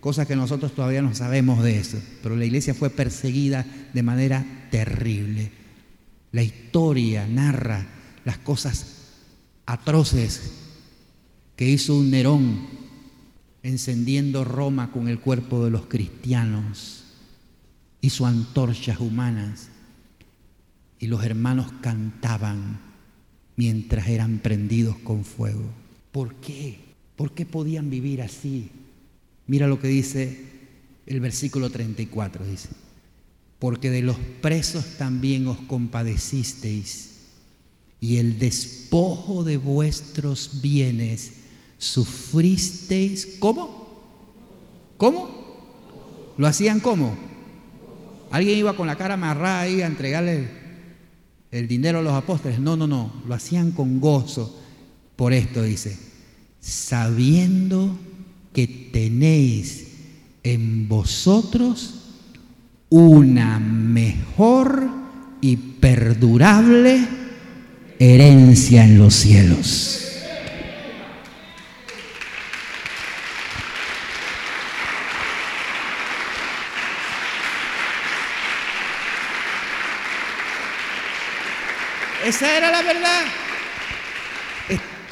cosa 0.00 0.26
que 0.26 0.36
nosotros 0.36 0.74
todavía 0.74 1.02
no 1.02 1.14
sabemos 1.14 1.62
de 1.62 1.78
eso, 1.78 1.98
pero 2.22 2.36
la 2.36 2.44
iglesia 2.44 2.74
fue 2.74 2.90
perseguida 2.90 3.66
de 3.92 4.02
manera 4.02 4.44
terrible. 4.70 5.50
La 6.32 6.42
historia 6.42 7.26
narra 7.26 7.86
las 8.24 8.38
cosas 8.38 8.86
atroces 9.66 10.52
que 11.56 11.68
hizo 11.68 11.94
un 11.94 12.10
Nerón 12.10 12.66
encendiendo 13.62 14.44
Roma 14.44 14.92
con 14.92 15.08
el 15.08 15.18
cuerpo 15.18 15.64
de 15.64 15.70
los 15.70 15.86
cristianos. 15.86 17.04
Hizo 18.00 18.26
antorchas 18.26 19.00
humanas 19.00 19.70
y 20.98 21.06
los 21.06 21.24
hermanos 21.24 21.72
cantaban 21.80 22.80
mientras 23.56 24.08
eran 24.08 24.38
prendidos 24.38 24.96
con 24.98 25.24
fuego. 25.24 25.64
¿Por 26.12 26.34
qué? 26.36 26.78
¿Por 27.16 27.32
qué 27.32 27.46
podían 27.46 27.90
vivir 27.90 28.22
así? 28.22 28.70
Mira 29.46 29.66
lo 29.66 29.80
que 29.80 29.88
dice 29.88 30.44
el 31.06 31.20
versículo 31.20 31.70
34, 31.70 32.44
dice, 32.46 32.68
porque 33.58 33.90
de 33.90 34.02
los 34.02 34.16
presos 34.40 34.96
también 34.98 35.46
os 35.46 35.58
compadecisteis 35.58 37.12
y 38.00 38.18
el 38.18 38.38
despojo 38.38 39.44
de 39.44 39.56
vuestros 39.56 40.60
bienes 40.60 41.32
sufristeis, 41.78 43.36
¿cómo? 43.38 43.86
¿Cómo? 44.96 46.34
¿Lo 46.36 46.46
hacían 46.46 46.80
cómo? 46.80 47.16
¿Alguien 48.30 48.58
iba 48.58 48.76
con 48.76 48.86
la 48.86 48.96
cara 48.96 49.14
amarrada 49.14 49.60
ahí 49.60 49.80
a 49.80 49.86
entregarle 49.86 50.65
el 51.50 51.68
dinero 51.68 51.98
a 51.98 52.02
los 52.02 52.12
apóstoles? 52.12 52.58
No, 52.58 52.76
no, 52.76 52.86
no, 52.86 53.12
lo 53.26 53.34
hacían 53.34 53.72
con 53.72 54.00
gozo. 54.00 54.60
Por 55.16 55.32
esto 55.32 55.62
dice, 55.62 55.98
sabiendo 56.60 57.96
que 58.52 58.66
tenéis 58.66 59.88
en 60.42 60.88
vosotros 60.88 61.94
una 62.88 63.58
mejor 63.58 64.88
y 65.40 65.56
perdurable 65.56 67.06
herencia 67.98 68.84
en 68.84 68.98
los 68.98 69.14
cielos. 69.14 70.05
Esa 82.26 82.56
era 82.56 82.72
la 82.72 82.82
verdad. 82.82 83.22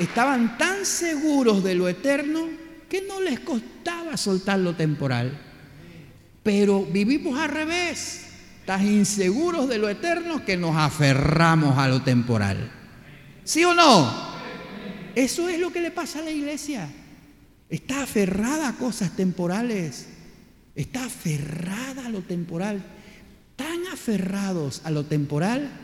Estaban 0.01 0.59
tan 0.59 0.85
seguros 0.85 1.63
de 1.63 1.77
lo 1.77 1.89
eterno 1.89 2.49
que 2.89 3.03
no 3.03 3.21
les 3.21 3.39
costaba 3.39 4.17
soltar 4.17 4.59
lo 4.59 4.75
temporal. 4.75 5.41
Pero 6.43 6.85
vivimos 6.85 7.39
al 7.39 7.51
revés, 7.51 8.27
tan 8.67 8.85
inseguros 8.85 9.69
de 9.69 9.79
lo 9.79 9.89
eterno 9.89 10.45
que 10.45 10.57
nos 10.57 10.75
aferramos 10.75 11.79
a 11.79 11.87
lo 11.87 12.03
temporal. 12.03 12.73
¿Sí 13.45 13.63
o 13.63 13.75
no? 13.75 14.13
Eso 15.15 15.49
es 15.49 15.61
lo 15.61 15.73
que 15.73 15.83
le 15.83 15.93
pasa 15.93 16.19
a 16.19 16.23
la 16.23 16.33
iglesia. 16.33 16.89
Está 17.69 18.03
aferrada 18.03 18.71
a 18.71 18.77
cosas 18.77 19.15
temporales. 19.15 20.09
Está 20.75 21.05
aferrada 21.05 22.07
a 22.07 22.09
lo 22.09 22.23
temporal. 22.23 22.83
Tan 23.55 23.87
aferrados 23.93 24.83
a 24.83 24.91
lo 24.91 25.05
temporal 25.05 25.84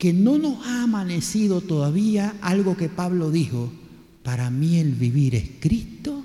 que 0.00 0.14
no 0.14 0.38
nos 0.38 0.66
ha 0.66 0.84
amanecido 0.84 1.60
todavía 1.60 2.34
algo 2.40 2.74
que 2.74 2.88
Pablo 2.88 3.30
dijo, 3.30 3.70
para 4.22 4.48
mí 4.48 4.78
el 4.78 4.92
vivir 4.94 5.34
es 5.34 5.50
Cristo 5.60 6.24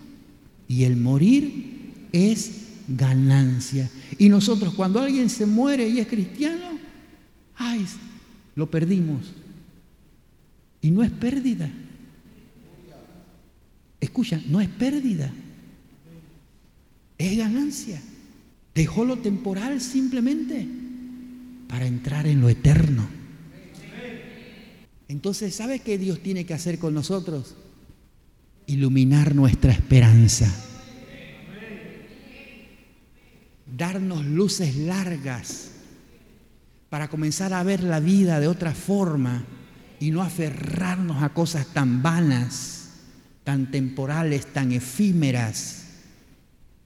y 0.66 0.86
el 0.86 0.96
morir 0.96 2.08
es 2.14 2.52
ganancia. 2.88 3.92
Y 4.18 4.30
nosotros 4.30 4.74
cuando 4.76 5.02
alguien 5.02 5.30
se 5.30 5.46
muere 5.46 5.90
y 5.90 6.00
es 6.00 6.08
cristiano, 6.08 6.80
ay, 7.58 7.86
lo 8.56 8.72
perdimos. 8.72 9.34
Y 10.82 10.90
no 10.90 11.04
es 11.04 11.12
pérdida. 11.12 11.70
Escucha, 14.00 14.42
no 14.48 14.62
es 14.62 14.70
pérdida. 14.70 15.34
Es 17.18 17.38
ganancia. 17.38 18.02
Dejó 18.74 19.04
lo 19.04 19.18
temporal 19.18 19.82
simplemente 19.82 20.66
para 21.68 21.86
entrar 21.86 22.26
en 22.26 22.40
lo 22.40 22.48
eterno. 22.48 23.25
Entonces, 25.08 25.56
¿sabe 25.56 25.80
qué 25.80 25.98
Dios 25.98 26.22
tiene 26.22 26.46
que 26.46 26.54
hacer 26.54 26.80
con 26.80 26.94
nosotros? 26.94 27.56
Iluminar 28.66 29.36
nuestra 29.36 29.72
esperanza. 29.72 30.54
Darnos 33.78 34.26
luces 34.26 34.76
largas 34.78 35.72
para 36.90 37.08
comenzar 37.10 37.54
a 37.54 37.64
ver 37.64 37.84
la 37.84 38.00
vida 38.00 38.40
de 38.40 38.48
otra 38.48 38.74
forma 38.74 39.46
y 40.00 40.12
no 40.12 40.24
aferrarnos 40.24 41.22
a 41.24 41.30
cosas 41.30 41.68
tan 41.68 42.02
vanas, 42.02 42.90
tan 43.44 43.70
temporales, 43.70 44.48
tan 44.48 44.72
efímeras. 44.72 45.84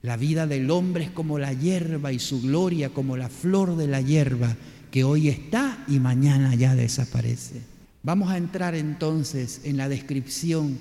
La 0.02 0.16
vida 0.16 0.46
del 0.46 0.70
hombre 0.70 1.04
es 1.04 1.10
como 1.10 1.38
la 1.38 1.52
hierba 1.52 2.12
y 2.12 2.18
su 2.18 2.42
gloria 2.42 2.90
como 2.90 3.16
la 3.16 3.28
flor 3.28 3.76
de 3.76 3.86
la 3.86 4.00
hierba 4.00 4.56
que 4.90 5.04
hoy 5.04 5.28
está 5.28 5.84
y 5.88 6.00
mañana 6.00 6.54
ya 6.54 6.74
desaparece. 6.74 7.69
Vamos 8.02 8.30
a 8.30 8.38
entrar 8.38 8.74
entonces 8.74 9.60
en 9.64 9.76
la 9.76 9.88
descripción 9.88 10.78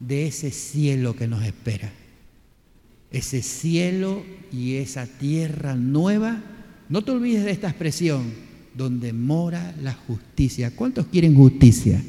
de 0.00 0.26
ese 0.26 0.50
cielo 0.50 1.14
que 1.14 1.28
nos 1.28 1.44
espera. 1.44 1.90
Ese 3.10 3.40
cielo 3.42 4.24
y 4.52 4.74
esa 4.74 5.06
tierra 5.06 5.76
nueva. 5.76 6.42
No 6.88 7.02
te 7.02 7.12
olvides 7.12 7.44
de 7.44 7.52
esta 7.52 7.68
expresión, 7.68 8.32
donde 8.74 9.12
mora 9.12 9.74
la 9.80 9.92
justicia. 9.92 10.74
¿Cuántos 10.74 11.06
quieren 11.06 11.36
justicia? 11.36 12.02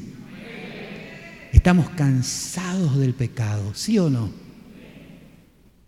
Estamos 1.52 1.88
cansados 1.90 2.98
del 2.98 3.14
pecado, 3.14 3.74
¿sí 3.74 3.98
o 3.98 4.10
no? 4.10 4.30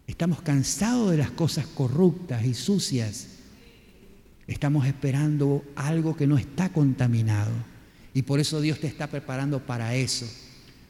Estamos 0.06 0.42
cansados 0.42 1.10
de 1.10 1.18
las 1.18 1.30
cosas 1.30 1.66
corruptas 1.66 2.44
y 2.44 2.54
sucias. 2.54 3.28
Estamos 4.46 4.86
esperando 4.86 5.64
algo 5.76 6.16
que 6.16 6.26
no 6.26 6.38
está 6.38 6.72
contaminado. 6.72 7.52
Y 8.14 8.22
por 8.22 8.40
eso 8.40 8.60
Dios 8.60 8.80
te 8.80 8.86
está 8.86 9.06
preparando 9.06 9.60
para 9.60 9.94
eso. 9.94 10.26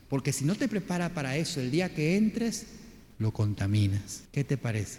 Porque 0.08 0.32
si 0.32 0.44
no 0.44 0.54
te 0.54 0.68
prepara 0.68 1.10
para 1.10 1.36
eso, 1.36 1.60
el 1.60 1.70
día 1.70 1.94
que 1.94 2.16
entres, 2.16 2.66
lo 3.18 3.32
contaminas. 3.32 4.24
¿Qué 4.32 4.42
te 4.42 4.56
parece? 4.56 4.98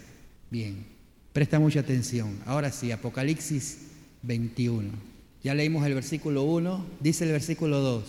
Bien, 0.50 0.86
presta 1.32 1.58
mucha 1.58 1.80
atención. 1.80 2.38
Ahora 2.46 2.70
sí, 2.70 2.92
Apocalipsis 2.92 3.78
21. 4.22 4.90
Ya 5.42 5.54
leímos 5.54 5.84
el 5.84 5.94
versículo 5.94 6.44
1, 6.44 6.86
dice 7.00 7.24
el 7.24 7.32
versículo 7.32 7.80
2. 7.80 8.04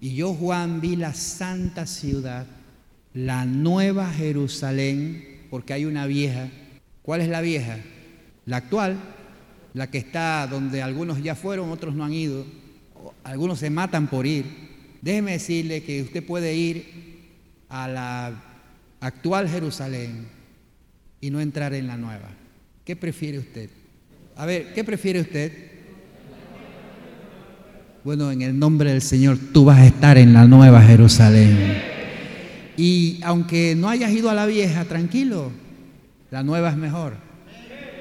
Y 0.00 0.14
yo, 0.16 0.34
Juan, 0.34 0.80
vi 0.80 0.96
la 0.96 1.14
santa 1.14 1.86
ciudad, 1.86 2.46
la 3.14 3.44
nueva 3.44 4.12
Jerusalén, 4.12 5.46
porque 5.50 5.72
hay 5.72 5.84
una 5.84 6.06
vieja. 6.06 6.50
¿Cuál 7.02 7.20
es 7.20 7.28
la 7.28 7.40
vieja? 7.40 7.78
La 8.44 8.58
actual, 8.58 8.98
la 9.72 9.90
que 9.90 9.98
está 9.98 10.46
donde 10.46 10.82
algunos 10.82 11.22
ya 11.22 11.36
fueron, 11.36 11.70
otros 11.70 11.94
no 11.94 12.04
han 12.04 12.12
ido 12.12 12.44
algunos 13.24 13.58
se 13.58 13.70
matan 13.70 14.08
por 14.08 14.26
ir. 14.26 14.44
Déjeme 15.02 15.32
decirle 15.32 15.82
que 15.82 16.02
usted 16.02 16.24
puede 16.24 16.54
ir 16.54 16.84
a 17.68 17.88
la 17.88 18.42
actual 19.00 19.48
Jerusalén 19.48 20.28
y 21.20 21.30
no 21.30 21.40
entrar 21.40 21.74
en 21.74 21.86
la 21.86 21.96
nueva. 21.96 22.28
¿Qué 22.84 22.96
prefiere 22.96 23.38
usted? 23.38 23.70
A 24.36 24.46
ver, 24.46 24.72
¿qué 24.74 24.84
prefiere 24.84 25.20
usted? 25.20 25.52
Bueno, 28.02 28.30
en 28.30 28.42
el 28.42 28.58
nombre 28.58 28.90
del 28.90 29.02
Señor, 29.02 29.38
tú 29.52 29.66
vas 29.66 29.78
a 29.78 29.86
estar 29.86 30.16
en 30.16 30.32
la 30.32 30.46
nueva 30.46 30.82
Jerusalén. 30.82 31.82
Y 32.76 33.20
aunque 33.22 33.74
no 33.76 33.90
hayas 33.90 34.10
ido 34.10 34.30
a 34.30 34.34
la 34.34 34.46
vieja, 34.46 34.86
tranquilo, 34.86 35.50
la 36.30 36.42
nueva 36.42 36.70
es 36.70 36.76
mejor. 36.76 37.14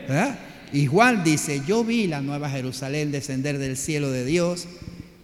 ¿Verdad? 0.07 0.39
Y 0.71 0.87
dice, 1.23 1.61
yo 1.67 1.83
vi 1.83 2.07
la 2.07 2.21
nueva 2.21 2.49
Jerusalén 2.49 3.11
descender 3.11 3.57
del 3.57 3.75
cielo 3.75 4.11
de 4.11 4.23
Dios 4.23 4.67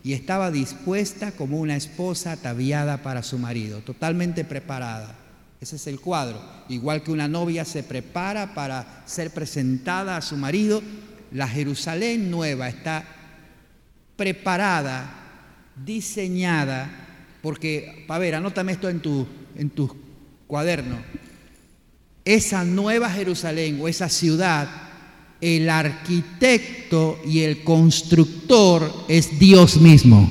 y 0.06 0.14
estaba 0.14 0.52
dispuesta 0.52 1.32
como 1.32 1.58
una 1.58 1.76
esposa 1.76 2.34
ataviada 2.34 3.02
para 3.02 3.24
su 3.24 3.40
marido, 3.40 3.80
totalmente 3.80 4.46
preparada. 4.46 5.16
Ese 5.60 5.78
es 5.78 5.88
el 5.88 6.00
cuadro. 6.00 6.40
Igual 6.70 7.02
que 7.02 7.12
una 7.12 7.28
novia 7.28 7.66
se 7.66 7.82
prepara 7.82 8.54
para 8.54 9.02
ser 9.08 9.32
presentada 9.32 10.16
a 10.16 10.22
su 10.22 10.38
marido, 10.38 10.84
la 11.32 11.48
Jerusalén 11.48 12.30
nueva 12.30 12.70
está 12.70 13.04
preparada, 14.16 15.10
diseñada, 15.84 16.88
porque, 17.42 18.06
a 18.08 18.20
ver, 18.20 18.36
anótame 18.36 18.74
esto 18.74 18.88
en 18.90 19.00
tu, 19.00 19.26
en 19.56 19.72
tu 19.72 19.98
cuaderno. 20.46 20.98
Esa 22.26 22.64
nueva 22.64 23.10
Jerusalén 23.10 23.80
o 23.82 23.88
esa 23.88 24.10
ciudad, 24.10 24.70
el 25.42 25.70
arquitecto 25.70 27.20
y 27.26 27.42
el 27.42 27.64
constructor 27.64 29.06
es 29.08 29.38
Dios 29.38 29.78
mismo. 29.78 30.30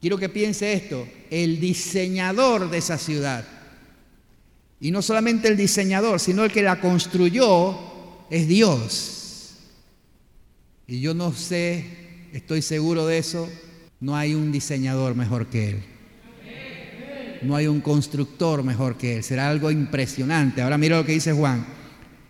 Quiero 0.00 0.18
que 0.18 0.28
piense 0.28 0.72
esto, 0.72 1.06
el 1.30 1.60
diseñador 1.60 2.70
de 2.70 2.78
esa 2.78 2.98
ciudad. 2.98 3.46
Y 4.80 4.90
no 4.90 5.00
solamente 5.00 5.46
el 5.46 5.56
diseñador, 5.56 6.18
sino 6.18 6.44
el 6.44 6.50
que 6.50 6.62
la 6.62 6.80
construyó 6.80 7.78
es 8.28 8.48
Dios. 8.48 9.54
Y 10.88 11.00
yo 11.00 11.14
no 11.14 11.32
sé, 11.32 11.86
estoy 12.32 12.62
seguro 12.62 13.06
de 13.06 13.18
eso, 13.18 13.48
no 14.00 14.16
hay 14.16 14.34
un 14.34 14.50
diseñador 14.50 15.14
mejor 15.14 15.46
que 15.46 15.70
Él. 15.70 15.91
No 17.44 17.56
hay 17.56 17.66
un 17.66 17.80
constructor 17.80 18.62
mejor 18.62 18.96
que 18.96 19.16
Él. 19.16 19.22
Será 19.22 19.50
algo 19.50 19.70
impresionante. 19.70 20.62
Ahora 20.62 20.78
mira 20.78 20.96
lo 20.96 21.06
que 21.06 21.12
dice 21.12 21.32
Juan. 21.32 21.66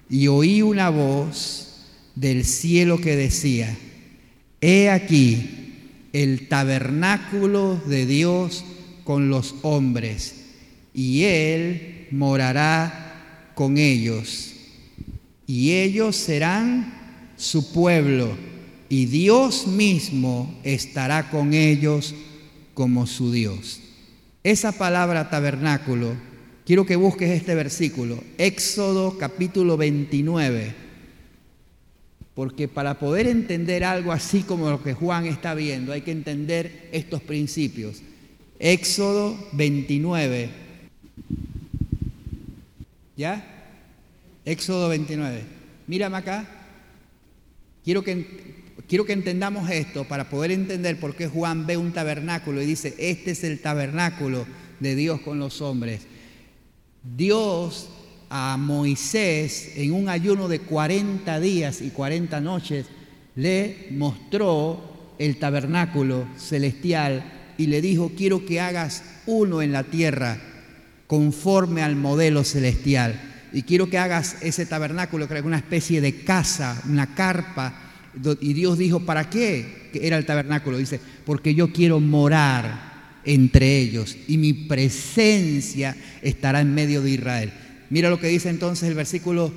Y 0.09 0.29
oí 0.29 0.63
una 0.63 0.91
voz 0.91 1.69
del 2.15 2.45
cielo 2.45 3.01
que 3.01 3.17
decía, 3.17 3.77
he 4.61 4.91
aquí 4.91 6.09
el 6.13 6.49
tabernáculo 6.49 7.81
de 7.87 8.07
Dios 8.07 8.65
con 9.05 9.29
los 9.29 9.55
hombres, 9.63 10.35
y 10.95 11.23
Él 11.23 12.09
morará 12.11 13.51
con 13.55 13.79
ellos, 13.79 14.53
y 15.47 15.73
ellos 15.73 16.17
serán 16.17 17.33
su 17.37 17.73
pueblo, 17.73 18.37
y 18.89 19.07
Dios 19.07 19.67
mismo 19.67 20.55
estará 20.63 21.31
con 21.31 21.55
ellos 21.55 22.15
como 22.75 23.07
su 23.07 23.33
Dios. 23.33 23.81
Esa 24.45 24.73
palabra 24.73 25.31
tabernáculo, 25.31 26.15
quiero 26.67 26.85
que 26.85 26.97
busques 26.97 27.31
este 27.31 27.55
versículo, 27.55 28.23
Éxodo 28.39 29.17
capítulo 29.19 29.77
29, 29.77 30.75
porque 32.35 32.67
para 32.67 32.99
poder 32.99 33.27
entender 33.27 33.85
algo 33.85 34.11
así 34.11 34.43
como 34.43 34.71
lo 34.71 34.83
que 34.83 34.95
Juan 34.95 35.27
está 35.27 35.55
viendo, 35.55 35.93
hay 35.93 36.01
que 36.01 36.13
entender 36.13 36.89
estos 36.93 37.23
principios. 37.23 38.03
Éxodo 38.59 39.37
29, 39.53 40.63
¿Ya? 43.17 43.45
Éxodo 44.45 44.89
29. 44.89 45.43
Mírame 45.87 46.17
acá. 46.17 46.49
Quiero 47.85 48.03
que, 48.03 48.52
quiero 48.93 49.07
que 49.07 49.15
entendamos 49.15 49.71
esto 49.71 50.05
para 50.05 50.29
poder 50.29 50.51
entender 50.51 51.01
por 51.01 51.17
qué 51.17 51.27
Juan 51.27 51.67
ve 51.67 51.79
un 51.79 51.95
tabernáculo 51.95 52.61
y 52.61 52.67
dice, 52.67 52.95
este 52.99 53.31
es 53.31 53.43
el 53.43 53.59
tabernáculo 53.59 54.45
de 54.81 54.95
Dios 54.95 55.23
con 55.23 55.39
los 55.39 55.63
hombres. 55.63 56.03
Dios 57.03 57.89
a 58.29 58.59
Moisés 58.59 59.73
en 59.77 59.95
un 59.95 60.11
ayuno 60.11 60.47
de 60.47 60.59
40 60.59 61.41
días 61.41 61.81
y 61.81 61.89
40 61.89 62.39
noches 62.43 62.85
le 63.35 63.87
mostró 63.93 65.15
el 65.19 65.39
tabernáculo 65.39 66.27
celestial 66.37 67.55
y 67.57 67.69
le 67.69 67.81
dijo, 67.81 68.13
quiero 68.15 68.45
que 68.45 68.61
hagas 68.61 69.05
uno 69.25 69.63
en 69.63 69.73
la 69.73 69.85
tierra 69.85 70.39
conforme 71.07 71.81
al 71.81 71.97
modelo 71.97 72.45
celestial. 72.45 73.19
Y 73.55 73.63
quiero 73.63 73.89
que 73.89 73.97
hagas 73.97 74.37
ese 74.43 74.67
tabernáculo, 74.67 75.29
que 75.29 75.41
una 75.41 75.57
especie 75.57 76.03
de 76.03 76.25
casa, 76.25 76.83
una 76.87 77.15
carpa. 77.15 77.89
Y 78.41 78.53
Dios 78.53 78.79
dijo, 78.79 79.01
¿para 79.01 79.31
qué 79.31 79.91
era 79.95 80.19
el 80.19 80.27
tabernáculo? 80.27 80.79
Dice, 80.79 81.01
porque 81.25 81.55
yo 81.55 81.73
quiero 81.73 82.01
morar 82.01 83.21
entre 83.25 83.79
ellos 83.79 84.17
y 84.27 84.37
mi 84.37 84.53
presencia 84.53 85.97
estará 86.23 86.61
en 86.61 86.75
medio 86.75 87.03
de 87.03 87.11
Israel. 87.11 87.53
Mira 87.91 88.11
lo 88.11 88.19
que 88.19 88.29
dice 88.29 88.49
entonces 88.49 88.89
el 88.89 88.95
versículo 88.95 89.53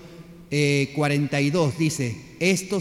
42. 0.95 1.73
Eh, 1.73 1.75
dice, 1.77 2.15
esto, 2.39 2.79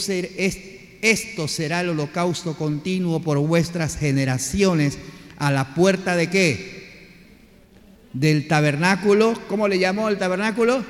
esto 1.03 1.49
será 1.49 1.81
el 1.81 1.91
holocausto 1.91 2.57
continuo 2.57 3.21
por 3.21 3.39
vuestras 3.39 3.97
generaciones 3.97 4.99
a 5.39 5.51
la 5.51 5.75
puerta 5.75 6.17
de 6.17 6.31
qué? 6.31 6.75
del 8.15 8.47
tabernáculo, 8.47 9.35
¿cómo 9.49 9.69
le 9.69 9.79
llamó 9.79 10.09
el 10.09 10.17
tabernáculo? 10.17 10.83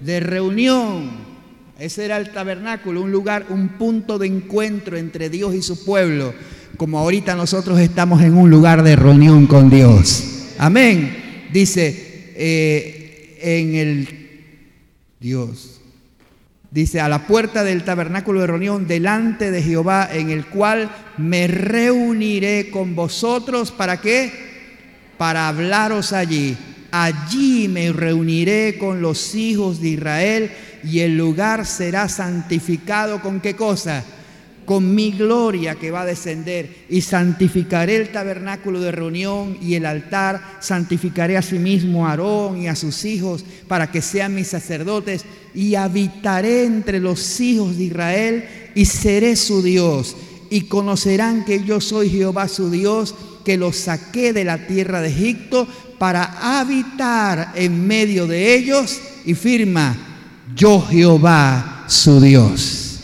De 0.00 0.20
reunión. 0.20 1.25
Ese 1.78 2.04
era 2.04 2.16
el 2.16 2.32
tabernáculo, 2.32 3.02
un 3.02 3.12
lugar, 3.12 3.46
un 3.50 3.68
punto 3.70 4.18
de 4.18 4.26
encuentro 4.26 4.96
entre 4.96 5.28
Dios 5.28 5.54
y 5.54 5.62
su 5.62 5.84
pueblo, 5.84 6.34
como 6.76 6.98
ahorita 6.98 7.34
nosotros 7.34 7.78
estamos 7.80 8.22
en 8.22 8.34
un 8.36 8.50
lugar 8.50 8.82
de 8.82 8.96
reunión 8.96 9.46
con 9.46 9.68
Dios. 9.68 10.54
Amén. 10.58 11.48
Dice 11.52 12.32
eh, 12.34 13.38
en 13.42 13.74
el 13.74 14.08
Dios. 15.20 15.80
Dice, 16.70 17.00
a 17.00 17.08
la 17.08 17.26
puerta 17.26 17.64
del 17.64 17.84
tabernáculo 17.84 18.40
de 18.40 18.48
reunión, 18.48 18.86
delante 18.86 19.50
de 19.50 19.62
Jehová, 19.62 20.08
en 20.12 20.30
el 20.30 20.46
cual 20.46 20.90
me 21.16 21.46
reuniré 21.46 22.70
con 22.70 22.94
vosotros. 22.94 23.70
¿Para 23.70 24.00
qué? 24.00 24.46
para 25.16 25.48
hablaros 25.48 26.12
allí. 26.12 26.56
Allí 26.90 27.68
me 27.68 27.92
reuniré 27.92 28.78
con 28.78 29.02
los 29.02 29.34
hijos 29.34 29.80
de 29.80 29.88
Israel 29.88 30.50
y 30.84 31.00
el 31.00 31.16
lugar 31.16 31.66
será 31.66 32.08
santificado 32.08 33.20
con 33.20 33.40
qué 33.40 33.54
cosa? 33.54 34.04
Con 34.64 34.94
mi 34.94 35.12
gloria 35.12 35.76
que 35.76 35.90
va 35.90 36.02
a 36.02 36.06
descender 36.06 36.84
y 36.88 37.00
santificaré 37.00 37.96
el 37.96 38.10
tabernáculo 38.10 38.80
de 38.80 38.90
reunión 38.90 39.56
y 39.62 39.74
el 39.74 39.86
altar, 39.86 40.58
santificaré 40.60 41.36
a 41.36 41.42
sí 41.42 41.58
mismo 41.58 42.06
a 42.06 42.10
Aarón 42.10 42.60
y 42.60 42.66
a 42.66 42.74
sus 42.74 43.04
hijos 43.04 43.44
para 43.68 43.90
que 43.90 44.02
sean 44.02 44.34
mis 44.34 44.48
sacerdotes 44.48 45.24
y 45.54 45.76
habitaré 45.76 46.64
entre 46.64 46.98
los 46.98 47.40
hijos 47.40 47.76
de 47.76 47.84
Israel 47.84 48.44
y 48.74 48.84
seré 48.86 49.36
su 49.36 49.62
Dios 49.62 50.16
y 50.50 50.62
conocerán 50.62 51.44
que 51.44 51.64
yo 51.64 51.80
soy 51.80 52.10
Jehová 52.10 52.48
su 52.48 52.70
Dios 52.70 53.14
que 53.44 53.56
los 53.56 53.76
saqué 53.76 54.32
de 54.32 54.44
la 54.44 54.66
tierra 54.66 55.00
de 55.00 55.08
Egipto 55.08 55.68
para 55.98 56.58
habitar 56.58 57.52
en 57.54 57.86
medio 57.86 58.26
de 58.26 58.54
ellos 58.54 59.00
y 59.24 59.34
firma, 59.34 59.96
yo 60.54 60.80
Jehová 60.82 61.84
su 61.88 62.20
Dios. 62.20 63.00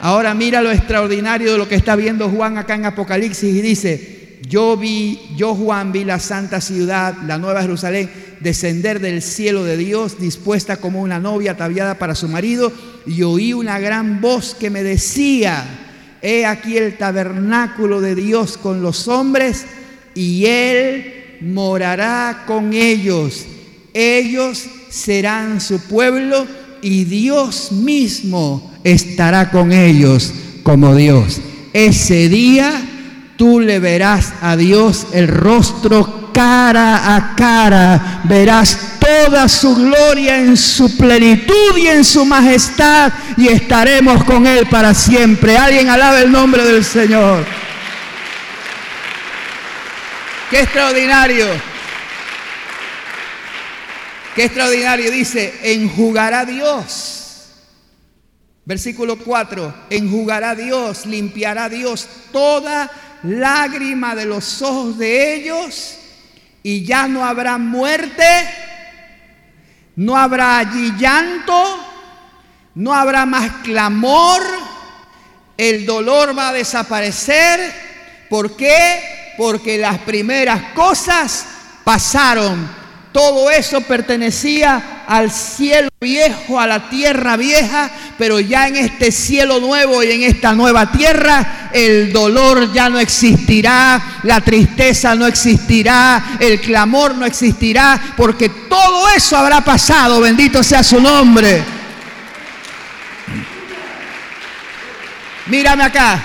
Ahora 0.00 0.34
mira 0.34 0.62
lo 0.62 0.70
extraordinario 0.70 1.52
de 1.52 1.58
lo 1.58 1.68
que 1.68 1.74
está 1.74 1.96
viendo 1.96 2.28
Juan 2.28 2.56
acá 2.56 2.74
en 2.74 2.86
Apocalipsis 2.86 3.54
y 3.54 3.62
dice, 3.62 4.38
yo 4.48 4.76
vi, 4.76 5.20
yo 5.36 5.54
Juan 5.54 5.92
vi 5.92 6.04
la 6.04 6.20
santa 6.20 6.60
ciudad, 6.60 7.14
la 7.26 7.38
nueva 7.38 7.62
Jerusalén, 7.62 8.08
descender 8.40 9.00
del 9.00 9.22
cielo 9.22 9.64
de 9.64 9.76
Dios, 9.76 10.20
dispuesta 10.20 10.76
como 10.76 11.02
una 11.02 11.18
novia 11.18 11.52
ataviada 11.52 11.98
para 11.98 12.14
su 12.14 12.28
marido, 12.28 12.72
y 13.06 13.22
oí 13.22 13.52
una 13.52 13.80
gran 13.80 14.20
voz 14.20 14.54
que 14.54 14.70
me 14.70 14.84
decía, 14.84 15.64
he 16.22 16.46
aquí 16.46 16.76
el 16.76 16.96
tabernáculo 16.96 18.00
de 18.00 18.14
Dios 18.14 18.56
con 18.56 18.82
los 18.82 19.08
hombres 19.08 19.66
y 20.14 20.46
Él 20.46 21.38
morará 21.40 22.44
con 22.46 22.72
ellos. 22.72 23.46
Ellos 23.92 24.68
serán 24.90 25.60
su 25.60 25.80
pueblo 25.80 26.46
y 26.82 27.04
Dios 27.04 27.72
mismo 27.72 28.72
estará 28.84 29.50
con 29.50 29.72
ellos 29.72 30.32
como 30.62 30.94
Dios. 30.94 31.40
Ese 31.72 32.28
día 32.28 32.72
tú 33.36 33.60
le 33.60 33.78
verás 33.78 34.32
a 34.40 34.56
Dios 34.56 35.06
el 35.12 35.28
rostro 35.28 36.30
cara 36.32 37.16
a 37.16 37.34
cara, 37.34 38.20
verás 38.24 38.98
toda 39.00 39.48
su 39.48 39.74
gloria 39.74 40.38
en 40.38 40.56
su 40.56 40.96
plenitud 40.96 41.76
y 41.76 41.88
en 41.88 42.04
su 42.04 42.24
majestad 42.24 43.12
y 43.36 43.48
estaremos 43.48 44.22
con 44.24 44.46
Él 44.46 44.66
para 44.66 44.94
siempre. 44.94 45.58
Alguien 45.58 45.88
alaba 45.88 46.20
el 46.20 46.30
nombre 46.30 46.64
del 46.64 46.84
Señor. 46.84 47.44
Qué 50.50 50.60
extraordinario. 50.60 51.67
Qué 54.38 54.44
extraordinario. 54.44 55.10
Dice, 55.10 55.52
enjugará 55.64 56.44
Dios. 56.44 57.48
Versículo 58.64 59.18
4, 59.18 59.74
enjugará 59.90 60.54
Dios, 60.54 61.06
limpiará 61.06 61.68
Dios 61.68 62.08
toda 62.30 62.88
lágrima 63.24 64.14
de 64.14 64.26
los 64.26 64.62
ojos 64.62 64.96
de 64.96 65.34
ellos 65.34 65.98
y 66.62 66.84
ya 66.84 67.08
no 67.08 67.24
habrá 67.24 67.58
muerte, 67.58 68.24
no 69.96 70.16
habrá 70.16 70.58
allí 70.58 70.92
llanto, 70.96 71.84
no 72.76 72.94
habrá 72.94 73.26
más 73.26 73.50
clamor, 73.64 74.40
el 75.56 75.84
dolor 75.84 76.38
va 76.38 76.50
a 76.50 76.52
desaparecer. 76.52 77.74
¿Por 78.30 78.54
qué? 78.54 79.34
Porque 79.36 79.78
las 79.78 79.98
primeras 79.98 80.74
cosas 80.74 81.44
pasaron. 81.82 82.77
Todo 83.12 83.50
eso 83.50 83.80
pertenecía 83.80 85.04
al 85.06 85.30
cielo 85.30 85.88
viejo, 85.98 86.60
a 86.60 86.66
la 86.66 86.90
tierra 86.90 87.36
vieja, 87.36 87.90
pero 88.18 88.38
ya 88.38 88.68
en 88.68 88.76
este 88.76 89.10
cielo 89.10 89.60
nuevo 89.60 90.02
y 90.02 90.12
en 90.12 90.22
esta 90.24 90.52
nueva 90.52 90.92
tierra, 90.92 91.70
el 91.72 92.12
dolor 92.12 92.70
ya 92.72 92.90
no 92.90 92.98
existirá, 92.98 94.20
la 94.24 94.42
tristeza 94.42 95.14
no 95.14 95.26
existirá, 95.26 96.36
el 96.38 96.60
clamor 96.60 97.14
no 97.14 97.24
existirá, 97.24 97.98
porque 98.16 98.50
todo 98.68 99.08
eso 99.08 99.36
habrá 99.36 99.62
pasado, 99.62 100.20
bendito 100.20 100.62
sea 100.62 100.82
su 100.82 101.00
nombre. 101.00 101.64
Mírame 105.46 105.82
acá. 105.82 106.22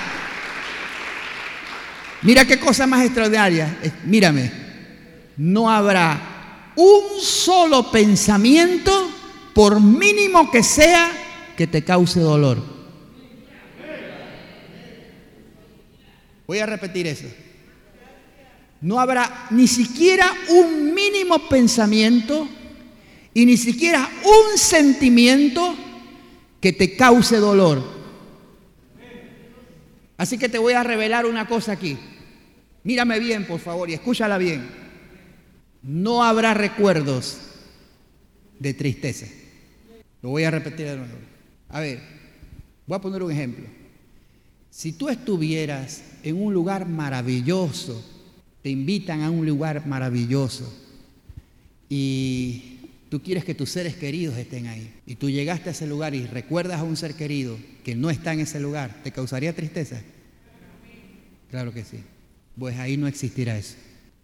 Mira 2.24 2.46
qué 2.46 2.60
cosa 2.60 2.86
más 2.86 3.04
extraordinaria. 3.04 3.74
Mírame. 4.04 4.52
No 5.38 5.70
habrá 5.70 6.33
un 6.76 7.20
solo 7.20 7.92
pensamiento, 7.92 9.10
por 9.54 9.80
mínimo 9.80 10.50
que 10.52 10.64
sea, 10.64 11.12
que 11.56 11.68
te 11.68 11.84
cause 11.84 12.20
dolor. 12.20 12.62
Voy 16.48 16.60
a 16.60 16.66
repetir 16.66 17.08
eso. 17.08 17.28
No 18.82 19.00
habrá 19.00 19.48
ni 19.52 19.68
siquiera 19.68 20.30
un 20.50 20.94
mínimo 20.94 21.48
pensamiento 21.48 22.48
y 23.34 23.46
ni 23.46 23.56
siquiera 23.58 24.10
un 24.24 24.58
sentimiento 24.58 25.76
que 26.60 26.74
te 26.74 26.96
cause 26.96 27.38
dolor. 27.38 27.82
Así 30.18 30.38
que 30.38 30.50
te 30.50 30.58
voy 30.58 30.74
a 30.74 30.84
revelar 30.84 31.26
una 31.26 31.48
cosa 31.48 31.74
aquí. 31.74 31.98
Mírame 32.84 33.20
bien, 33.20 33.46
por 33.46 33.60
favor, 33.60 33.90
y 33.90 33.94
escúchala 33.94 34.38
bien. 34.38 34.68
No 35.84 36.24
habrá 36.24 36.54
recuerdos 36.54 37.38
de 38.60 38.74
tristeza. 38.74 39.28
Lo 40.22 40.30
voy 40.30 40.46
a 40.46 40.52
repetir 40.52 40.88
de 40.88 40.98
nuevo. 40.98 41.18
A 41.70 41.82
ver, 41.82 42.00
voy 42.88 42.96
a 42.96 43.02
poner 43.02 43.22
un 43.22 43.32
ejemplo. 43.32 43.66
Si 44.70 44.94
tú 44.94 45.10
estuvieras 45.10 46.02
en 46.24 46.42
un 46.42 46.54
lugar 46.54 46.88
maravilloso, 46.88 48.04
te 48.62 48.70
invitan 48.70 49.22
a 49.22 49.30
un 49.30 49.46
lugar 49.46 49.86
maravilloso 49.86 50.74
y 51.90 52.80
tú 53.10 53.22
quieres 53.22 53.44
que 53.44 53.54
tus 53.54 53.70
seres 53.70 53.96
queridos 53.96 54.36
estén 54.38 54.66
ahí, 54.66 54.92
y 55.06 55.14
tú 55.14 55.30
llegaste 55.30 55.70
a 55.70 55.74
ese 55.74 55.86
lugar 55.86 56.16
y 56.16 56.26
recuerdas 56.26 56.80
a 56.80 56.84
un 56.84 56.98
ser 56.98 57.14
querido 57.14 57.56
que 57.84 57.94
no 57.94 58.10
está 58.10 58.34
en 58.34 58.40
ese 58.40 58.60
lugar, 58.60 59.04
¿te 59.04 59.12
causaría 59.12 59.54
tristeza? 59.54 60.02
Claro 61.52 61.72
que 61.72 61.84
sí. 61.84 62.00
Pues 62.58 62.80
ahí 62.80 62.98
no 62.98 63.06
existirá 63.06 63.56
eso. 63.56 63.76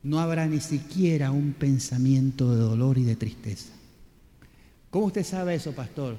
No 0.03 0.19
habrá 0.19 0.47
ni 0.47 0.61
siquiera 0.61 1.31
un 1.31 1.53
pensamiento 1.53 2.53
de 2.55 2.61
dolor 2.61 2.97
y 2.97 3.03
de 3.03 3.15
tristeza. 3.15 3.69
¿Cómo 4.89 5.07
usted 5.07 5.25
sabe 5.25 5.55
eso, 5.55 5.73
pastor? 5.73 6.17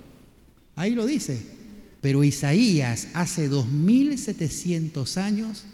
Ahí 0.76 0.94
lo 0.94 1.06
dice. 1.06 1.40
Pero 2.00 2.24
Isaías 2.24 3.08
hace 3.14 3.48
2700 3.48 5.16
años 5.16 5.64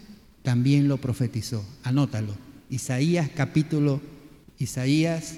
también 0.43 0.87
lo 0.87 0.97
profetizó. 0.97 1.63
Anótalo. 1.83 2.33
Isaías 2.69 3.29
capítulo 3.33 4.01
Isaías 4.59 5.35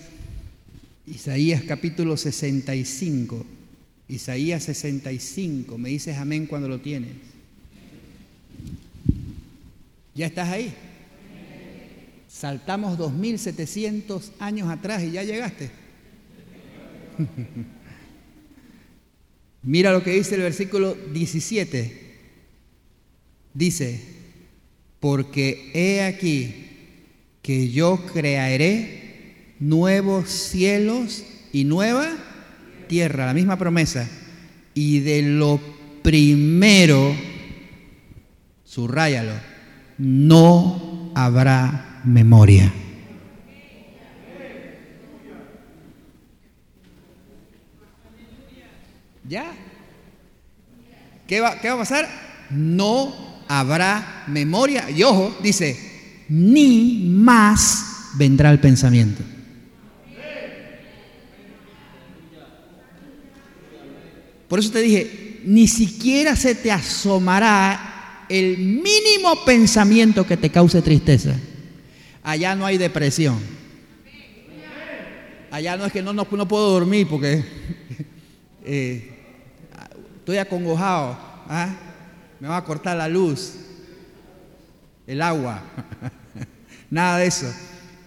Isaías 1.05 1.63
capítulo 1.63 2.17
65. 2.17 3.45
Isaías 4.07 4.63
65. 4.63 5.77
Me 5.77 5.89
dices 5.89 6.17
amén 6.17 6.45
cuando 6.45 6.67
lo 6.67 6.79
tienes. 6.79 7.11
¿Ya 10.13 10.27
estás 10.27 10.49
ahí? 10.49 10.73
Saltamos 12.39 12.97
2700 12.97 14.31
años 14.39 14.69
atrás 14.69 15.03
y 15.03 15.11
ya 15.11 15.23
llegaste. 15.25 15.69
Mira 19.63 19.91
lo 19.91 20.01
que 20.01 20.11
dice 20.11 20.35
el 20.35 20.43
versículo 20.43 20.95
17. 21.11 22.15
Dice, 23.53 24.01
porque 25.01 25.69
he 25.73 26.01
aquí 26.03 26.55
que 27.41 27.71
yo 27.71 27.99
crearé 28.13 29.55
nuevos 29.59 30.29
cielos 30.29 31.25
y 31.51 31.65
nueva 31.65 32.07
tierra, 32.87 33.25
la 33.25 33.33
misma 33.33 33.57
promesa. 33.57 34.09
Y 34.73 34.99
de 35.01 35.23
lo 35.23 35.59
primero, 36.03 37.13
subráyalo, 38.63 39.33
no 39.97 41.11
habrá 41.15 41.88
memoria. 42.03 42.71
¿Ya? 49.27 49.51
¿Qué 51.27 51.39
va, 51.39 51.59
¿Qué 51.61 51.67
va 51.67 51.75
a 51.75 51.77
pasar? 51.77 52.09
No 52.49 53.43
habrá 53.47 54.23
memoria. 54.27 54.89
Y 54.89 55.03
ojo, 55.03 55.37
dice, 55.43 55.77
ni 56.29 57.09
más 57.11 57.85
vendrá 58.15 58.49
el 58.51 58.59
pensamiento. 58.59 59.23
Por 64.47 64.57
eso 64.57 64.71
te 64.71 64.81
dije, 64.81 65.41
ni 65.45 65.67
siquiera 65.67 66.35
se 66.35 66.55
te 66.55 66.71
asomará 66.71 68.25
el 68.29 68.57
mínimo 68.57 69.45
pensamiento 69.45 70.25
que 70.25 70.37
te 70.37 70.49
cause 70.49 70.81
tristeza. 70.81 71.35
Allá 72.29 72.53
no 72.53 72.63
hay 72.63 72.77
depresión. 72.77 73.39
Allá 75.49 75.75
no 75.77 75.85
es 75.87 75.91
que 75.91 76.03
no, 76.03 76.13
no, 76.13 76.25
puedo 76.47 76.69
dormir 76.69 77.07
porque 77.09 77.43
eh, 78.63 79.09
estoy 80.19 80.37
acongojado. 80.37 81.17
¿ah? 81.47 81.75
Me 82.39 82.47
va 82.47 82.57
a 82.57 82.63
cortar 82.63 82.97
la 82.97 83.07
luz, 83.07 83.53
el 85.07 85.23
agua. 85.23 85.63
Nada 86.91 87.17
de 87.17 87.25
eso. 87.25 87.51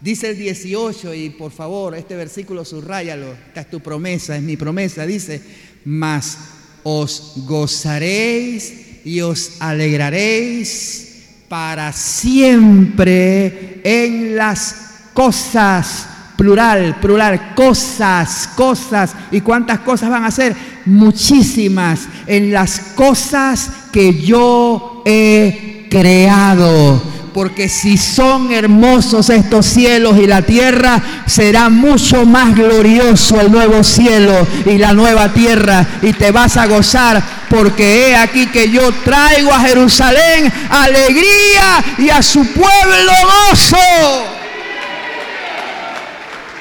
Dice 0.01 0.31
el 0.31 0.39
18 0.39 1.14
y 1.14 1.31
por 1.31 1.51
favor, 1.51 1.97
este 1.97 2.14
versículo 2.14 2.64
subrayalo. 2.64 3.33
Esta 3.49 3.62
es 3.62 3.70
tu 3.70 3.81
promesa, 3.81 4.37
es 4.37 4.43
mi 4.45 4.57
promesa. 4.57 5.05
Dice, 5.05 5.43
mas 5.85 6.39
os 6.85 7.33
gozaréis 7.39 9.05
y 9.05 9.20
os 9.20 9.61
alegraréis 9.61 11.12
para 11.53 11.93
siempre 11.93 13.83
en 13.85 14.35
las 14.35 14.75
cosas, 15.13 16.09
plural, 16.35 16.97
plural, 16.99 17.53
cosas, 17.55 18.49
cosas. 18.57 19.15
¿Y 19.31 19.43
cuántas 19.43 19.81
cosas 19.81 20.09
van 20.09 20.25
a 20.25 20.31
ser? 20.31 20.57
Muchísimas, 20.87 22.09
en 22.27 22.53
las 22.53 22.81
cosas 22.95 23.71
que 23.93 24.23
yo 24.23 25.03
he 25.05 25.89
creado 25.91 27.03
porque 27.33 27.68
si 27.68 27.97
son 27.97 28.53
hermosos 28.53 29.30
estos 29.30 29.66
cielos 29.66 30.18
y 30.18 30.26
la 30.26 30.43
tierra, 30.43 31.01
será 31.26 31.68
mucho 31.68 32.26
más 32.26 32.55
glorioso 32.55 33.41
el 33.41 33.51
nuevo 33.51 33.83
cielo 33.83 34.47
y 34.66 34.78
la 34.78 34.93
nueva 34.93 35.33
tierra. 35.33 35.87
Y 36.03 36.12
te 36.12 36.30
vas 36.30 36.57
a 36.57 36.66
gozar 36.66 37.22
porque 37.49 38.09
he 38.09 38.16
aquí 38.16 38.47
que 38.47 38.70
yo 38.70 38.93
traigo 39.05 39.53
a 39.53 39.61
Jerusalén 39.61 40.53
alegría 40.70 41.85
y 41.99 42.11
a 42.11 42.22
su 42.22 42.47
pueblo 42.53 43.12
gozo. 43.49 43.76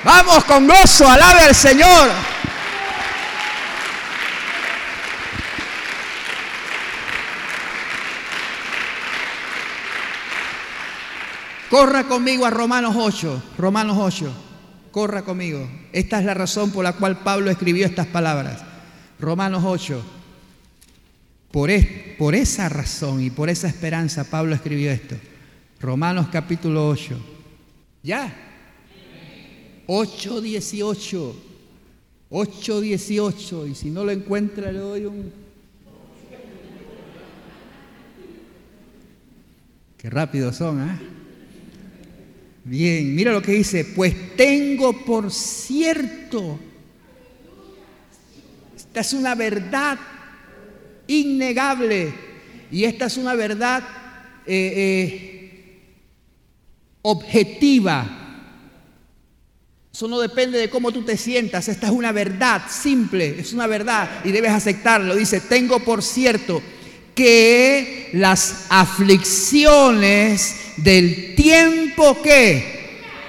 Vamos 0.03 0.43
con 0.45 0.67
gozo, 0.67 1.07
alabe 1.09 1.41
al 1.41 1.55
Señor. 1.55 2.30
Corra 11.71 12.03
conmigo 12.03 12.45
a 12.45 12.49
Romanos 12.49 12.97
8, 12.97 13.43
Romanos 13.57 13.97
8, 13.97 14.29
corra 14.91 15.21
conmigo. 15.21 15.65
Esta 15.93 16.19
es 16.19 16.25
la 16.25 16.33
razón 16.33 16.69
por 16.71 16.83
la 16.83 16.97
cual 16.97 17.19
Pablo 17.19 17.49
escribió 17.49 17.85
estas 17.85 18.07
palabras. 18.07 18.61
Romanos 19.17 19.63
8. 19.65 20.03
Por, 21.49 21.69
esa 22.35 22.67
razón 22.67 23.23
y 23.23 23.29
por 23.29 23.49
esa 23.49 23.69
esperanza 23.69 24.25
Pablo 24.25 24.53
escribió 24.53 24.91
esto. 24.91 25.15
Romanos 25.79 26.27
capítulo 26.29 26.89
8. 26.89 27.17
¿Ya? 28.03 28.35
8, 29.87 30.41
18. 30.41 31.35
8, 32.31 32.81
18. 32.81 33.67
Y 33.67 33.75
si 33.75 33.91
no 33.91 34.03
lo 34.03 34.11
encuentra, 34.11 34.73
le 34.73 34.79
doy 34.79 35.05
un 35.05 35.31
Qué 39.97 40.09
rápido 40.09 40.51
son, 40.51 40.81
¿ah? 40.81 40.99
Bien, 42.63 43.15
mira 43.15 43.31
lo 43.31 43.41
que 43.41 43.53
dice, 43.53 43.85
pues 43.85 44.35
tengo 44.35 45.03
por 45.03 45.31
cierto, 45.31 46.59
esta 48.75 48.99
es 48.99 49.13
una 49.13 49.33
verdad 49.33 49.97
innegable 51.07 52.13
y 52.69 52.83
esta 52.83 53.05
es 53.05 53.17
una 53.17 53.33
verdad 53.33 53.83
eh, 54.45 54.73
eh, 54.75 55.91
objetiva. 57.01 58.17
Eso 59.91 60.07
no 60.07 60.19
depende 60.19 60.59
de 60.59 60.69
cómo 60.69 60.91
tú 60.91 61.03
te 61.03 61.17
sientas, 61.17 61.67
esta 61.67 61.87
es 61.87 61.93
una 61.93 62.11
verdad 62.11 62.61
simple, 62.69 63.39
es 63.39 63.53
una 63.53 63.65
verdad 63.65 64.21
y 64.23 64.31
debes 64.31 64.51
aceptarlo. 64.51 65.15
Dice, 65.15 65.41
tengo 65.41 65.79
por 65.79 66.03
cierto 66.03 66.61
que 67.15 68.09
las 68.13 68.65
aflicciones 68.69 70.55
del 70.77 71.35
tiempo 71.35 72.21
que 72.21 72.81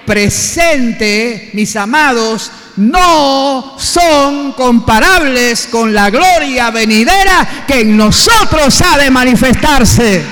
presente, 0.05 1.49
mis 1.53 1.75
amados, 1.75 2.51
no 2.77 3.75
son 3.77 4.53
comparables 4.53 5.67
con 5.69 5.93
la 5.93 6.09
gloria 6.09 6.71
venidera 6.71 7.65
que 7.67 7.81
en 7.81 7.95
nosotros 7.95 8.81
ha 8.81 8.97
de 8.97 9.11
manifestarse. 9.11 10.23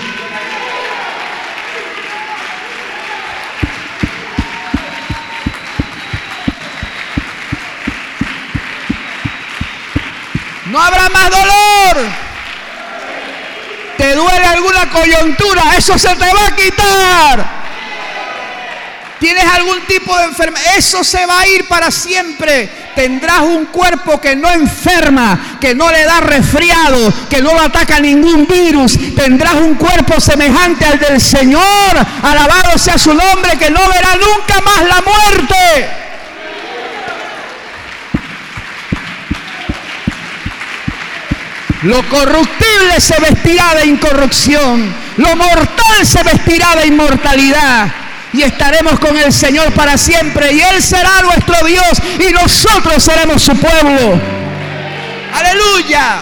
No 10.72 10.80
habrá 10.80 11.10
más 11.10 11.30
dolor. 11.30 12.21
Te 14.02 14.16
duele 14.16 14.46
alguna 14.48 14.90
coyuntura, 14.90 15.78
eso 15.78 15.96
se 15.96 16.16
te 16.16 16.26
va 16.26 16.48
a 16.48 16.56
quitar. 16.56 17.62
Tienes 19.20 19.46
algún 19.46 19.80
tipo 19.86 20.18
de 20.18 20.24
enfermedad, 20.24 20.66
eso 20.76 21.04
se 21.04 21.24
va 21.28 21.42
a 21.42 21.48
ir 21.48 21.68
para 21.68 21.92
siempre. 21.92 22.68
Tendrás 22.96 23.42
un 23.42 23.66
cuerpo 23.66 24.20
que 24.20 24.36
no 24.36 24.50
enferma, 24.50 25.58
que 25.62 25.76
no 25.76 25.92
le 25.92 26.04
da 26.04 26.20
resfriado, 26.20 27.14
que 27.30 27.44
no 27.44 27.54
lo 27.54 27.62
ataca 27.62 28.00
ningún 28.00 28.48
virus. 28.48 28.98
Tendrás 29.16 29.54
un 29.54 29.76
cuerpo 29.76 30.20
semejante 30.20 30.84
al 30.84 30.98
del 30.98 31.22
Señor. 31.22 31.62
Alabado 32.24 32.80
sea 32.80 32.98
su 32.98 33.14
nombre, 33.14 33.56
que 33.60 33.70
no 33.70 33.88
verá 33.88 34.16
nunca 34.16 34.62
más 34.62 34.84
la 34.84 35.02
muerte. 35.04 36.01
Lo 41.84 42.08
corruptible 42.10 43.00
se 43.00 43.20
vestirá 43.20 43.74
de 43.76 43.88
incorrupción. 43.88 44.94
Lo 45.18 45.36
mortal 45.36 46.06
se 46.06 46.22
vestirá 46.24 46.76
de 46.76 46.88
inmortalidad. 46.88 47.88
Y 48.34 48.44
estaremos 48.44 49.00
con 49.00 49.18
el 49.18 49.34
Señor 49.34 49.74
para 49.74 49.98
siempre. 49.98 50.54
Y 50.54 50.62
Él 50.62 50.82
será 50.82 51.22
nuestro 51.22 51.66
Dios 51.66 52.02
y 52.20 52.32
nosotros 52.32 53.04
seremos 53.04 53.42
su 53.42 53.56
pueblo. 53.58 54.20
Aleluya. 55.34 56.20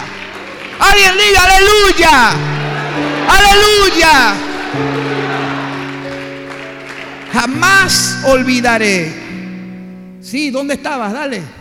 Alguien 0.80 1.14
diga 1.18 1.44
aleluya. 1.44 2.30
Aleluya. 3.28 4.34
Jamás 7.32 8.18
olvidaré. 8.24 9.12
Sí, 10.22 10.50
¿dónde 10.50 10.74
estabas? 10.74 11.12
Dale. 11.12 11.59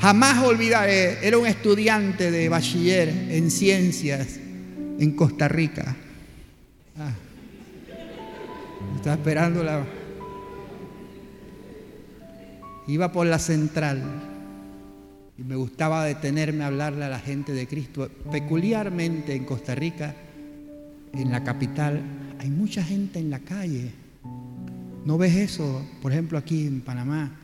Jamás 0.00 0.42
olvidaré, 0.42 1.18
era 1.20 1.36
un 1.36 1.46
estudiante 1.46 2.30
de 2.30 2.48
bachiller 2.48 3.10
en 3.28 3.50
ciencias 3.50 4.40
en 4.98 5.10
Costa 5.12 5.46
Rica. 5.46 5.94
Ah, 6.98 7.12
estaba 8.96 9.16
esperando 9.16 9.62
la... 9.62 9.84
Iba 12.86 13.12
por 13.12 13.26
la 13.26 13.38
central 13.38 14.02
y 15.36 15.42
me 15.42 15.54
gustaba 15.56 16.06
detenerme 16.06 16.64
a 16.64 16.68
hablarle 16.68 17.04
a 17.04 17.10
la 17.10 17.20
gente 17.20 17.52
de 17.52 17.66
Cristo. 17.66 18.08
Peculiarmente 18.32 19.34
en 19.34 19.44
Costa 19.44 19.74
Rica, 19.74 20.14
en 21.12 21.30
la 21.30 21.44
capital, 21.44 22.00
hay 22.38 22.48
mucha 22.48 22.82
gente 22.82 23.18
en 23.18 23.28
la 23.28 23.40
calle. 23.40 23.90
¿No 25.04 25.18
ves 25.18 25.36
eso, 25.36 25.86
por 26.00 26.12
ejemplo, 26.12 26.38
aquí 26.38 26.66
en 26.66 26.80
Panamá, 26.80 27.36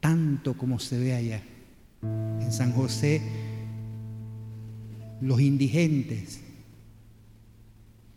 tanto 0.00 0.58
como 0.58 0.78
se 0.78 0.98
ve 0.98 1.14
allá? 1.14 1.40
En 2.40 2.52
San 2.52 2.72
José, 2.72 3.20
los 5.20 5.40
indigentes 5.40 6.44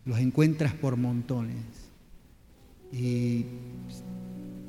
los 0.08 0.20
encuentras 0.20 0.74
por 0.74 0.96
montones. 0.96 1.58
Y 2.94 3.46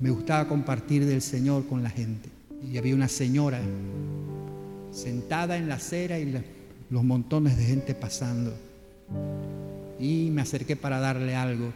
me 0.00 0.10
gustaba 0.10 0.48
compartir 0.48 1.06
del 1.06 1.22
Señor 1.22 1.66
con 1.66 1.82
la 1.82 1.90
gente. 1.90 2.28
Y 2.70 2.76
había 2.76 2.94
una 2.94 3.08
señora 3.08 3.60
sentada 4.90 5.56
en 5.56 5.68
la 5.68 5.76
acera 5.76 6.18
y 6.18 6.34
los 6.90 7.04
montones 7.04 7.56
de 7.56 7.64
gente 7.64 7.94
pasando. 7.94 8.52
Y 10.00 10.30
me 10.32 10.42
acerqué 10.42 10.74
para 10.74 10.98
darle 10.98 11.36
algo. 11.36 11.72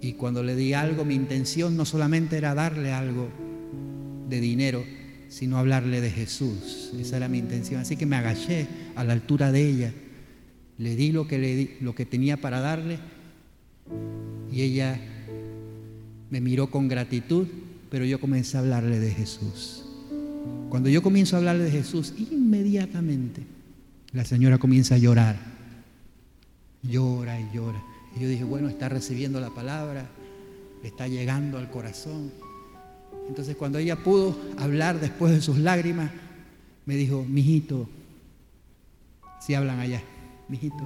Y 0.00 0.14
cuando 0.14 0.42
le 0.42 0.56
di 0.56 0.74
algo, 0.74 1.04
mi 1.04 1.14
intención 1.14 1.76
no 1.76 1.84
solamente 1.84 2.36
era 2.36 2.54
darle 2.54 2.92
algo 2.92 3.28
de 4.28 4.40
dinero, 4.40 4.82
sino 5.34 5.58
hablarle 5.58 6.00
de 6.00 6.12
Jesús. 6.12 6.92
Esa 6.96 7.16
era 7.16 7.28
mi 7.28 7.38
intención. 7.38 7.80
Así 7.80 7.96
que 7.96 8.06
me 8.06 8.14
agaché 8.14 8.68
a 8.94 9.02
la 9.02 9.14
altura 9.14 9.50
de 9.50 9.68
ella, 9.68 9.92
le 10.78 10.94
di 10.94 11.10
lo 11.10 11.26
que, 11.26 11.38
le 11.38 11.76
lo 11.80 11.92
que 11.96 12.06
tenía 12.06 12.36
para 12.36 12.60
darle 12.60 13.00
y 14.52 14.62
ella 14.62 14.96
me 16.30 16.40
miró 16.40 16.70
con 16.70 16.86
gratitud, 16.86 17.48
pero 17.90 18.04
yo 18.04 18.20
comencé 18.20 18.56
a 18.56 18.60
hablarle 18.60 19.00
de 19.00 19.10
Jesús. 19.10 19.84
Cuando 20.68 20.88
yo 20.88 21.02
comienzo 21.02 21.34
a 21.34 21.40
hablarle 21.40 21.64
de 21.64 21.72
Jesús, 21.72 22.14
inmediatamente 22.16 23.42
la 24.12 24.24
señora 24.24 24.58
comienza 24.58 24.94
a 24.94 24.98
llorar. 24.98 25.36
Llora 26.84 27.40
y 27.40 27.48
llora. 27.52 27.82
Y 28.16 28.20
yo 28.20 28.28
dije, 28.28 28.44
bueno, 28.44 28.68
está 28.68 28.88
recibiendo 28.88 29.40
la 29.40 29.50
palabra, 29.50 30.06
está 30.84 31.08
llegando 31.08 31.58
al 31.58 31.72
corazón. 31.72 32.30
Entonces 33.28 33.56
cuando 33.56 33.78
ella 33.78 33.96
pudo 33.96 34.36
hablar 34.58 35.00
después 35.00 35.32
de 35.32 35.40
sus 35.40 35.58
lágrimas, 35.58 36.10
me 36.86 36.96
dijo, 36.96 37.24
mijito, 37.24 37.88
si 39.40 39.54
hablan 39.54 39.80
allá, 39.80 40.02
mijito, 40.48 40.84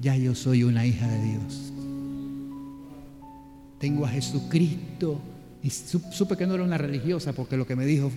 ya 0.00 0.16
yo 0.16 0.34
soy 0.34 0.64
una 0.64 0.86
hija 0.86 1.08
de 1.08 1.22
Dios. 1.22 1.72
Tengo 3.78 4.06
a 4.06 4.08
Jesucristo. 4.08 5.20
Y 5.62 5.70
supe 5.70 6.36
que 6.36 6.46
no 6.46 6.54
era 6.54 6.62
una 6.62 6.76
religiosa 6.76 7.32
porque 7.32 7.56
lo 7.56 7.66
que 7.66 7.74
me 7.74 7.86
dijo 7.86 8.10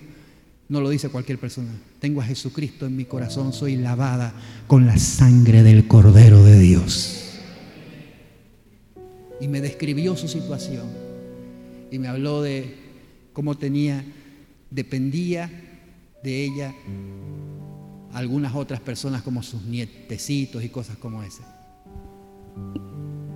no 0.67 0.81
lo 0.81 0.89
dice 0.89 1.07
cualquier 1.07 1.39
persona. 1.39 1.69
Tengo 2.01 2.19
a 2.19 2.25
Jesucristo 2.25 2.85
en 2.85 2.97
mi 2.97 3.05
corazón, 3.05 3.53
soy 3.53 3.77
lavada 3.77 4.33
con 4.67 4.85
la 4.85 4.97
sangre 4.97 5.63
del 5.63 5.87
Cordero 5.87 6.43
de 6.43 6.59
Dios. 6.59 7.39
Y 9.39 9.47
me 9.47 9.61
describió 9.61 10.17
su 10.17 10.27
situación 10.27 11.06
y 11.91 11.99
me 11.99 12.07
habló 12.07 12.41
de 12.41 12.75
cómo 13.33 13.55
tenía, 13.55 14.03
dependía 14.69 15.49
de 16.23 16.43
ella 16.43 16.73
algunas 18.13 18.55
otras 18.55 18.79
personas 18.79 19.21
como 19.21 19.43
sus 19.43 19.61
nietecitos 19.63 20.63
y 20.63 20.69
cosas 20.69 20.97
como 20.97 21.23
esas. 21.23 21.45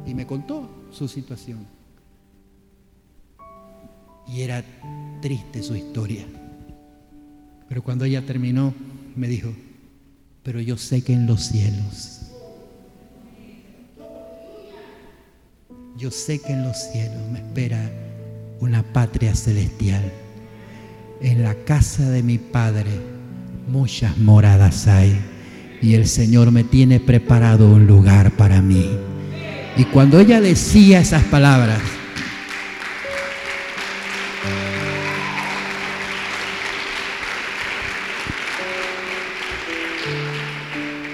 Y 0.05 0.13
me 0.13 0.25
contó 0.25 0.69
su 0.91 1.07
situación. 1.07 1.67
Y 4.27 4.41
era 4.41 4.63
triste 5.21 5.61
su 5.61 5.75
historia. 5.75 6.25
Pero 7.67 7.83
cuando 7.83 8.05
ella 8.05 8.25
terminó, 8.25 8.73
me 9.15 9.27
dijo, 9.27 9.53
pero 10.43 10.59
yo 10.59 10.77
sé 10.77 11.03
que 11.03 11.13
en 11.13 11.27
los 11.27 11.41
cielos, 11.43 12.31
yo 15.97 16.09
sé 16.09 16.39
que 16.39 16.53
en 16.53 16.63
los 16.63 16.77
cielos 16.77 17.29
me 17.31 17.39
espera 17.39 18.10
una 18.61 18.83
patria 18.83 19.35
celestial. 19.35 20.03
En 21.19 21.43
la 21.43 21.55
casa 21.55 22.09
de 22.09 22.23
mi 22.23 22.38
Padre 22.38 22.91
muchas 23.67 24.17
moradas 24.17 24.88
hay 24.88 25.19
y 25.81 25.95
el 25.95 26.07
Señor 26.07 26.51
me 26.51 26.63
tiene 26.63 26.99
preparado 26.99 27.69
un 27.69 27.88
lugar 27.88 28.31
para 28.31 28.61
mí. 28.61 28.85
Y 29.77 29.85
cuando 29.85 30.19
ella 30.19 30.39
decía 30.39 30.99
esas 30.99 31.23
palabras, 31.23 31.81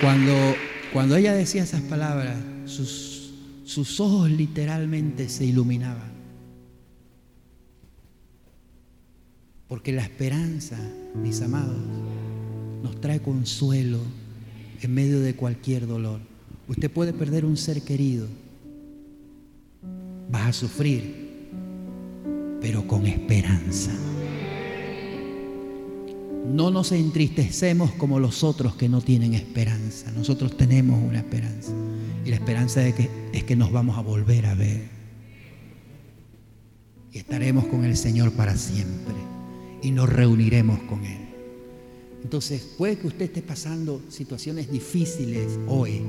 cuando, 0.02 0.34
cuando 0.92 1.16
ella 1.16 1.34
decía 1.34 1.64
esas 1.64 1.82
palabras, 1.82 2.36
sus, 2.66 3.32
sus 3.64 4.02
ojos 4.02 4.30
literalmente 4.30 5.30
se 5.30 5.46
iluminaban. 5.46 6.17
Porque 9.68 9.92
la 9.92 10.04
esperanza, 10.04 10.78
mis 11.16 11.42
amados, 11.42 11.76
nos 12.84 13.02
trae 13.02 13.22
consuelo 13.22 14.00
en 14.82 14.94
medio 14.94 15.20
de 15.20 15.36
cualquier 15.36 15.88
dolor. 15.88 16.22
Usted 16.68 16.92
puede 16.92 17.14
perder 17.14 17.46
un 17.46 17.58
ser 17.58 17.82
querido, 17.82 18.28
vas 20.30 20.48
a 20.48 20.54
sufrir, 20.54 21.28
pero 22.62 22.88
con 22.88 23.06
esperanza. 23.08 23.92
No 26.46 26.72
nos 26.72 26.94
entristecemos 26.94 27.92
como 27.92 28.20
los 28.20 28.44
otros 28.44 28.76
que 28.76 28.88
no 28.88 29.02
tienen 29.02 29.34
esperanza. 29.34 30.12
Nosotros 30.12 30.56
tenemos 30.56 31.02
una 31.04 31.20
esperanza. 31.20 31.74
Y 32.26 32.30
la 32.30 32.38
esperanza 32.38 32.86
es 32.88 32.96
que, 32.96 33.10
es 33.34 33.44
que 33.44 33.58
nos 33.58 33.72
vamos 33.72 33.98
a 33.98 34.02
volver 34.02 34.46
a 34.46 34.56
ver. 34.56 34.88
Y 37.12 37.18
estaremos 37.18 37.66
con 37.66 37.84
el 37.84 37.98
Señor 37.98 38.32
para 38.32 38.56
siempre. 38.56 39.27
Y 39.88 39.92
nos 39.92 40.10
reuniremos 40.10 40.80
con 40.80 41.06
Él. 41.06 41.18
Entonces, 42.22 42.62
puede 42.78 42.98
que 42.98 43.08
usted 43.08 43.22
esté 43.22 43.42
pasando 43.42 44.02
situaciones 44.10 44.70
difíciles 44.70 45.58
hoy. 45.66 46.02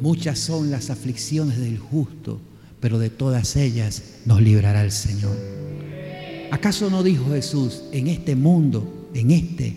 Muchas 0.00 0.38
son 0.38 0.70
las 0.70 0.88
aflicciones 0.88 1.58
del 1.58 1.78
justo, 1.78 2.40
pero 2.80 2.98
de 2.98 3.10
todas 3.10 3.54
ellas 3.56 4.02
nos 4.24 4.40
librará 4.40 4.82
el 4.82 4.92
Señor. 4.92 5.36
¿Acaso 6.50 6.88
no 6.88 7.02
dijo 7.02 7.26
Jesús, 7.32 7.82
en 7.92 8.06
este 8.06 8.34
mundo, 8.34 9.10
en 9.12 9.30
este, 9.30 9.76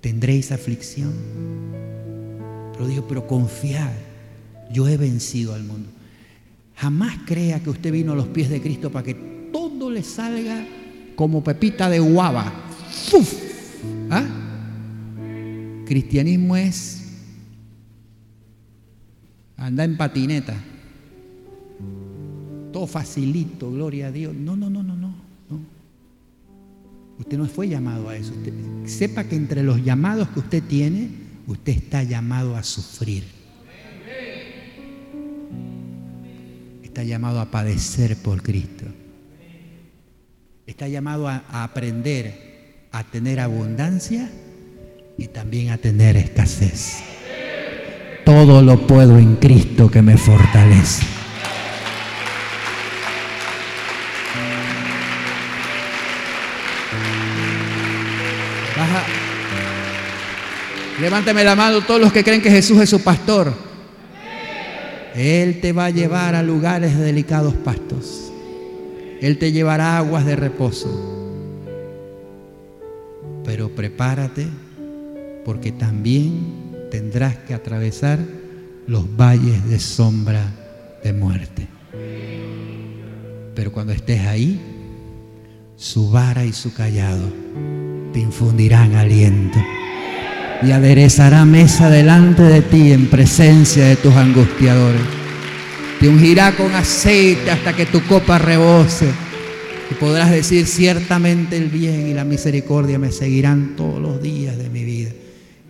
tendréis 0.00 0.52
aflicción? 0.52 1.12
Pero 2.72 2.86
dijo, 2.88 3.06
pero 3.06 3.26
confiad, 3.26 3.92
yo 4.72 4.88
he 4.88 4.96
vencido 4.96 5.52
al 5.52 5.64
mundo. 5.64 5.90
Jamás 6.76 7.18
crea 7.26 7.62
que 7.62 7.68
usted 7.68 7.92
vino 7.92 8.12
a 8.12 8.16
los 8.16 8.28
pies 8.28 8.48
de 8.48 8.62
Cristo 8.62 8.90
para 8.90 9.04
que 9.04 9.50
todo 9.52 9.90
le 9.90 10.02
salga 10.02 10.66
como 11.20 11.44
pepita 11.44 11.90
de 11.90 12.00
guava. 12.00 12.50
¡Fuf! 12.88 13.34
¿Ah? 14.08 14.24
Cristianismo 15.84 16.56
es 16.56 17.02
andar 19.58 19.86
en 19.90 19.98
patineta. 19.98 20.54
Todo 22.72 22.86
facilito, 22.86 23.70
gloria 23.70 24.06
a 24.06 24.12
Dios. 24.12 24.34
No, 24.34 24.56
no, 24.56 24.70
no, 24.70 24.82
no, 24.82 24.96
no. 24.96 25.14
Usted 27.18 27.36
no 27.36 27.44
fue 27.44 27.68
llamado 27.68 28.08
a 28.08 28.16
eso. 28.16 28.32
Sepa 28.86 29.24
que 29.24 29.36
entre 29.36 29.62
los 29.62 29.84
llamados 29.84 30.26
que 30.30 30.38
usted 30.38 30.62
tiene, 30.62 31.10
usted 31.46 31.72
está 31.72 32.02
llamado 32.02 32.56
a 32.56 32.62
sufrir. 32.62 33.24
Está 36.82 37.04
llamado 37.04 37.40
a 37.40 37.50
padecer 37.50 38.16
por 38.16 38.42
Cristo. 38.42 38.86
Está 40.70 40.86
llamado 40.86 41.26
a, 41.26 41.42
aprender 41.50 42.86
a 42.92 43.02
tener 43.02 43.40
abundancia 43.40 44.30
y 45.18 45.26
también 45.26 45.70
a 45.70 45.78
tener 45.78 46.16
escasez. 46.16 46.98
Todo 48.24 48.62
lo 48.62 48.86
puedo 48.86 49.18
en 49.18 49.34
Cristo 49.34 49.90
que 49.90 50.00
me 50.00 50.16
fortalece. 50.16 51.04
Baja. 58.76 59.02
Levántame 61.00 61.42
la 61.42 61.56
mano 61.56 61.80
todos 61.80 62.00
los 62.00 62.12
que 62.12 62.22
creen 62.22 62.40
que 62.40 62.50
Jesús 62.50 62.80
es 62.80 62.88
su 62.88 63.02
pastor. 63.02 63.52
Él 65.16 65.60
te 65.60 65.72
va 65.72 65.86
a 65.86 65.90
llevar 65.90 66.36
a 66.36 66.44
lugares 66.44 66.96
de 66.96 67.06
delicados 67.06 67.54
pastos. 67.54 68.29
Él 69.20 69.38
te 69.38 69.52
llevará 69.52 69.98
aguas 69.98 70.24
de 70.24 70.36
reposo. 70.36 70.88
Pero 73.44 73.70
prepárate 73.70 74.46
porque 75.44 75.72
también 75.72 76.88
tendrás 76.90 77.36
que 77.36 77.54
atravesar 77.54 78.18
los 78.86 79.04
valles 79.16 79.68
de 79.68 79.78
sombra 79.78 80.42
de 81.02 81.12
muerte. 81.12 81.66
Pero 83.54 83.72
cuando 83.72 83.92
estés 83.92 84.26
ahí, 84.26 84.60
su 85.76 86.10
vara 86.10 86.44
y 86.44 86.52
su 86.52 86.72
callado 86.72 87.26
te 88.12 88.20
infundirán 88.20 88.94
aliento 88.94 89.58
y 90.62 90.72
aderezará 90.72 91.44
mesa 91.44 91.88
delante 91.88 92.42
de 92.42 92.62
ti 92.62 92.92
en 92.92 93.08
presencia 93.08 93.84
de 93.86 93.96
tus 93.96 94.14
angustiadores. 94.14 95.19
Te 96.00 96.08
ungirá 96.08 96.56
con 96.56 96.74
aceite 96.74 97.50
hasta 97.50 97.76
que 97.76 97.84
tu 97.84 98.02
copa 98.06 98.38
rebose 98.38 99.12
y 99.90 99.94
podrás 99.96 100.30
decir 100.30 100.66
ciertamente 100.66 101.58
el 101.58 101.68
bien 101.68 102.06
y 102.06 102.14
la 102.14 102.24
misericordia 102.24 102.98
me 102.98 103.12
seguirán 103.12 103.76
todos 103.76 104.00
los 104.00 104.22
días 104.22 104.56
de 104.56 104.70
mi 104.70 104.82
vida. 104.82 105.10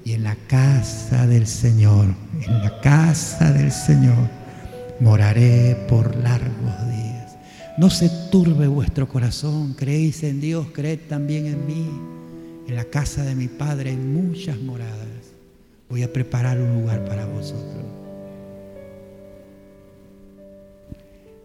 Y 0.04 0.12
en 0.12 0.22
la 0.22 0.36
casa 0.36 1.26
del 1.26 1.48
Señor, 1.48 2.06
en 2.46 2.62
la 2.62 2.80
casa 2.80 3.50
del 3.50 3.72
Señor, 3.72 4.30
moraré 5.00 5.76
por 5.88 6.14
largos 6.14 6.88
días. 6.88 7.36
No 7.76 7.90
se 7.90 8.08
turbe 8.30 8.68
vuestro 8.68 9.08
corazón, 9.08 9.74
creéis 9.74 10.22
en 10.22 10.40
Dios, 10.40 10.68
creed 10.72 11.00
también 11.08 11.46
en 11.46 11.66
mí. 11.66 11.90
En 12.68 12.76
la 12.76 12.84
casa 12.84 13.24
de 13.24 13.34
mi 13.34 13.48
Padre 13.48 13.90
hay 13.90 13.96
muchas 13.96 14.60
moradas. 14.60 15.08
Voy 15.88 16.04
a 16.04 16.12
preparar 16.12 16.60
un 16.60 16.82
lugar 16.82 17.04
para 17.04 17.26
vosotros. 17.26 17.99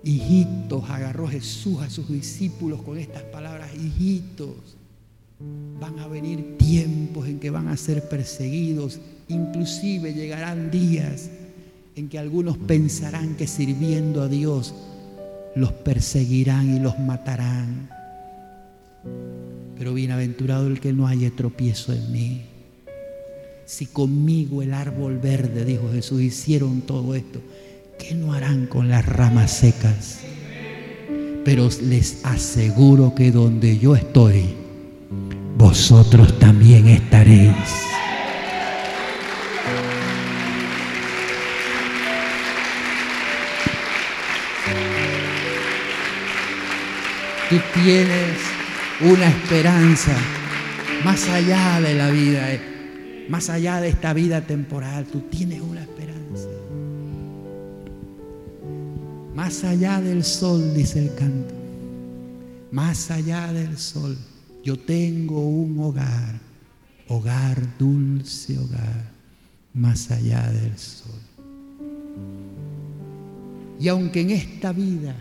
Hijitos, 0.06 0.88
agarró 0.88 1.28
Jesús 1.28 1.82
a 1.82 1.90
sus 1.90 2.08
discípulos 2.08 2.84
con 2.84 3.00
estas 3.00 3.24
palabras, 3.24 3.72
hijitos. 3.76 4.78
Van 5.80 5.98
a 5.98 6.08
venir 6.08 6.60
tiempos 6.60 7.28
en 7.28 7.40
que 7.40 7.50
van 7.50 7.68
a 7.70 7.76
ser 7.76 8.08
perseguidos, 8.08 9.00
inclusive 9.28 10.14
llegarán 10.14 10.70
días 10.70 11.32
en 11.96 12.08
que 12.08 12.20
algunos 12.20 12.56
pensarán 12.56 13.36
que 13.36 13.48
sirviendo 13.48 14.22
a 14.22 14.28
Dios 14.28 14.76
los 15.56 15.72
perseguirán 15.72 16.76
y 16.76 16.80
los 16.80 17.00
matarán. 17.00 17.90
Pero 19.76 19.96
bienaventurado 19.96 20.68
el 20.68 20.80
que 20.82 20.94
no 20.94 21.08
haya 21.08 21.32
tropiezo 21.32 21.94
en 21.94 22.12
mí. 22.12 22.42
Si 23.66 23.88
conmigo 23.88 24.62
el 24.62 24.72
árbol 24.72 25.18
verde, 25.18 25.66
dijo 25.66 25.92
Jesús, 25.92 26.22
hicieron 26.22 26.82
todo 26.82 27.16
esto, 27.16 27.42
¿qué 27.98 28.14
no 28.14 28.34
harán 28.34 28.68
con 28.68 28.90
las 28.90 29.06
ramas 29.06 29.52
secas? 29.52 30.20
Pero 31.44 31.70
les 31.82 32.26
aseguro 32.26 33.14
que 33.16 33.32
donde 33.32 33.78
yo 33.78 33.96
estoy, 33.96 34.56
vosotros 35.58 36.40
también 36.40 36.88
estaréis. 36.88 37.54
Tú 47.50 47.58
tienes 47.76 48.40
una 49.02 49.28
esperanza 49.28 50.18
más 51.04 51.30
allá 51.30 51.80
de 51.80 51.94
la 51.94 52.10
vida, 52.10 52.52
eh, 52.54 52.60
más 53.30 53.52
allá 53.52 53.80
de 53.82 53.90
esta 53.90 54.14
vida 54.14 54.42
temporal. 54.42 55.06
Tú 55.06 55.22
tienes 55.30 55.62
una 55.62 55.82
esperanza. 55.82 55.95
Más 59.36 59.64
allá 59.66 60.00
del 60.00 60.24
sol, 60.24 60.74
dice 60.74 61.00
el 61.00 61.14
canto. 61.14 61.54
Más 62.72 63.12
allá 63.12 63.52
del 63.52 63.78
sol. 63.78 64.18
Yo 64.64 64.80
tengo 64.80 65.46
un 65.46 65.78
hogar, 65.78 66.40
hogar, 67.10 67.78
dulce 67.78 68.58
hogar, 68.58 69.12
más 69.74 70.10
allá 70.10 70.50
del 70.52 70.78
sol. 70.78 71.20
Y 73.78 73.90
aunque 73.90 74.22
en 74.22 74.30
esta 74.32 74.72
vida, 74.72 75.18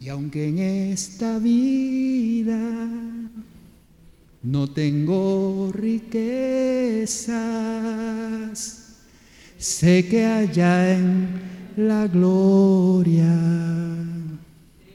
y 0.00 0.08
aunque 0.08 0.48
en 0.48 0.58
esta 0.58 1.38
vida 1.38 2.88
no 4.42 4.68
tengo 4.68 5.70
riquezas, 5.72 7.28
sé 9.56 10.08
que 10.08 10.26
allá 10.26 10.98
en 10.98 11.57
la 11.78 12.06
gloria 12.08 13.38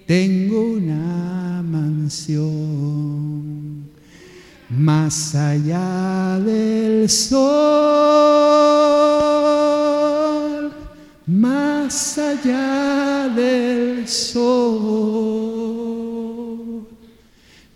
tengo 0.05 0.73
una 0.73 1.63
mansión 1.63 2.43
más 4.69 5.33
allá 5.33 6.41
del 6.43 7.09
sol, 7.09 7.39
más 11.25 12.17
allá 12.17 13.29
del 13.33 14.05
sol. 14.05 14.43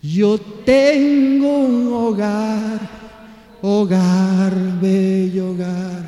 Yo 0.01 0.37
tengo 0.65 1.59
un 1.59 1.93
hogar, 1.93 2.81
hogar, 3.61 4.53
bello 4.81 5.51
hogar, 5.51 6.03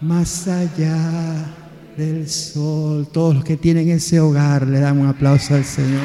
más 0.00 0.46
allá 0.46 1.56
del 2.00 2.28
sol. 2.28 3.06
Todos 3.12 3.34
los 3.34 3.44
que 3.44 3.56
tienen 3.56 3.90
ese 3.90 4.20
hogar 4.20 4.66
le 4.66 4.80
dan 4.80 4.98
un 4.98 5.06
aplauso 5.06 5.54
al 5.54 5.64
Señor. 5.64 6.00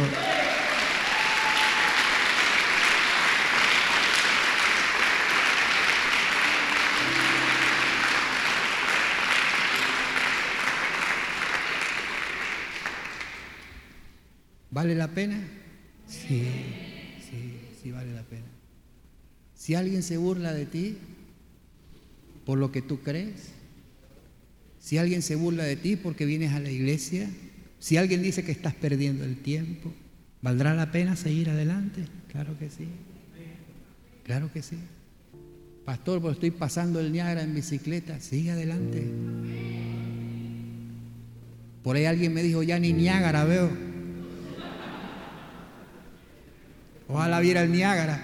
¿Vale 14.70 14.94
la 14.94 15.08
pena? 15.08 15.40
Sí, 16.08 16.44
sí 17.82 17.92
vale 17.92 18.14
la 18.14 18.24
pena. 18.24 18.46
Si 19.56 19.74
alguien 19.74 20.04
se 20.04 20.18
burla 20.18 20.54
de 20.54 20.66
ti 20.66 20.98
por 22.46 22.58
lo 22.58 22.72
que 22.72 22.82
tú 22.82 23.00
crees, 23.00 23.55
si 24.86 25.00
alguien 25.00 25.24
se 25.24 25.34
burla 25.34 25.64
de 25.64 25.78
ti 25.78 25.96
porque 25.96 26.28
vienes 26.28 26.54
a 26.54 26.60
la 26.60 26.70
iglesia, 26.70 27.28
si 27.80 27.98
alguien 27.98 28.22
dice 28.22 28.44
que 28.44 28.52
estás 28.52 28.76
perdiendo 28.76 29.24
el 29.24 29.36
tiempo, 29.36 29.92
¿valdrá 30.44 30.76
la 30.76 30.92
pena 30.92 31.16
seguir 31.16 31.50
adelante? 31.50 32.06
Claro 32.32 32.56
que 32.60 32.70
sí. 32.70 32.86
Claro 34.24 34.54
que 34.54 34.62
sí. 34.62 34.78
Pastor, 35.86 36.22
pues 36.22 36.34
estoy 36.34 36.52
pasando 36.52 37.00
el 37.00 37.12
Niágara 37.12 37.42
en 37.42 37.56
bicicleta, 37.56 38.20
sigue 38.20 38.52
adelante. 38.52 39.08
Por 41.82 41.96
ahí 41.96 42.06
alguien 42.06 42.32
me 42.32 42.44
dijo, 42.44 42.62
ya 42.62 42.78
ni 42.78 42.94
Niágara 42.94 43.44
veo. 43.44 43.72
Ojalá 47.08 47.40
viera 47.40 47.64
el 47.64 47.72
Niágara. 47.72 48.22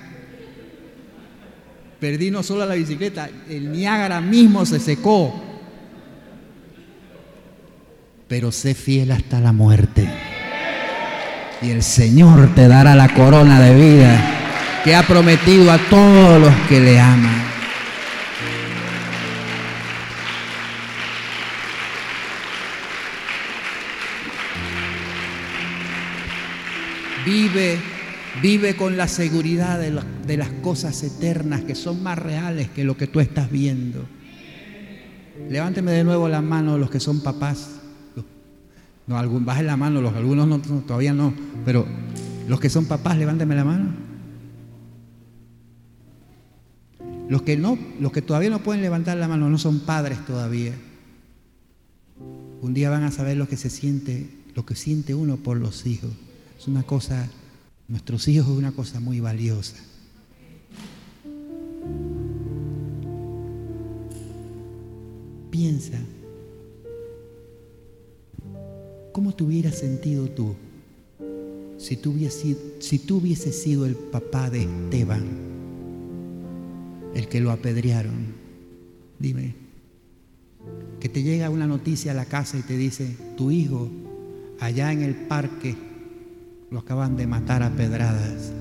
Perdí 1.99 2.29
no 2.29 2.43
solo 2.43 2.67
la 2.67 2.75
bicicleta, 2.75 3.31
el 3.49 3.71
Niágara 3.71 4.21
mismo 4.21 4.63
se 4.63 4.79
secó. 4.79 5.50
Pero 8.31 8.53
sé 8.53 8.75
fiel 8.75 9.11
hasta 9.11 9.41
la 9.41 9.51
muerte. 9.51 10.09
Y 11.61 11.69
el 11.69 11.83
Señor 11.83 12.55
te 12.55 12.69
dará 12.69 12.95
la 12.95 13.13
corona 13.13 13.59
de 13.59 13.75
vida 13.75 14.81
que 14.85 14.95
ha 14.95 15.03
prometido 15.03 15.69
a 15.69 15.77
todos 15.89 16.39
los 16.39 16.53
que 16.69 16.79
le 16.79 16.97
aman. 16.97 17.43
Vive, 27.25 27.79
vive 28.41 28.77
con 28.77 28.95
la 28.95 29.09
seguridad 29.09 29.77
de, 29.77 30.37
las 30.37 30.49
cosas 30.63 31.03
eternas 31.03 31.63
que 31.63 31.75
son 31.75 32.01
más 32.01 32.17
reales 32.17 32.69
que 32.69 32.85
lo 32.85 32.95
que 32.95 33.07
tú 33.07 33.19
estás 33.19 33.51
viendo. 33.51 34.07
Levánteme 35.49 35.91
de 35.91 36.05
nuevo 36.05 36.29
la 36.29 36.39
mano 36.39 36.77
los 36.77 36.89
que 36.89 37.01
son 37.01 37.21
papás. 37.21 37.80
No, 39.11 39.39
bajen 39.41 39.67
la 39.67 39.75
mano, 39.75 40.01
los, 40.01 40.13
algunos 40.13 40.47
no, 40.47 40.59
todavía 40.59 41.13
no, 41.13 41.33
pero 41.65 41.85
los 42.47 42.61
que 42.61 42.69
son 42.69 42.85
papás, 42.85 43.17
levánteme 43.17 43.55
la 43.55 43.65
mano. 43.65 43.93
Los 47.27 47.41
que 47.41 47.57
no, 47.57 47.77
los 47.99 48.13
que 48.13 48.21
todavía 48.21 48.49
no 48.49 48.63
pueden 48.63 48.81
levantar 48.81 49.17
la 49.17 49.27
mano 49.27 49.49
no 49.49 49.57
son 49.57 49.81
padres 49.81 50.25
todavía. 50.25 50.73
Un 52.61 52.73
día 52.73 52.89
van 52.89 53.03
a 53.03 53.11
saber 53.11 53.35
lo 53.35 53.49
que 53.49 53.57
se 53.57 53.69
siente, 53.69 54.29
lo 54.55 54.65
que 54.65 54.75
siente 54.75 55.13
uno 55.13 55.35
por 55.35 55.57
los 55.57 55.85
hijos. 55.85 56.11
Es 56.57 56.69
una 56.69 56.83
cosa, 56.83 57.27
nuestros 57.89 58.29
hijos 58.29 58.49
es 58.49 58.57
una 58.57 58.71
cosa 58.71 59.01
muy 59.01 59.19
valiosa. 59.19 59.75
Piensa, 65.49 65.99
¿cómo 69.11 69.33
te 69.33 69.43
hubieras 69.43 69.75
sentido 69.75 70.27
tú 70.29 70.55
si 71.77 71.97
tú, 71.97 72.15
si 72.79 72.99
tú 72.99 73.17
hubieses 73.17 73.61
sido 73.61 73.85
el 73.85 73.95
papá 73.95 74.49
de 74.49 74.63
Esteban, 74.63 75.23
el 77.15 77.27
que 77.27 77.39
lo 77.39 77.51
apedrearon? 77.51 78.33
Dime, 79.17 79.55
que 80.99 81.09
te 81.09 81.23
llega 81.23 81.49
una 81.49 81.67
noticia 81.67 82.11
a 82.11 82.15
la 82.15 82.25
casa 82.25 82.57
y 82.57 82.61
te 82.61 82.77
dice, 82.77 83.15
tu 83.35 83.51
hijo 83.51 83.89
allá 84.59 84.91
en 84.91 85.01
el 85.01 85.15
parque 85.15 85.75
lo 86.69 86.79
acaban 86.79 87.17
de 87.17 87.27
matar 87.27 87.63
a 87.63 87.75
pedradas. 87.75 88.53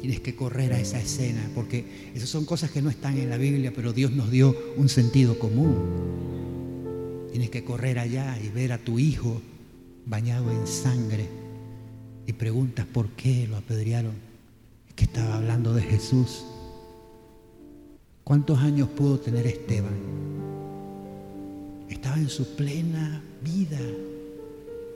Tienes 0.00 0.20
que 0.20 0.34
correr 0.34 0.72
a 0.72 0.80
esa 0.80 0.98
escena, 0.98 1.48
porque 1.54 1.84
esas 2.12 2.28
son 2.28 2.44
cosas 2.44 2.72
que 2.72 2.82
no 2.82 2.90
están 2.90 3.16
en 3.18 3.30
la 3.30 3.36
Biblia, 3.36 3.72
pero 3.74 3.92
Dios 3.92 4.10
nos 4.10 4.32
dio 4.32 4.56
un 4.76 4.88
sentido 4.88 5.38
común. 5.38 5.76
Tienes 7.32 7.50
que 7.50 7.64
correr 7.64 7.98
allá 7.98 8.38
y 8.38 8.50
ver 8.50 8.72
a 8.72 8.78
tu 8.78 8.98
hijo 8.98 9.40
bañado 10.04 10.50
en 10.50 10.66
sangre 10.66 11.26
y 12.26 12.32
preguntas 12.34 12.84
por 12.84 13.08
qué 13.10 13.46
lo 13.48 13.56
apedrearon. 13.56 14.14
Es 14.88 14.94
que 14.94 15.04
estaba 15.04 15.36
hablando 15.36 15.72
de 15.72 15.80
Jesús. 15.80 16.44
¿Cuántos 18.22 18.58
años 18.58 18.90
pudo 18.90 19.18
tener 19.18 19.46
Esteban? 19.46 19.94
Estaba 21.88 22.18
en 22.18 22.28
su 22.28 22.54
plena 22.54 23.22
vida 23.42 23.80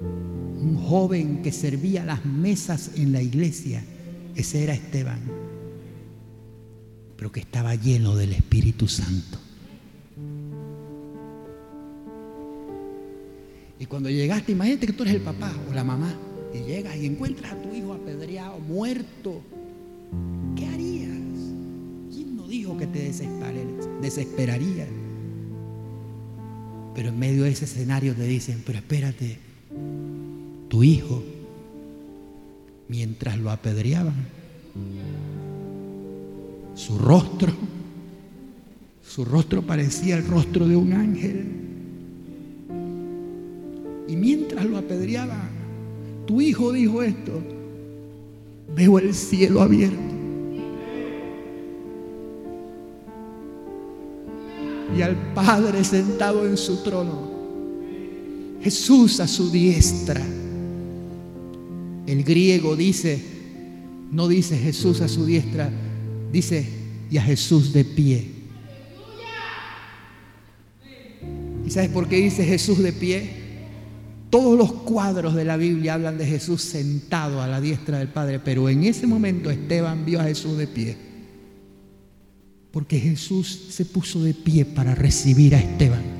un 0.03 0.77
joven 0.77 1.43
que 1.43 1.53
servía 1.53 2.05
las 2.05 2.25
mesas 2.27 2.91
en 2.97 3.13
la 3.13 3.23
iglesia. 3.23 3.83
Ese 4.35 4.63
era 4.63 4.75
Esteban, 4.75 5.21
pero 7.17 7.33
que 7.33 7.41
estaba 7.41 7.75
lleno 7.75 8.15
del 8.15 8.35
Espíritu 8.35 8.89
Santo. 8.89 9.39
Y 13.79 13.87
cuando 13.87 14.09
llegaste, 14.09 14.53
imagínate 14.53 14.87
que 14.87 14.93
tú 14.93 15.03
eres 15.03 15.17
el 15.17 15.23
papá 15.23 15.53
o 15.71 15.75
la 15.75 15.85
mamá, 15.85 16.15
y 16.55 16.59
llegas 16.67 16.97
y 16.97 17.07
encuentras 17.07 17.53
a 17.53 17.57
tu 17.63 17.75
hijo 17.75 17.93
apedreado, 17.93 18.59
muerto. 18.59 19.43
¿Qué 20.57 20.67
harías? 20.67 21.11
¿Quién 22.13 22.37
no 22.37 22.49
dijo 22.49 22.77
que 22.79 22.87
te 22.87 23.13
desesperaría? 24.01 24.87
Pero 26.95 27.11
en 27.11 27.19
medio 27.19 27.45
de 27.45 27.51
ese 27.51 27.67
escenario 27.67 28.15
te 28.15 28.25
dicen, 28.25 28.63
pero 28.65 28.79
espérate, 28.79 29.39
tu 30.69 30.83
hijo, 30.83 31.23
mientras 32.89 33.37
lo 33.39 33.51
apedreaban, 33.51 34.15
su 36.75 36.99
rostro, 36.99 37.53
su 39.07 39.27
rostro 39.27 39.61
parecía 39.63 40.17
el 40.17 40.27
rostro 40.27 40.67
de 40.67 40.77
un 40.77 40.93
ángel. 40.95 41.66
Lo 44.67 44.79
apedreaban, 44.79 45.49
tu 46.27 46.41
hijo 46.41 46.73
dijo 46.73 47.03
esto, 47.03 47.43
veo 48.75 48.99
el 48.99 49.15
cielo 49.15 49.63
abierto. 49.63 49.97
Y 54.97 55.03
al 55.03 55.17
Padre 55.35 55.85
sentado 55.85 56.47
en 56.47 56.57
su 56.57 56.83
trono 56.83 57.37
Jesús 58.63 59.21
a 59.21 59.29
su 59.29 59.51
diestra. 59.51 60.21
El 62.07 62.25
griego 62.25 62.75
dice, 62.75 63.23
no 64.11 64.27
dice 64.27 64.57
Jesús 64.57 65.01
a 65.01 65.09
su 65.09 65.25
diestra, 65.25 65.71
dice 66.33 66.67
y 67.11 67.17
a 67.17 67.23
Jesús 67.23 67.73
de 67.73 67.85
pie. 67.85 68.27
¿Y 71.65 71.71
sabes 71.71 71.91
por 71.91 72.09
qué 72.09 72.17
dice 72.17 72.45
Jesús 72.45 72.79
de 72.79 72.93
pie? 72.93 73.46
Todos 74.31 74.59
los 74.59 74.73
cuadros 74.73 75.35
de 75.35 75.45
la 75.45 75.57
Biblia 75.57 75.95
hablan 75.95 76.19
de 76.19 76.27
Jesús 76.27 76.63
sentado 76.63 77.41
a 77.41 77.47
la 77.47 77.61
diestra 77.61 77.99
del 77.99 78.09
Padre, 78.09 78.41
pero 78.41 78.69
en 78.69 78.85
ese 78.85 79.07
momento 79.07 79.51
Esteban 79.51 80.05
vio 80.05 80.21
a 80.21 80.25
Jesús 80.25 80.59
de 80.59 80.67
pie. 80.67 80.97
Porque 82.71 82.99
Jesús 82.99 83.69
se 83.71 83.85
puso 83.85 84.23
de 84.23 84.35
pie 84.35 84.65
para 84.65 84.95
recibir 84.95 85.55
a 85.55 85.59
Esteban. 85.59 86.17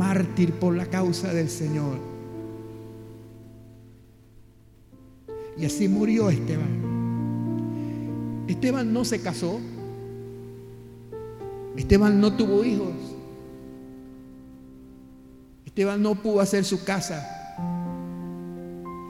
mártir 0.00 0.52
por 0.54 0.74
la 0.74 0.86
causa 0.86 1.32
del 1.32 1.48
Señor. 1.48 1.98
Y 5.56 5.66
así 5.66 5.88
murió 5.88 6.30
Esteban. 6.30 6.80
Esteban 8.48 8.92
no 8.92 9.04
se 9.04 9.20
casó. 9.20 9.60
Esteban 11.76 12.20
no 12.20 12.32
tuvo 12.36 12.64
hijos. 12.64 12.94
Esteban 15.64 16.02
no 16.02 16.14
pudo 16.14 16.40
hacer 16.40 16.64
su 16.64 16.84
casa. 16.84 17.26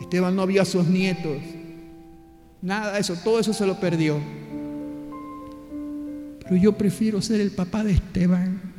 Esteban 0.01 0.37
no 0.37 0.47
vio 0.47 0.63
a 0.63 0.65
sus 0.65 0.87
nietos. 0.87 1.39
Nada 2.63 2.95
de 2.95 3.01
eso, 3.01 3.15
todo 3.25 3.41
eso 3.41 3.53
se 3.53 3.67
lo 3.67 3.81
perdió. 3.81 4.19
Pero 6.41 6.57
yo 6.57 6.73
prefiero 6.73 7.23
ser 7.23 7.41
el 7.41 7.51
papá 7.53 7.85
de 7.85 7.93
Esteban 7.93 8.71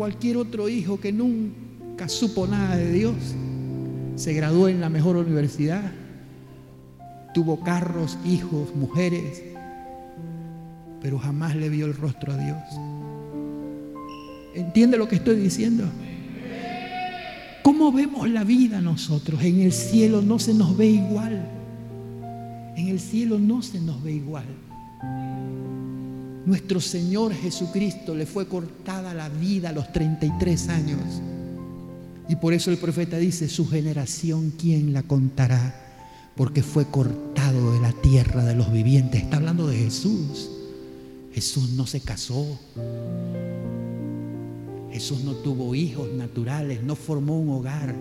cualquier 0.00 0.38
otro 0.38 0.70
hijo 0.70 0.98
que 0.98 1.12
nunca 1.12 2.08
supo 2.08 2.46
nada 2.46 2.74
de 2.74 2.90
Dios, 2.90 3.14
se 4.16 4.32
graduó 4.32 4.66
en 4.66 4.80
la 4.80 4.88
mejor 4.88 5.16
universidad, 5.16 5.92
tuvo 7.34 7.60
carros, 7.60 8.16
hijos, 8.24 8.74
mujeres, 8.74 9.42
pero 11.00 11.18
jamás 11.18 11.56
le 11.56 11.68
vio 11.68 11.86
el 11.86 11.94
rostro 11.94 12.32
a 12.32 12.36
Dios. 12.36 12.58
¿Entiende 14.54 14.96
lo 14.96 15.08
que 15.08 15.16
estoy 15.16 15.36
diciendo? 15.36 15.84
¿Cómo 17.62 17.92
vemos 17.92 18.28
la 18.28 18.44
vida 18.44 18.80
nosotros? 18.80 19.42
En 19.42 19.60
el 19.60 19.72
cielo 19.72 20.22
no 20.22 20.38
se 20.38 20.54
nos 20.54 20.76
ve 20.76 20.86
igual. 20.86 21.46
En 22.76 22.88
el 22.88 23.00
cielo 23.00 23.38
no 23.38 23.62
se 23.62 23.80
nos 23.80 24.02
ve 24.02 24.12
igual. 24.12 24.46
Nuestro 26.46 26.80
Señor 26.80 27.34
Jesucristo 27.34 28.14
le 28.14 28.26
fue 28.26 28.46
cortada 28.46 29.12
la 29.14 29.28
vida 29.28 29.68
a 29.68 29.72
los 29.72 29.92
33 29.92 30.68
años. 30.68 31.00
Y 32.28 32.36
por 32.36 32.54
eso 32.54 32.70
el 32.70 32.78
profeta 32.78 33.18
dice, 33.18 33.48
su 33.48 33.68
generación, 33.68 34.52
¿quién 34.58 34.92
la 34.92 35.02
contará? 35.02 35.74
Porque 36.36 36.62
fue 36.62 36.86
cortado 36.86 37.72
de 37.72 37.80
la 37.80 37.92
tierra 37.92 38.44
de 38.44 38.54
los 38.54 38.72
vivientes. 38.72 39.22
Está 39.22 39.36
hablando 39.36 39.66
de 39.66 39.76
Jesús. 39.76 40.48
Jesús 41.32 41.70
no 41.70 41.86
se 41.86 42.00
casó. 42.00 42.58
Jesús 44.92 45.22
no 45.22 45.34
tuvo 45.34 45.74
hijos 45.74 46.12
naturales, 46.12 46.82
no 46.82 46.96
formó 46.96 47.38
un 47.38 47.50
hogar. 47.50 47.94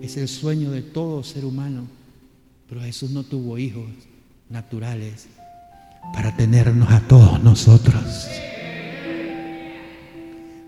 Es 0.00 0.16
el 0.16 0.28
sueño 0.28 0.70
de 0.70 0.82
todo 0.82 1.22
ser 1.22 1.44
humano. 1.44 1.86
Pero 2.68 2.80
Jesús 2.80 3.10
no 3.10 3.22
tuvo 3.22 3.58
hijos 3.58 3.86
naturales 4.48 5.28
para 6.14 6.34
tenernos 6.36 6.90
a 6.90 7.00
todos 7.00 7.42
nosotros. 7.42 8.02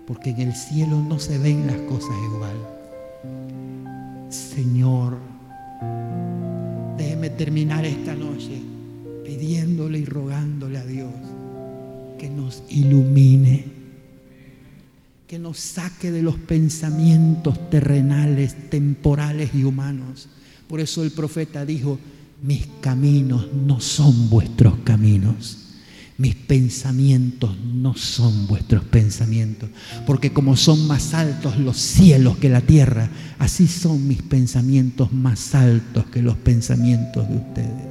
Porque 0.05 0.29
en 0.31 0.41
el 0.41 0.55
cielo 0.55 0.99
no 1.01 1.19
se 1.19 1.37
ven 1.37 1.67
las 1.67 1.77
cosas 1.81 2.15
igual. 2.31 2.55
Señor, 4.29 5.17
déjeme 6.97 7.31
terminar 7.31 7.85
esta 7.85 8.13
noche 8.13 8.61
pidiéndole 9.25 9.99
y 9.99 10.05
rogándole 10.05 10.77
a 10.77 10.85
Dios 10.85 11.13
que 12.19 12.29
nos 12.29 12.61
ilumine, 12.69 13.65
que 15.25 15.39
nos 15.39 15.57
saque 15.57 16.11
de 16.11 16.21
los 16.21 16.35
pensamientos 16.35 17.69
terrenales, 17.71 18.69
temporales 18.69 19.51
y 19.55 19.63
humanos. 19.63 20.27
Por 20.67 20.79
eso 20.81 21.03
el 21.03 21.11
profeta 21.11 21.65
dijo, 21.65 21.97
mis 22.43 22.67
caminos 22.81 23.47
no 23.53 23.79
son 23.79 24.29
vuestros 24.29 24.75
caminos. 24.83 25.65
Mis 26.17 26.35
pensamientos 26.35 27.57
no 27.57 27.95
son 27.95 28.45
vuestros 28.47 28.83
pensamientos, 28.83 29.69
porque 30.05 30.33
como 30.33 30.57
son 30.57 30.85
más 30.85 31.13
altos 31.13 31.57
los 31.57 31.77
cielos 31.77 32.37
que 32.37 32.49
la 32.49 32.59
tierra, 32.59 33.09
así 33.37 33.67
son 33.67 34.05
mis 34.05 34.21
pensamientos 34.21 35.13
más 35.13 35.55
altos 35.55 36.07
que 36.07 36.21
los 36.21 36.35
pensamientos 36.35 37.29
de 37.29 37.35
ustedes. 37.37 37.87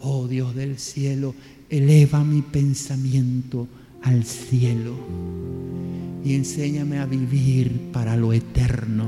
Oh 0.00 0.28
Dios 0.28 0.54
del 0.54 0.78
cielo, 0.78 1.34
eleva 1.70 2.24
mi 2.24 2.42
pensamiento 2.42 3.68
al 4.02 4.24
cielo 4.24 4.94
y 6.24 6.34
enséñame 6.34 6.98
a 6.98 7.06
vivir 7.06 7.90
para 7.92 8.16
lo 8.16 8.32
eterno 8.32 9.06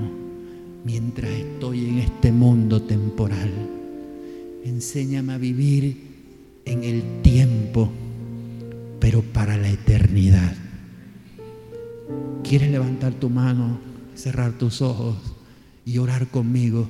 mientras 0.85 1.31
estoy 1.31 1.87
en 1.87 1.99
este 1.99 2.33
mundo 2.33 2.83
temporal. 2.83 3.51
Enséñame 4.65 5.33
a 5.33 5.39
vivir 5.39 5.97
en 6.65 6.85
el 6.85 7.23
tiempo, 7.23 7.91
pero 9.01 9.23
para 9.23 9.57
la 9.57 9.69
eternidad. 9.69 10.55
¿Quieres 12.45 12.71
levantar 12.71 13.15
tu 13.15 13.29
mano, 13.29 13.79
cerrar 14.15 14.53
tus 14.53 14.83
ojos 14.83 15.17
y 15.85 15.99
orar 15.99 16.29
conmigo? 16.29 16.87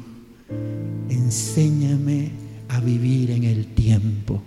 Enséñame 1.08 2.30
a 2.68 2.80
vivir 2.80 3.30
en 3.30 3.44
el 3.44 3.66
tiempo, 3.66 4.42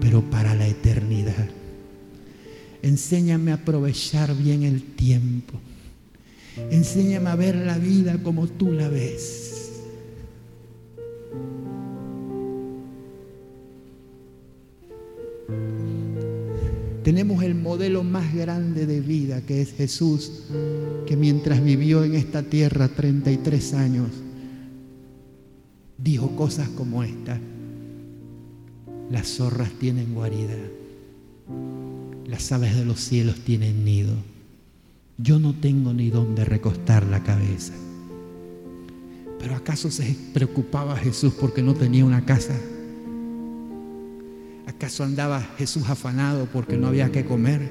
pero 0.00 0.22
para 0.30 0.54
la 0.54 0.66
eternidad. 0.66 1.48
Enséñame 2.82 3.52
a 3.52 3.54
aprovechar 3.54 4.34
bien 4.34 4.62
el 4.62 4.82
tiempo. 4.82 5.58
Enséñame 6.70 7.30
a 7.30 7.36
ver 7.36 7.54
la 7.56 7.78
vida 7.78 8.22
como 8.22 8.46
tú 8.46 8.72
la 8.72 8.88
ves. 8.88 9.50
Tenemos 17.02 17.42
el 17.42 17.54
modelo 17.54 18.04
más 18.04 18.34
grande 18.34 18.86
de 18.86 19.00
vida 19.00 19.40
que 19.40 19.62
es 19.62 19.72
Jesús, 19.72 20.44
que 21.06 21.16
mientras 21.16 21.62
vivió 21.64 22.04
en 22.04 22.14
esta 22.14 22.42
tierra 22.42 22.88
33 22.88 23.74
años, 23.74 24.10
dijo 25.96 26.36
cosas 26.36 26.68
como 26.68 27.02
esta. 27.02 27.40
Las 29.10 29.26
zorras 29.26 29.70
tienen 29.72 30.14
guarida, 30.14 30.56
las 32.26 32.52
aves 32.52 32.76
de 32.76 32.84
los 32.84 33.00
cielos 33.00 33.40
tienen 33.40 33.84
nido. 33.84 34.14
Yo 35.18 35.40
no 35.40 35.52
tengo 35.52 35.92
ni 35.92 36.10
dónde 36.10 36.44
recostar 36.44 37.04
la 37.06 37.22
cabeza. 37.24 37.72
Pero 39.40 39.56
¿acaso 39.56 39.90
se 39.90 40.16
preocupaba 40.32 40.96
Jesús 40.96 41.34
porque 41.40 41.60
no 41.60 41.74
tenía 41.74 42.04
una 42.04 42.24
casa? 42.24 42.54
¿Acaso 44.66 45.02
andaba 45.02 45.40
Jesús 45.58 45.88
afanado 45.88 46.46
porque 46.46 46.76
no 46.76 46.86
había 46.86 47.10
que 47.10 47.24
comer? 47.24 47.68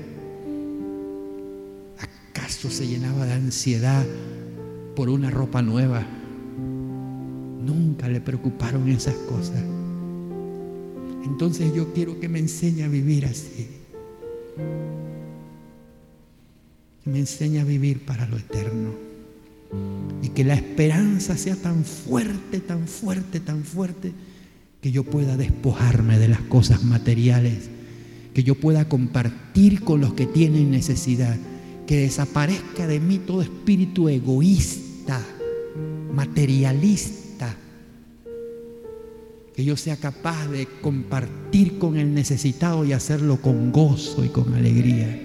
¿Acaso 2.34 2.70
se 2.70 2.86
llenaba 2.86 3.26
de 3.26 3.34
ansiedad 3.34 4.06
por 4.94 5.07
una 5.07 5.30
ropa 5.30 5.61
nueva? 5.61 6.06
Nunca 7.64 8.10
le 8.10 8.20
preocuparon 8.20 8.90
esas 8.90 9.16
cosas. 9.16 9.78
Entonces 11.23 11.73
yo 11.73 11.93
quiero 11.93 12.19
que 12.19 12.29
me 12.29 12.39
enseñe 12.39 12.83
a 12.83 12.87
vivir 12.87 13.25
así. 13.25 13.67
Que 17.03 17.09
me 17.09 17.19
enseñe 17.19 17.59
a 17.59 17.63
vivir 17.63 18.05
para 18.05 18.27
lo 18.27 18.37
eterno. 18.37 18.91
Y 20.21 20.29
que 20.29 20.43
la 20.43 20.55
esperanza 20.55 21.37
sea 21.37 21.55
tan 21.55 21.85
fuerte, 21.85 22.59
tan 22.59 22.87
fuerte, 22.87 23.39
tan 23.39 23.63
fuerte 23.63 24.11
que 24.81 24.91
yo 24.91 25.03
pueda 25.03 25.37
despojarme 25.37 26.17
de 26.17 26.29
las 26.29 26.41
cosas 26.41 26.83
materiales, 26.83 27.69
que 28.33 28.43
yo 28.43 28.55
pueda 28.55 28.87
compartir 28.87 29.83
con 29.83 30.01
los 30.01 30.13
que 30.13 30.25
tienen 30.25 30.71
necesidad, 30.71 31.37
que 31.85 31.97
desaparezca 31.97 32.87
de 32.87 32.99
mí 32.99 33.19
todo 33.19 33.41
espíritu 33.41 34.09
egoísta, 34.09 35.21
materialista, 36.13 37.28
que 39.60 39.65
yo 39.65 39.76
sea 39.76 39.98
capaz 39.98 40.48
de 40.48 40.65
compartir 40.80 41.80
con 41.80 41.98
el 41.98 42.14
necesitado 42.14 42.86
y 42.86 42.94
hacerlo 42.94 43.41
con 43.41 43.73
gozo 43.73 44.23
y 44.23 44.30
con 44.30 44.53
alegría. 44.53 45.19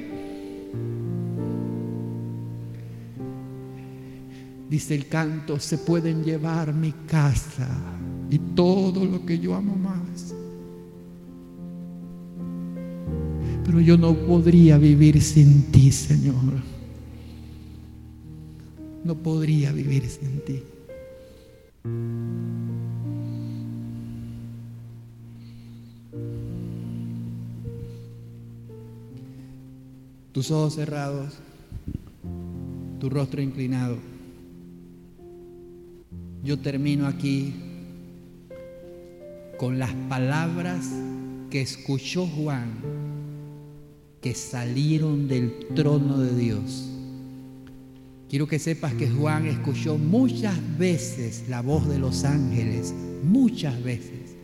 Dice 4.68 4.96
el 4.96 5.06
canto, 5.06 5.60
se 5.60 5.78
pueden 5.78 6.24
llevar 6.24 6.74
mi 6.74 6.90
casa 7.06 7.68
y 8.28 8.40
todo 8.56 9.04
lo 9.04 9.24
que 9.24 9.38
yo 9.38 9.54
amo 9.54 9.76
más. 9.76 10.34
Pero 13.64 13.78
yo 13.78 13.96
no 13.96 14.14
podría 14.14 14.78
vivir 14.78 15.22
sin 15.22 15.70
ti, 15.70 15.92
Señor. 15.92 16.54
No 19.04 19.14
podría 19.14 19.70
vivir 19.70 20.08
sin 20.08 20.40
ti. 20.44 20.60
Tus 30.34 30.50
ojos 30.50 30.74
cerrados, 30.74 31.32
tu 32.98 33.08
rostro 33.08 33.40
inclinado. 33.40 33.98
Yo 36.42 36.58
termino 36.58 37.06
aquí 37.06 37.54
con 39.58 39.78
las 39.78 39.92
palabras 40.08 40.90
que 41.50 41.60
escuchó 41.60 42.26
Juan, 42.26 42.72
que 44.20 44.34
salieron 44.34 45.28
del 45.28 45.68
trono 45.76 46.18
de 46.18 46.34
Dios. 46.34 46.90
Quiero 48.28 48.48
que 48.48 48.58
sepas 48.58 48.92
que 48.94 49.08
Juan 49.08 49.46
escuchó 49.46 49.98
muchas 49.98 50.58
veces 50.76 51.44
la 51.48 51.62
voz 51.62 51.88
de 51.88 52.00
los 52.00 52.24
ángeles, 52.24 52.92
muchas 53.22 53.80
veces. 53.84 54.34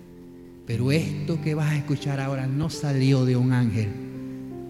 Pero 0.69 0.93
esto 0.93 1.43
que 1.43 1.57
vas 1.57 1.73
a 1.73 1.79
escuchar 1.79 2.21
ahora 2.21 2.47
no 2.47 2.71
salió 2.71 3.25
de 3.25 3.37
un 3.37 3.53
ángel, 3.53 4.10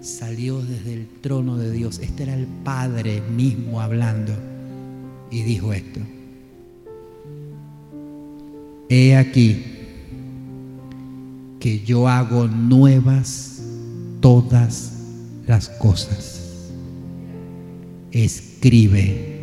salió 0.00 0.60
desde 0.62 0.94
el 0.94 1.06
trono 1.20 1.56
de 1.56 1.70
Dios. 1.70 1.98
Este 1.98 2.24
era 2.24 2.34
el 2.34 2.46
Padre 2.46 3.20
mismo 3.20 3.80
hablando 3.80 4.32
y 5.30 5.42
dijo 5.42 5.72
esto. 5.72 6.00
He 8.88 9.16
aquí 9.16 9.62
que 11.60 11.80
yo 11.80 12.08
hago 12.08 12.48
nuevas 12.48 13.62
todas 14.20 14.92
las 15.46 15.68
cosas. 15.68 16.40
Escribe, 18.10 19.38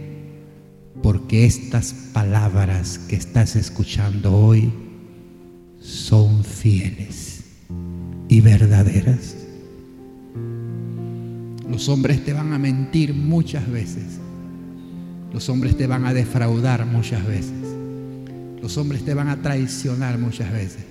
porque 1.01 1.45
estas 1.45 1.93
palabras 2.11 2.99
que 3.07 3.15
estás 3.15 3.55
escuchando 3.55 4.35
hoy 4.35 4.73
son 5.79 6.43
fieles 6.43 7.43
y 8.27 8.41
verdaderas. 8.41 9.46
Los 11.77 11.89
hombres 11.89 12.25
te 12.25 12.33
van 12.33 12.53
a 12.53 12.57
mentir 12.57 13.13
muchas 13.13 13.69
veces. 13.69 14.19
Los 15.31 15.47
hombres 15.47 15.77
te 15.77 15.85
van 15.85 16.05
a 16.05 16.13
defraudar 16.13 16.83
muchas 16.87 17.23
veces. 17.25 17.53
Los 18.59 18.77
hombres 18.77 19.05
te 19.05 19.13
van 19.13 19.27
a 19.27 19.41
traicionar 19.43 20.17
muchas 20.17 20.51
veces 20.51 20.83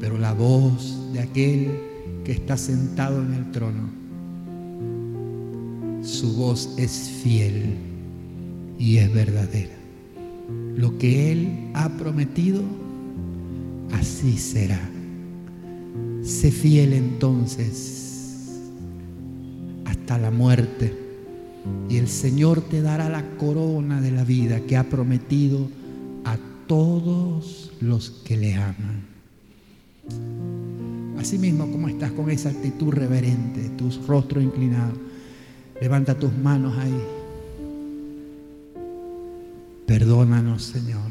pero 0.00 0.18
la 0.18 0.32
voz 0.32 1.12
de 1.12 1.20
aquel 1.20 1.70
que 2.24 2.32
está 2.32 2.56
sentado 2.56 3.22
en 3.22 3.34
el 3.34 3.50
trono. 3.50 3.90
Su 6.02 6.34
voz 6.34 6.74
es 6.76 7.10
fiel 7.22 7.74
y 8.78 8.98
es 8.98 9.12
verdadera. 9.12 9.74
Lo 10.76 10.98
que 10.98 11.32
Él 11.32 11.70
ha 11.74 11.88
prometido, 11.88 12.62
así 13.92 14.38
será. 14.38 14.80
Sé 16.22 16.50
fiel 16.50 16.92
entonces 16.92 18.05
hasta 20.06 20.18
la 20.18 20.30
muerte 20.30 20.96
y 21.88 21.96
el 21.96 22.06
Señor 22.06 22.60
te 22.60 22.80
dará 22.80 23.08
la 23.08 23.28
corona 23.38 24.00
de 24.00 24.12
la 24.12 24.22
vida 24.22 24.60
que 24.60 24.76
ha 24.76 24.88
prometido 24.88 25.68
a 26.24 26.38
todos 26.68 27.72
los 27.80 28.10
que 28.24 28.36
le 28.36 28.54
aman. 28.54 29.02
Así 31.18 31.38
mismo 31.38 31.68
como 31.72 31.88
estás 31.88 32.12
con 32.12 32.30
esa 32.30 32.50
actitud 32.50 32.92
reverente, 32.92 33.68
tus 33.70 34.06
rostros 34.06 34.44
inclinados, 34.44 34.96
levanta 35.80 36.16
tus 36.16 36.32
manos 36.38 36.78
ahí. 36.78 37.02
Perdónanos, 39.86 40.62
Señor. 40.62 41.10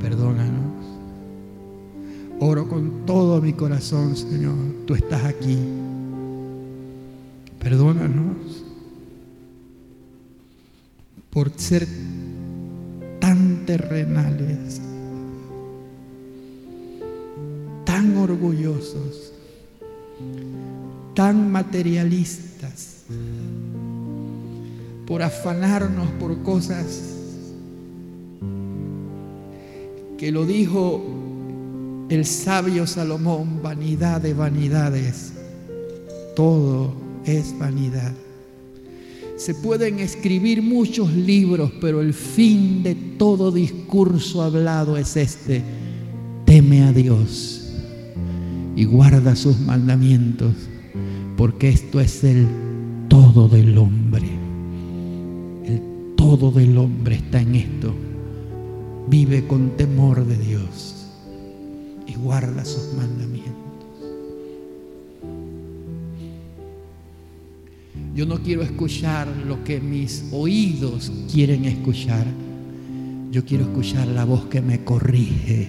Perdónanos. 0.00 0.86
Oro 2.40 2.66
con 2.66 3.04
todo 3.04 3.42
mi 3.42 3.52
corazón, 3.52 4.16
Señor. 4.16 4.56
Tú 4.86 4.94
estás 4.94 5.22
aquí. 5.26 5.79
Perdónanos 7.60 8.64
por 11.28 11.52
ser 11.56 11.86
tan 13.20 13.66
terrenales, 13.66 14.80
tan 17.84 18.16
orgullosos, 18.16 19.34
tan 21.14 21.52
materialistas, 21.52 23.04
por 25.06 25.22
afanarnos 25.22 26.08
por 26.12 26.42
cosas 26.42 27.16
que 30.16 30.32
lo 30.32 30.46
dijo 30.46 31.04
el 32.08 32.24
sabio 32.24 32.86
Salomón, 32.86 33.62
vanidad 33.62 34.22
de 34.22 34.32
vanidades, 34.32 35.34
todo 36.34 36.99
es 37.24 37.58
vanidad. 37.58 38.12
Se 39.36 39.54
pueden 39.54 40.00
escribir 40.00 40.62
muchos 40.62 41.12
libros, 41.14 41.72
pero 41.80 42.02
el 42.02 42.12
fin 42.12 42.82
de 42.82 42.94
todo 42.94 43.50
discurso 43.50 44.42
hablado 44.42 44.96
es 44.98 45.16
este. 45.16 45.62
Teme 46.44 46.82
a 46.82 46.92
Dios 46.92 47.72
y 48.76 48.84
guarda 48.84 49.34
sus 49.36 49.58
mandamientos, 49.60 50.54
porque 51.36 51.70
esto 51.70 52.00
es 52.00 52.22
el 52.22 52.46
todo 53.08 53.48
del 53.48 53.78
hombre. 53.78 54.28
El 55.64 56.14
todo 56.16 56.50
del 56.50 56.76
hombre 56.76 57.16
está 57.16 57.40
en 57.40 57.54
esto. 57.54 57.94
Vive 59.08 59.46
con 59.46 59.70
temor 59.76 60.26
de 60.26 60.36
Dios 60.36 61.06
y 62.06 62.14
guarda 62.14 62.64
sus 62.64 62.92
mandamientos. 62.94 63.69
Yo 68.14 68.26
no 68.26 68.42
quiero 68.42 68.62
escuchar 68.62 69.28
lo 69.46 69.62
que 69.62 69.80
mis 69.80 70.24
oídos 70.32 71.12
quieren 71.32 71.64
escuchar. 71.64 72.26
Yo 73.30 73.44
quiero 73.44 73.64
escuchar 73.64 74.08
la 74.08 74.24
voz 74.24 74.46
que 74.46 74.60
me 74.60 74.82
corrige, 74.82 75.68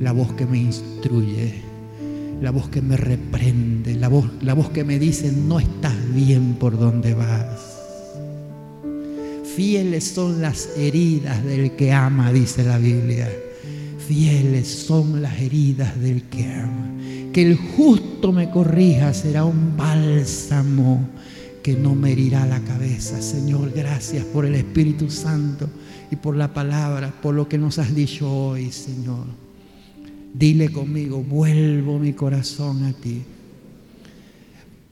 la 0.00 0.12
voz 0.12 0.32
que 0.32 0.46
me 0.46 0.58
instruye, 0.58 1.54
la 2.40 2.50
voz 2.50 2.70
que 2.70 2.80
me 2.80 2.96
reprende, 2.96 3.94
la 3.96 4.08
voz, 4.08 4.30
la 4.40 4.54
voz 4.54 4.70
que 4.70 4.82
me 4.82 4.98
dice 4.98 5.30
no 5.30 5.60
estás 5.60 5.94
bien 6.14 6.54
por 6.54 6.78
donde 6.78 7.12
vas. 7.12 7.76
Fieles 9.54 10.04
son 10.04 10.40
las 10.40 10.70
heridas 10.78 11.44
del 11.44 11.72
que 11.72 11.92
ama, 11.92 12.32
dice 12.32 12.64
la 12.64 12.78
Biblia. 12.78 13.30
Fieles 14.08 14.68
son 14.68 15.20
las 15.20 15.38
heridas 15.40 16.00
del 16.00 16.22
que 16.22 16.46
ama. 16.46 16.95
Que 17.36 17.42
el 17.42 17.58
justo 17.58 18.32
me 18.32 18.48
corrija 18.48 19.12
será 19.12 19.44
un 19.44 19.76
bálsamo 19.76 21.06
que 21.62 21.74
no 21.74 21.94
me 21.94 22.12
herirá 22.12 22.46
la 22.46 22.60
cabeza. 22.60 23.20
Señor, 23.20 23.72
gracias 23.76 24.24
por 24.24 24.46
el 24.46 24.54
Espíritu 24.54 25.10
Santo 25.10 25.68
y 26.10 26.16
por 26.16 26.34
la 26.34 26.54
palabra, 26.54 27.12
por 27.20 27.34
lo 27.34 27.46
que 27.46 27.58
nos 27.58 27.78
has 27.78 27.94
dicho 27.94 28.26
hoy, 28.26 28.72
Señor. 28.72 29.26
Dile 30.32 30.72
conmigo, 30.72 31.22
vuelvo 31.22 31.98
mi 31.98 32.14
corazón 32.14 32.84
a 32.84 32.94
ti 32.94 33.22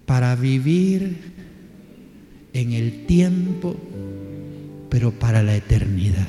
para 0.04 0.36
vivir 0.36 1.16
en 2.52 2.72
el 2.74 3.06
tiempo, 3.06 3.74
pero 4.90 5.12
para 5.12 5.42
la 5.42 5.56
eternidad. 5.56 6.28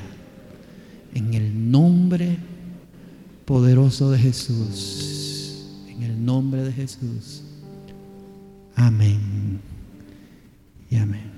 En 1.14 1.34
el 1.34 1.70
nombre 1.70 2.38
poderoso 3.44 4.12
de 4.12 4.20
Jesús. 4.20 5.25
Nombre 6.26 6.64
de 6.64 6.72
Jesús. 6.72 7.44
Amén. 8.76 9.60
Y 10.90 10.96
amén. 10.96 11.32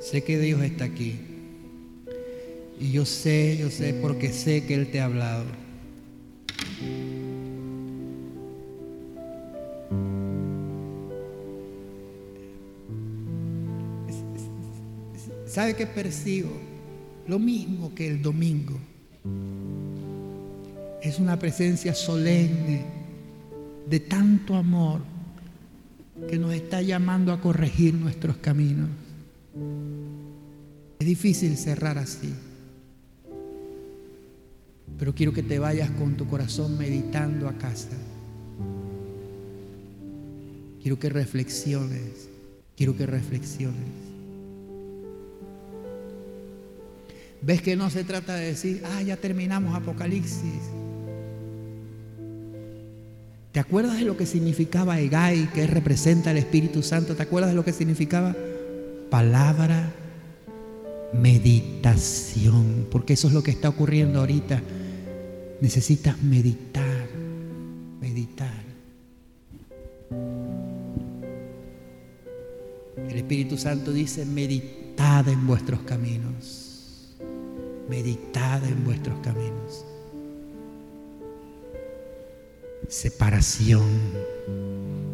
Sé 0.00 0.22
que 0.22 0.38
Dios 0.38 0.60
está 0.60 0.84
aquí. 0.84 1.18
Y 2.78 2.92
yo 2.92 3.06
sé, 3.06 3.56
yo 3.58 3.70
sé, 3.70 3.94
porque 3.94 4.34
sé 4.34 4.66
que 4.66 4.74
Él 4.74 4.90
te 4.90 5.00
ha 5.00 5.06
hablado. 5.06 5.46
¿Sabe 15.46 15.74
qué 15.74 15.86
percibo? 15.86 16.50
Lo 17.26 17.38
mismo 17.38 17.94
que 17.94 18.08
el 18.08 18.20
domingo. 18.20 18.78
Es 21.00 21.18
una 21.18 21.38
presencia 21.38 21.94
solemne 21.94 22.84
de 23.88 24.00
tanto 24.00 24.54
amor 24.54 25.00
que 26.28 26.38
nos 26.38 26.52
está 26.52 26.82
llamando 26.82 27.32
a 27.32 27.40
corregir 27.40 27.94
nuestros 27.94 28.36
caminos. 28.38 28.88
Es 30.98 31.06
difícil 31.06 31.56
cerrar 31.56 31.98
así. 31.98 32.34
Pero 34.98 35.14
quiero 35.14 35.32
que 35.32 35.44
te 35.44 35.60
vayas 35.60 35.90
con 35.92 36.16
tu 36.16 36.26
corazón 36.26 36.76
meditando 36.76 37.48
a 37.48 37.52
casa. 37.52 37.96
Quiero 40.82 40.98
que 40.98 41.08
reflexiones. 41.08 42.28
Quiero 42.76 42.96
que 42.96 43.06
reflexiones. 43.06 44.08
¿Ves 47.40 47.62
que 47.62 47.76
no 47.76 47.88
se 47.90 48.02
trata 48.02 48.34
de 48.34 48.46
decir, 48.46 48.82
ah, 48.84 49.02
ya 49.02 49.16
terminamos 49.16 49.76
Apocalipsis? 49.76 50.62
¿Te 53.52 53.60
acuerdas 53.60 53.98
de 53.98 54.04
lo 54.04 54.16
que 54.16 54.26
significaba 54.26 55.00
Egai, 55.00 55.50
que 55.52 55.66
representa 55.66 56.30
el 56.30 56.38
Espíritu 56.38 56.82
Santo? 56.82 57.16
¿Te 57.16 57.22
acuerdas 57.22 57.50
de 57.50 57.56
lo 57.56 57.64
que 57.64 57.72
significaba? 57.72 58.36
Palabra, 59.10 59.92
meditación, 61.12 62.86
porque 62.90 63.14
eso 63.14 63.28
es 63.28 63.34
lo 63.34 63.42
que 63.42 63.50
está 63.50 63.68
ocurriendo 63.68 64.20
ahorita. 64.20 64.62
Necesitas 65.60 66.22
meditar, 66.22 67.08
meditar. 68.00 68.68
El 73.08 73.16
Espíritu 73.16 73.56
Santo 73.56 73.92
dice, 73.92 74.24
meditad 74.24 75.26
en 75.28 75.46
vuestros 75.46 75.80
caminos 75.80 76.68
meditad 77.88 78.62
en 78.64 78.84
vuestros 78.84 79.18
caminos. 79.20 79.84
Separación. 82.86 83.82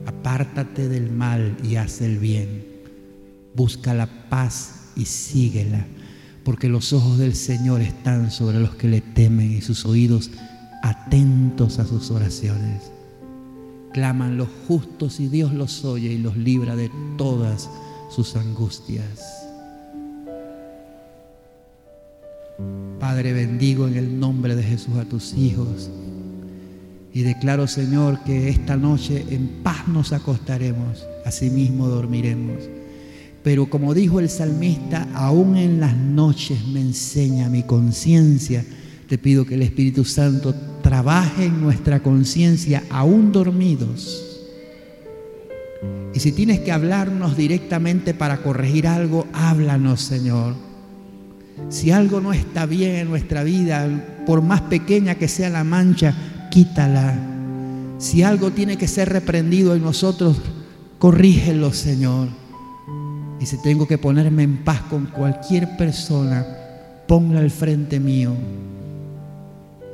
Apártate 0.07 0.89
del 0.89 1.11
mal 1.11 1.57
y 1.65 1.77
haz 1.77 2.03
el 2.03 2.19
bien. 2.19 2.67
Busca 3.55 3.95
la 3.95 4.29
paz 4.29 4.91
y 4.95 5.07
síguela, 5.07 5.87
porque 6.45 6.69
los 6.69 6.93
ojos 6.93 7.19
del 7.19 7.35
Señor 7.35 7.81
están 7.81 8.31
sobre 8.31 8.61
los 8.61 8.75
que 8.75 8.89
le 8.89 9.01
temen 9.01 9.51
y 9.51 9.61
sus 9.61 9.87
oídos 9.87 10.31
atentos 10.83 11.79
a 11.79 11.87
sus 11.87 12.11
oraciones. 12.11 12.93
Claman 13.93 14.37
los 14.37 14.49
justos 14.69 15.19
y 15.19 15.29
Dios 15.29 15.53
los 15.53 15.85
oye 15.85 16.13
y 16.13 16.19
los 16.19 16.37
libra 16.37 16.77
de 16.77 16.91
todas 17.17 17.71
sus 18.11 18.37
angustias. 18.37 19.45
Padre, 23.01 23.33
bendigo 23.33 23.89
en 23.89 23.97
el 23.97 24.21
nombre 24.21 24.55
de 24.55 24.63
Jesús 24.63 24.97
a 24.97 25.05
tus 25.05 25.35
hijos. 25.35 25.91
Y 27.15 27.23
declaro, 27.23 27.69
Señor, 27.69 28.25
que 28.25 28.49
esta 28.49 28.77
noche 28.77 29.25
en 29.31 29.63
paz 29.63 29.87
nos 29.87 30.13
acostaremos, 30.13 31.07
asimismo 31.25 31.87
dormiremos. 31.87 32.59
Pero 33.45 33.71
como 33.71 33.95
dijo 33.95 34.19
el 34.19 34.29
salmista, 34.29 35.07
aún 35.15 35.57
en 35.57 35.79
las 35.79 35.97
noches 35.97 36.67
me 36.67 36.81
enseña 36.81 37.49
mi 37.49 37.63
conciencia. 37.63 38.65
Te 39.09 39.17
pido 39.17 39.47
que 39.47 39.55
el 39.55 39.63
Espíritu 39.63 40.05
Santo 40.05 40.57
trabaje 40.83 41.45
en 41.45 41.61
nuestra 41.61 42.03
conciencia 42.03 42.83
aún 42.91 43.31
dormidos. 43.31 44.41
Y 46.15 46.19
si 46.19 46.33
tienes 46.33 46.61
que 46.61 46.73
hablarnos 46.73 47.37
directamente 47.37 48.13
para 48.13 48.39
corregir 48.39 48.89
algo, 48.89 49.29
háblanos, 49.33 50.01
Señor. 50.01 50.57
Si 51.69 51.93
algo 51.93 52.21
no 52.21 52.33
está 52.33 52.67
bien 52.67 52.97
en 52.97 53.09
nuestra 53.09 53.45
vida, 53.45 53.89
por 54.27 54.43
más 54.43 54.63
pequeña 54.63 55.15
que 55.15 55.29
sea 55.29 55.49
la 55.51 55.63
mancha, 55.63 56.34
quítala. 56.55 57.19
Si 57.99 58.23
algo 58.23 58.53
tiene 58.53 58.77
que 58.77 58.87
ser 58.87 59.09
reprendido 59.09 59.75
en 59.75 59.83
nosotros, 59.83 60.37
corrígelo, 61.01 61.73
Señor. 61.73 62.29
Y 63.41 63.47
si 63.47 63.61
tengo 63.61 63.89
que 63.89 63.99
ponerme 63.99 64.45
en 64.45 64.59
paz 64.59 64.83
con 64.83 65.07
cualquier 65.07 65.77
persona, 65.77 66.47
ponla 67.09 67.41
al 67.41 67.51
frente 67.51 67.99
mío 67.99 68.35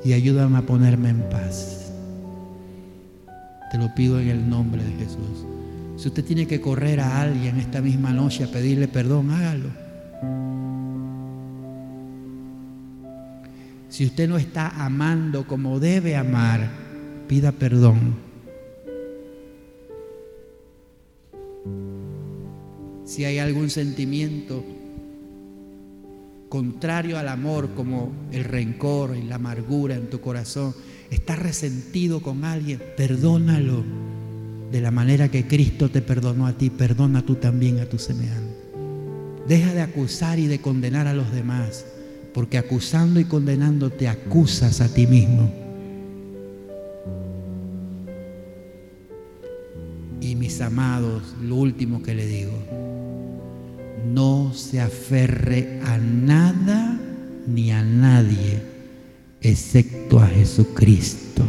y 0.04 0.12
ayúdame 0.12 0.58
a 0.58 0.62
ponerme 0.62 1.08
en 1.08 1.22
paz. 1.30 1.92
Te 3.72 3.78
lo 3.78 3.94
pido 3.94 4.20
en 4.20 4.28
el 4.28 4.50
nombre 4.50 4.84
de 4.84 4.92
Jesús. 4.92 5.46
Si 5.96 6.08
usted 6.08 6.24
tiene 6.24 6.46
que 6.46 6.60
correr 6.60 7.00
a 7.00 7.22
alguien 7.22 7.58
esta 7.58 7.80
misma 7.80 8.12
noche 8.12 8.44
a 8.44 8.48
pedirle 8.48 8.86
perdón, 8.86 9.30
hágalo. 9.30 9.89
Si 13.90 14.06
usted 14.06 14.28
no 14.28 14.38
está 14.38 14.68
amando 14.68 15.48
como 15.48 15.80
debe 15.80 16.16
amar, 16.16 16.70
pida 17.26 17.50
perdón. 17.50 18.14
Si 23.04 23.24
hay 23.24 23.38
algún 23.38 23.68
sentimiento 23.68 24.64
contrario 26.48 27.18
al 27.18 27.26
amor, 27.26 27.70
como 27.74 28.12
el 28.30 28.44
rencor 28.44 29.16
y 29.16 29.22
la 29.22 29.34
amargura 29.34 29.96
en 29.96 30.08
tu 30.08 30.20
corazón, 30.20 30.72
estás 31.10 31.40
resentido 31.40 32.22
con 32.22 32.44
alguien, 32.44 32.80
perdónalo 32.96 33.84
de 34.70 34.80
la 34.80 34.92
manera 34.92 35.28
que 35.28 35.48
Cristo 35.48 35.90
te 35.90 36.00
perdonó 36.00 36.46
a 36.46 36.52
ti, 36.52 36.70
perdona 36.70 37.22
tú 37.22 37.34
también 37.34 37.80
a 37.80 37.86
tu 37.86 37.98
semejante. 37.98 38.54
Deja 39.48 39.74
de 39.74 39.82
acusar 39.82 40.38
y 40.38 40.46
de 40.46 40.60
condenar 40.60 41.08
a 41.08 41.14
los 41.14 41.32
demás, 41.32 41.84
porque 42.32 42.58
acusando 42.58 43.20
y 43.20 43.24
condenando 43.24 43.90
te 43.90 44.08
acusas 44.08 44.80
a 44.80 44.92
ti 44.92 45.06
mismo. 45.06 45.52
Y 50.20 50.36
mis 50.36 50.60
amados, 50.60 51.34
lo 51.42 51.56
último 51.56 52.02
que 52.02 52.14
le 52.14 52.26
digo, 52.26 52.52
no 54.06 54.52
se 54.54 54.80
aferre 54.80 55.80
a 55.84 55.98
nada 55.98 56.98
ni 57.46 57.72
a 57.72 57.82
nadie 57.82 58.60
excepto 59.40 60.20
a 60.20 60.26
Jesucristo. 60.26 61.44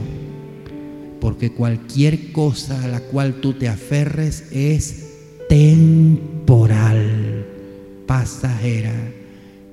Porque 1.19 1.51
cualquier 1.51 2.31
cosa 2.31 2.83
a 2.83 2.87
la 2.87 3.01
cual 3.01 3.35
tú 3.41 3.53
te 3.53 3.67
aferres 3.67 4.47
es 4.51 5.09
temporal, 5.47 7.45
pasajera. 8.07 9.20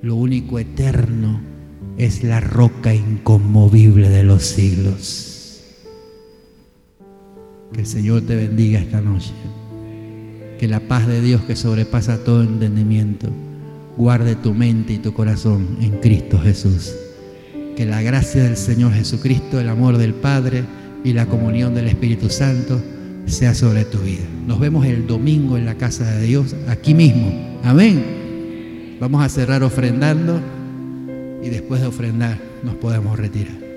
Lo 0.01 0.15
único 0.15 0.59
eterno 0.59 1.41
es 1.97 2.23
la 2.23 2.39
roca 2.39 2.93
inconmovible 2.93 4.09
de 4.09 4.23
los 4.23 4.43
siglos. 4.43 5.63
Que 7.73 7.81
el 7.81 7.87
Señor 7.87 8.21
te 8.21 8.35
bendiga 8.35 8.79
esta 8.79 9.01
noche 9.01 9.33
que 10.59 10.67
la 10.67 10.81
paz 10.81 11.07
de 11.07 11.21
Dios 11.21 11.41
que 11.43 11.55
sobrepasa 11.55 12.23
todo 12.25 12.43
entendimiento 12.43 13.29
guarde 13.95 14.35
tu 14.35 14.53
mente 14.53 14.93
y 14.93 14.97
tu 14.97 15.13
corazón 15.13 15.77
en 15.81 15.91
Cristo 16.01 16.37
Jesús. 16.37 16.93
Que 17.77 17.85
la 17.85 18.01
gracia 18.01 18.43
del 18.43 18.57
Señor 18.57 18.91
Jesucristo, 18.91 19.59
el 19.59 19.69
amor 19.69 19.97
del 19.97 20.13
Padre 20.13 20.65
y 21.05 21.13
la 21.13 21.27
comunión 21.27 21.73
del 21.73 21.87
Espíritu 21.87 22.29
Santo 22.29 22.81
sea 23.25 23.55
sobre 23.55 23.85
tu 23.85 23.99
vida. 23.99 24.25
Nos 24.45 24.59
vemos 24.59 24.85
el 24.85 25.07
domingo 25.07 25.57
en 25.57 25.65
la 25.65 25.75
casa 25.75 26.11
de 26.11 26.25
Dios, 26.25 26.53
aquí 26.67 26.93
mismo. 26.93 27.31
Amén. 27.63 28.18
Vamos 28.99 29.23
a 29.23 29.29
cerrar 29.29 29.63
ofrendando 29.63 30.41
y 31.41 31.49
después 31.49 31.79
de 31.81 31.87
ofrendar 31.87 32.37
nos 32.63 32.75
podemos 32.75 33.17
retirar. 33.17 33.68